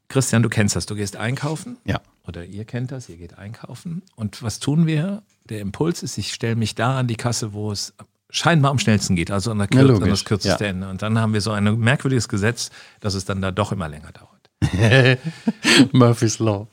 Christian, 0.08 0.42
du 0.42 0.48
kennst 0.48 0.76
das. 0.76 0.86
Du 0.86 0.94
gehst 0.94 1.16
einkaufen. 1.16 1.78
Ja. 1.84 2.00
Oder 2.28 2.44
ihr 2.44 2.64
kennt 2.64 2.92
das, 2.92 3.08
ihr 3.08 3.16
geht 3.16 3.38
einkaufen. 3.38 4.02
Und 4.14 4.42
was 4.42 4.60
tun 4.60 4.86
wir? 4.86 5.22
Der 5.48 5.60
Impuls 5.60 6.04
ist, 6.04 6.18
ich 6.18 6.32
stelle 6.32 6.54
mich 6.54 6.76
da 6.76 6.98
an 6.98 7.08
die 7.08 7.16
Kasse, 7.16 7.52
wo 7.52 7.72
es 7.72 7.94
scheinbar 8.30 8.70
am 8.70 8.78
schnellsten 8.78 9.16
geht, 9.16 9.30
also 9.30 9.50
an, 9.50 9.58
der 9.58 9.66
Kür 9.66 9.96
an 9.96 10.08
das 10.08 10.24
kürzeste 10.24 10.64
ja. 10.64 10.70
Ende. 10.70 10.88
Und 10.88 11.02
dann 11.02 11.18
haben 11.18 11.32
wir 11.32 11.40
so 11.40 11.50
ein 11.50 11.78
merkwürdiges 11.78 12.28
Gesetz, 12.28 12.70
dass 13.00 13.14
es 13.14 13.24
dann 13.24 13.42
da 13.42 13.50
doch 13.50 13.72
immer 13.72 13.88
länger 13.88 14.12
dauert. 14.12 15.18
Murphy's 15.92 16.38
Law. 16.38 16.68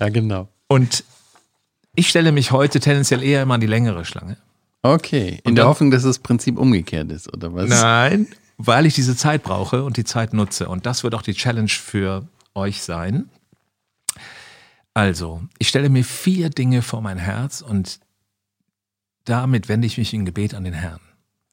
Ja, 0.00 0.08
genau. 0.08 0.48
Und 0.66 1.04
ich 1.94 2.08
stelle 2.08 2.32
mich 2.32 2.50
heute 2.50 2.80
tendenziell 2.80 3.22
eher 3.22 3.42
immer 3.42 3.54
an 3.54 3.60
die 3.60 3.66
längere 3.66 4.04
Schlange. 4.04 4.36
Okay, 4.82 5.40
in 5.44 5.50
und 5.50 5.54
der 5.56 5.66
Hoffnung, 5.66 5.90
dass 5.90 6.02
das 6.02 6.18
Prinzip 6.18 6.58
umgekehrt 6.58 7.10
ist, 7.10 7.32
oder 7.32 7.54
was? 7.54 7.68
Nein, 7.68 8.26
weil 8.58 8.86
ich 8.86 8.94
diese 8.94 9.16
Zeit 9.16 9.42
brauche 9.42 9.82
und 9.82 9.96
die 9.96 10.04
Zeit 10.04 10.34
nutze. 10.34 10.68
Und 10.68 10.86
das 10.86 11.04
wird 11.04 11.14
auch 11.14 11.22
die 11.22 11.34
Challenge 11.34 11.68
für 11.68 12.26
euch 12.54 12.82
sein. 12.82 13.30
Also, 14.92 15.42
ich 15.58 15.68
stelle 15.68 15.88
mir 15.88 16.04
vier 16.04 16.50
Dinge 16.50 16.82
vor 16.82 17.00
mein 17.00 17.18
Herz 17.18 17.62
und 17.62 17.98
damit 19.24 19.68
wende 19.68 19.86
ich 19.86 19.98
mich 19.98 20.12
in 20.12 20.24
Gebet 20.24 20.54
an 20.54 20.64
den 20.64 20.74
Herrn. 20.74 21.00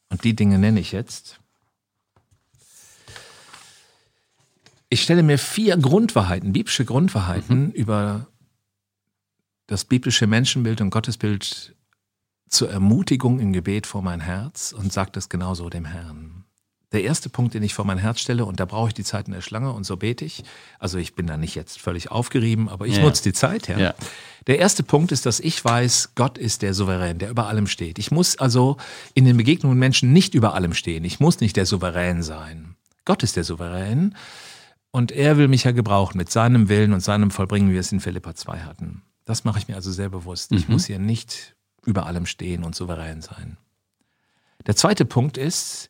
Und 0.09 0.23
die 0.23 0.35
Dinge 0.35 0.59
nenne 0.59 0.79
ich 0.79 0.91
jetzt. 0.91 1.39
Ich 4.89 5.01
stelle 5.01 5.23
mir 5.23 5.37
vier 5.37 5.77
Grundwahrheiten, 5.77 6.51
biblische 6.51 6.83
Grundwahrheiten 6.83 7.67
mhm. 7.67 7.71
über 7.71 8.27
das 9.67 9.85
biblische 9.85 10.27
Menschenbild 10.27 10.81
und 10.81 10.89
Gottesbild 10.89 11.75
zur 12.49 12.69
Ermutigung 12.69 13.39
im 13.39 13.53
Gebet 13.53 13.87
vor 13.87 14.01
mein 14.01 14.19
Herz 14.19 14.73
und 14.73 14.91
sage 14.91 15.11
das 15.13 15.29
genauso 15.29 15.69
dem 15.69 15.85
Herrn. 15.85 16.43
Der 16.91 17.03
erste 17.03 17.29
Punkt, 17.29 17.53
den 17.53 17.63
ich 17.63 17.73
vor 17.73 17.85
mein 17.85 17.99
Herz 17.99 18.19
stelle, 18.19 18.43
und 18.43 18.59
da 18.59 18.65
brauche 18.65 18.89
ich 18.89 18.93
die 18.93 19.05
Zeit 19.05 19.27
in 19.27 19.33
der 19.33 19.39
Schlange 19.39 19.71
und 19.71 19.85
so 19.85 19.95
bete 19.95 20.25
ich. 20.25 20.43
Also 20.77 20.97
ich 20.97 21.15
bin 21.15 21.25
da 21.25 21.37
nicht 21.37 21.55
jetzt 21.55 21.79
völlig 21.79 22.11
aufgerieben, 22.11 22.67
aber 22.67 22.85
ich 22.85 22.97
ja. 22.97 23.03
nutze 23.03 23.23
die 23.23 23.31
Zeit, 23.31 23.69
ja. 23.69 23.79
ja. 23.79 23.93
Der 24.47 24.59
erste 24.59 24.83
Punkt 24.83 25.13
ist, 25.13 25.25
dass 25.25 25.39
ich 25.39 25.63
weiß, 25.63 26.15
Gott 26.15 26.37
ist 26.37 26.63
der 26.63 26.73
Souverän, 26.73 27.17
der 27.17 27.29
über 27.29 27.47
allem 27.47 27.67
steht. 27.67 27.97
Ich 27.97 28.11
muss 28.11 28.37
also 28.37 28.75
in 29.13 29.23
den 29.23 29.37
Begegnungen 29.37 29.77
mit 29.77 29.85
Menschen 29.85 30.11
nicht 30.11 30.33
über 30.33 30.53
allem 30.53 30.73
stehen. 30.73 31.05
Ich 31.05 31.21
muss 31.21 31.39
nicht 31.39 31.55
der 31.55 31.65
Souverän 31.65 32.23
sein. 32.23 32.75
Gott 33.05 33.23
ist 33.23 33.37
der 33.37 33.45
Souverän. 33.45 34.15
Und 34.91 35.13
er 35.13 35.37
will 35.37 35.47
mich 35.47 35.63
ja 35.63 35.71
gebrauchen 35.71 36.17
mit 36.17 36.29
seinem 36.29 36.67
Willen 36.67 36.91
und 36.91 36.99
seinem 36.99 37.31
Vollbringen, 37.31 37.69
wie 37.69 37.73
wir 37.73 37.79
es 37.79 37.93
in 37.93 38.01
Philippa 38.01 38.35
2 38.35 38.59
hatten. 38.59 39.03
Das 39.31 39.45
mache 39.45 39.59
ich 39.59 39.69
mir 39.69 39.75
also 39.75 39.93
sehr 39.93 40.09
bewusst. 40.09 40.51
Ich 40.51 40.67
Mhm. 40.67 40.73
muss 40.73 40.87
hier 40.87 40.99
nicht 40.99 41.55
über 41.85 42.05
allem 42.05 42.25
stehen 42.25 42.65
und 42.65 42.75
souverän 42.75 43.21
sein. 43.21 43.55
Der 44.67 44.75
zweite 44.75 45.05
Punkt 45.05 45.37
ist, 45.37 45.89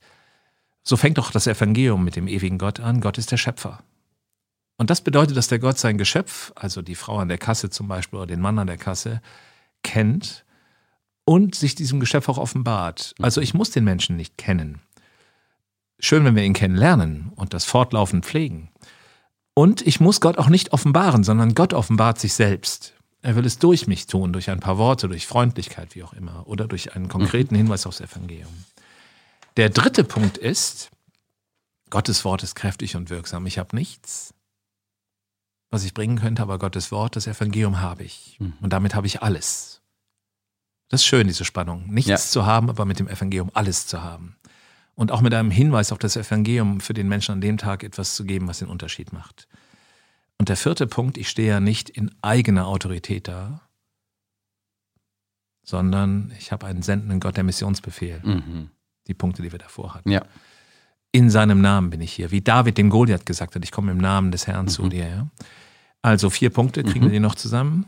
so 0.84 0.96
fängt 0.96 1.18
doch 1.18 1.32
das 1.32 1.48
Evangelium 1.48 2.04
mit 2.04 2.16
dem 2.16 2.28
ewigen 2.28 2.60
Gott 2.60 2.80
an. 2.80 3.02
Gott 3.02 3.18
ist 3.18 3.32
der 3.32 3.38
Schöpfer. 3.38 3.82
Und 4.78 4.92
das 4.92 5.02
bedeutet, 5.02 5.36
dass 5.38 5.48
der 5.48 5.58
Gott 5.58 5.80
sein 5.80 5.98
Geschöpf, 5.98 6.52
also 6.54 6.84
die 6.84 6.94
Frau 6.94 7.18
an 7.18 7.30
der 7.30 7.40
Kasse 7.40 7.72
zum 7.72 7.88
Beispiel 7.88 8.18
oder 8.20 8.28
den 8.28 8.42
Mann 8.42 8.60
an 8.60 8.68
der 8.68 8.78
Kasse, 8.78 9.24
kennt 9.82 10.46
und 11.26 11.56
sich 11.56 11.74
diesem 11.74 12.00
Geschöpf 12.00 12.30
auch 12.30 12.38
offenbart. 12.38 13.16
Also 13.20 13.42
ich 13.42 13.56
muss 13.56 13.72
den 13.72 13.86
Menschen 13.86 14.18
nicht 14.18 14.38
kennen. 14.38 14.82
Schön, 16.00 16.26
wenn 16.26 16.36
wir 16.36 16.44
ihn 16.44 16.54
kennenlernen 16.54 17.32
und 17.36 17.56
das 17.56 17.66
fortlaufend 17.66 18.24
pflegen. 18.24 18.70
Und 19.56 19.82
ich 19.82 20.00
muss 20.00 20.22
Gott 20.22 20.38
auch 20.38 20.50
nicht 20.50 20.74
offenbaren, 20.74 21.24
sondern 21.24 21.56
Gott 21.56 21.74
offenbart 21.74 22.20
sich 22.20 22.34
selbst. 22.34 22.94
Er 23.24 23.36
will 23.36 23.46
es 23.46 23.60
durch 23.60 23.88
mich 23.88 24.08
tun, 24.08 24.34
durch 24.34 24.50
ein 24.50 24.60
paar 24.60 24.78
Worte, 24.78 25.08
durch 25.08 25.28
Freundlichkeit, 25.28 25.94
wie 25.96 26.04
auch 26.04 26.14
immer, 26.14 26.48
oder 26.48 26.68
durch 26.68 26.96
einen 26.96 27.08
konkreten 27.08 27.56
Hinweis 27.56 27.86
aufs 27.86 28.02
Evangelium. 28.02 28.66
Der 29.58 29.70
dritte 29.70 30.04
Punkt 30.04 30.38
ist, 30.38 30.90
Gottes 31.90 32.26
Wort 32.26 32.42
ist 32.42 32.56
kräftig 32.56 32.96
und 32.96 33.10
wirksam. 33.10 33.46
Ich 33.46 33.60
habe 33.60 33.76
nichts, 33.76 34.34
was 35.70 35.84
ich 35.84 35.94
bringen 35.94 36.20
könnte, 36.20 36.42
aber 36.42 36.58
Gottes 36.58 36.92
Wort, 36.92 37.16
das 37.16 37.28
Evangelium 37.28 37.80
habe 37.82 38.04
ich. 38.04 38.38
Mhm. 38.40 38.54
Und 38.62 38.72
damit 38.74 38.96
habe 38.96 39.08
ich 39.08 39.22
alles. 39.22 39.82
Das 40.90 41.02
ist 41.02 41.08
schön, 41.08 41.28
diese 41.28 41.46
Spannung. 41.46 41.86
Nichts 41.88 42.10
Ja. 42.10 42.18
zu 42.18 42.46
haben, 42.46 42.70
aber 42.70 42.86
mit 42.86 43.00
dem 43.00 43.08
Evangelium 43.08 43.52
alles 43.54 43.88
zu 43.88 44.02
haben. 44.02 44.36
Und 44.96 45.12
auch 45.12 45.22
mit 45.22 45.34
einem 45.34 45.52
Hinweis 45.52 45.92
auf 45.92 46.00
das 46.00 46.16
Evangelium 46.16 46.82
für 46.82 46.94
den 46.94 47.08
Menschen 47.08 47.34
an 47.34 47.42
dem 47.42 47.58
Tag 47.58 47.84
etwas 47.84 48.16
zu 48.16 48.26
geben, 48.26 48.48
was 48.48 48.60
den 48.60 48.68
Unterschied 48.68 49.14
macht. 49.14 49.48
Und 50.42 50.50
der 50.50 50.58
vierte 50.58 50.88
Punkt, 50.88 51.20
ich 51.20 51.30
stehe 51.30 51.50
ja 51.50 51.60
nicht 51.60 51.88
in 51.88 52.10
eigener 52.24 52.66
Autorität 52.66 53.28
da, 53.28 53.62
sondern 55.64 56.34
ich 56.40 56.52
habe 56.52 56.66
einen 56.66 56.82
sendenden 56.82 57.20
Gott, 57.20 57.38
der 57.38 57.44
Missionsbefehl. 57.44 58.22
Mhm. 58.24 58.72
Die 59.06 59.14
Punkte, 59.14 59.44
die 59.44 59.52
wir 59.52 59.60
davor 59.60 59.94
hatten. 59.94 60.10
Ja. 60.10 60.26
In 61.12 61.30
seinem 61.30 61.62
Namen 61.62 61.92
bin 61.92 62.02
ich 62.02 62.12
hier. 62.12 62.32
Wie 62.32 62.42
David 62.42 62.80
dem 62.80 62.90
Goliath 62.90 63.28
gesagt 63.28 63.54
hat, 63.54 63.64
ich 63.64 63.72
komme 63.72 63.92
im 63.92 64.00
Namen 64.00 64.32
des 64.32 64.48
Herrn 64.48 64.68
zu 64.68 64.82
Mhm. 64.82 64.90
dir. 64.90 65.08
Ja? 65.08 65.28
Also 66.02 66.32
vier 66.32 66.50
Punkte, 66.50 66.82
kriegen 66.84 67.02
Mhm. 67.02 67.10
wir 67.10 67.12
die 67.12 67.20
noch 67.20 67.36
zusammen? 67.36 67.86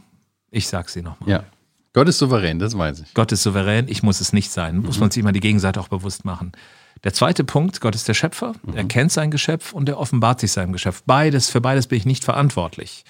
Ich 0.52 0.68
sag 0.68 0.90
sie 0.90 1.02
nochmal. 1.02 1.28
Ja. 1.28 1.44
Gott 1.94 2.08
ist 2.08 2.20
souverän, 2.20 2.60
das 2.60 2.78
weiß 2.78 3.00
ich. 3.00 3.16
Gott 3.16 3.32
ist 3.32 3.42
souverän, 3.42 3.88
ich 3.88 4.04
muss 4.04 4.22
es 4.22 4.32
nicht 4.32 4.52
sein. 4.52 4.78
Muss 4.78 5.00
man 5.00 5.10
sich 5.10 5.22
immer 5.22 5.32
die 5.32 5.40
Gegenseite 5.40 5.80
auch 5.82 5.88
bewusst 5.88 6.24
machen. 6.24 6.52
Der 7.04 7.14
zweite 7.14 7.44
Punkt, 7.44 7.82
Gott 7.82 7.96
ist 7.96 8.08
der 8.08 8.14
Schöpfer, 8.14 8.54
er 8.74 8.86
kennt 8.86 9.12
sein 9.12 9.30
Geschöpf 9.30 9.74
und 9.74 9.90
er 9.90 10.00
offenbart 10.00 10.40
sich 10.40 10.54
seinem 10.54 10.72
Geschöpf. 10.72 11.04
Beides, 11.06 11.50
für 11.50 11.60
beides 11.60 11.88
bin 11.88 11.98
ich 11.98 12.06
nicht 12.06 12.24
verantwortlich. 12.24 13.04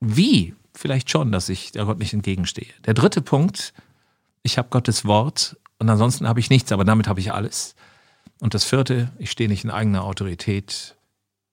Wie? 0.00 0.54
Vielleicht 0.74 1.10
schon, 1.10 1.32
dass 1.32 1.48
ich 1.48 1.72
der 1.72 1.84
Gott 1.84 1.98
nicht 1.98 2.12
entgegenstehe. 2.12 2.66
Der 2.84 2.94
dritte 2.94 3.22
Punkt, 3.22 3.72
ich 4.42 4.58
habe 4.58 4.68
Gottes 4.70 5.04
Wort 5.04 5.56
und 5.78 5.88
ansonsten 5.88 6.28
habe 6.28 6.40
ich 6.40 6.50
nichts, 6.50 6.72
aber 6.72 6.84
damit 6.84 7.08
habe 7.08 7.20
ich 7.20 7.32
alles. 7.32 7.74
Und 8.40 8.54
das 8.54 8.64
vierte, 8.64 9.10
ich 9.18 9.30
stehe 9.30 9.48
nicht 9.48 9.64
in 9.64 9.70
eigener 9.70 10.04
Autorität, 10.04 10.96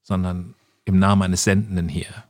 sondern 0.03 0.55
im 0.84 0.99
Namen 0.99 1.22
eines 1.22 1.43
Sendenden 1.43 1.88
hier. 1.88 2.26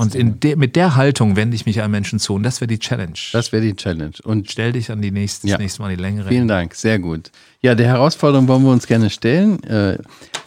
Und 0.00 0.14
de, 0.44 0.54
mit 0.54 0.76
der 0.76 0.94
Haltung 0.94 1.34
wende 1.34 1.56
ich 1.56 1.66
mich 1.66 1.82
an 1.82 1.90
Menschen 1.90 2.20
zu 2.20 2.34
und 2.34 2.44
das 2.44 2.60
wäre 2.60 2.68
die 2.68 2.78
Challenge. 2.78 3.18
Das 3.32 3.50
wäre 3.50 3.62
die 3.62 3.74
Challenge. 3.74 4.12
Und 4.22 4.48
Stell 4.48 4.72
dich 4.72 4.92
an 4.92 5.02
die 5.02 5.10
nächste, 5.10 5.48
Ja. 5.48 5.54
das 5.56 5.62
nächste 5.62 5.82
Mal 5.82 5.88
die 5.96 6.00
längere. 6.00 6.28
Vielen 6.28 6.46
Dank, 6.46 6.74
sehr 6.76 7.00
gut. 7.00 7.32
Ja, 7.62 7.74
der 7.74 7.88
Herausforderung 7.88 8.46
wollen 8.46 8.62
wir 8.62 8.70
uns 8.70 8.86
gerne 8.86 9.10
stellen. 9.10 9.60
äh, 9.64 9.98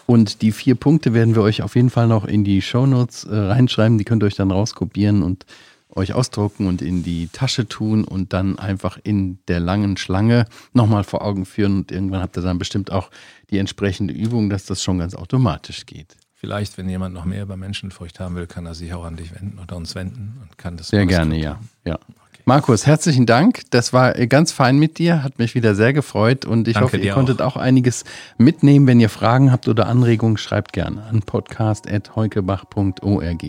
Und 0.06 0.42
die 0.42 0.54
vier 0.54 0.76
Punkte 0.76 1.14
werden 1.14 1.36
wir 1.36 1.42
euch 1.42 1.62
auf 1.62 1.76
jeden 1.76 1.90
Fall 1.90 2.08
noch 2.08 2.24
in 2.26 2.46
die 2.46 2.62
Shownotes 2.62 3.26
äh, 3.26 3.36
reinschreiben. 3.36 3.98
Die 3.98 4.06
könnt 4.06 4.24
ihr 4.24 4.28
euch 4.28 4.36
dann 4.36 4.52
rauskopieren 4.52 5.22
und 5.22 5.46
euch 5.94 6.14
ausdrucken 6.14 6.68
und 6.68 6.82
in 6.82 7.04
die 7.04 7.28
Tasche 7.28 7.68
tun 7.68 8.06
und 8.06 8.32
dann 8.32 8.58
einfach 8.58 8.98
in 9.04 9.40
der 9.50 9.60
langen 9.60 9.98
Schlange 9.98 10.46
nochmal 10.72 11.04
vor 11.04 11.22
Augen 11.26 11.46
führen. 11.46 11.80
Und 11.80 11.92
irgendwann 11.92 12.22
habt 12.22 12.38
ihr 12.38 12.42
dann 12.42 12.58
bestimmt 12.58 12.90
auch 12.92 13.10
die 13.50 13.58
entsprechende 13.58 14.14
Übung, 14.14 14.50
dass 14.50 14.64
das 14.66 14.82
schon 14.82 15.00
ganz 15.00 15.14
automatisch 15.14 15.86
geht. 15.86 16.16
Vielleicht, 16.42 16.78
wenn 16.80 16.90
jemand 16.90 17.14
noch 17.14 17.26
mehr 17.26 17.44
über 17.44 17.56
Menschenfurcht 17.56 18.20
haben 18.20 18.36
will, 18.36 18.48
kann 18.48 18.66
er 18.66 18.74
sich 18.74 18.96
auch 18.96 19.06
an 19.06 19.16
dich 19.16 19.36
wenden 19.36 19.60
oder 19.60 19.76
uns 19.76 19.94
wenden 19.94 20.40
und 20.42 20.58
kann 20.58 20.76
das 20.76 20.88
Sehr 20.88 21.06
gerne, 21.06 21.38
ja. 21.38 21.60
ja. 21.86 22.00
Markus, 22.46 22.88
herzlichen 22.88 23.28
Dank. 23.28 23.62
Das 23.70 23.94
war 23.94 24.18
äh, 24.18 24.26
ganz 24.26 24.52
fein 24.52 24.80
mit 24.80 24.98
dir, 24.98 25.22
hat 25.22 25.38
mich 25.38 25.54
wieder 25.54 25.76
sehr 25.76 25.94
gefreut 25.94 26.46
und 26.46 26.68
ich 26.68 26.74
Danke 26.74 26.88
hoffe, 26.88 26.98
ihr 26.98 27.14
konntet 27.14 27.44
auch. 27.44 27.58
einiges 27.58 28.06
mitnehmen. 28.40 28.88
Wenn 28.88 29.00
ihr 29.00 29.10
Fragen 29.10 29.52
habt 29.52 29.68
oder 29.68 29.86
Anregungen, 29.86 30.38
schreibt 30.38 30.74
gerne 30.74 31.04
an 31.04 31.22
podcast.heukebach.org. 31.22 33.44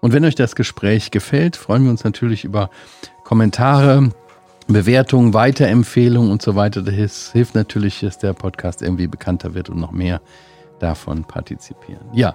Und 0.00 0.12
wenn 0.14 0.24
euch 0.24 0.34
das 0.34 0.56
Gespräch 0.56 1.10
gefällt, 1.10 1.56
freuen 1.56 1.84
wir 1.84 1.90
uns 1.90 2.04
natürlich 2.04 2.44
über 2.44 2.70
Kommentare, 3.22 4.12
Bewertungen, 4.66 5.34
Weiterempfehlungen 5.34 6.32
und 6.32 6.40
so 6.40 6.56
weiter. 6.56 6.80
Das 6.80 7.32
hilft 7.32 7.54
natürlich, 7.54 8.00
dass 8.00 8.18
der 8.18 8.32
Podcast 8.32 8.80
irgendwie 8.80 9.08
bekannter 9.08 9.52
wird 9.52 9.68
und 9.68 9.78
noch 9.78 9.92
mehr 9.92 10.22
davon 10.82 11.24
partizipieren. 11.24 12.06
Ja, 12.12 12.34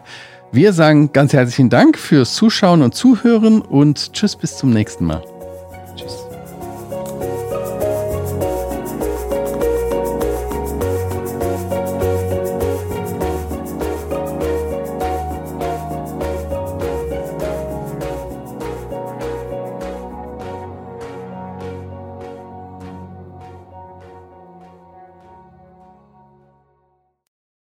wir 0.51 0.73
sagen 0.73 1.11
ganz 1.11 1.33
herzlichen 1.33 1.69
Dank 1.69 1.97
fürs 1.97 2.35
Zuschauen 2.35 2.81
und 2.81 2.95
Zuhören 2.95 3.61
und 3.61 4.13
tschüss 4.13 4.35
bis 4.35 4.57
zum 4.57 4.71
nächsten 4.71 5.05
Mal. 5.05 5.23
Tschüss. 5.95 6.24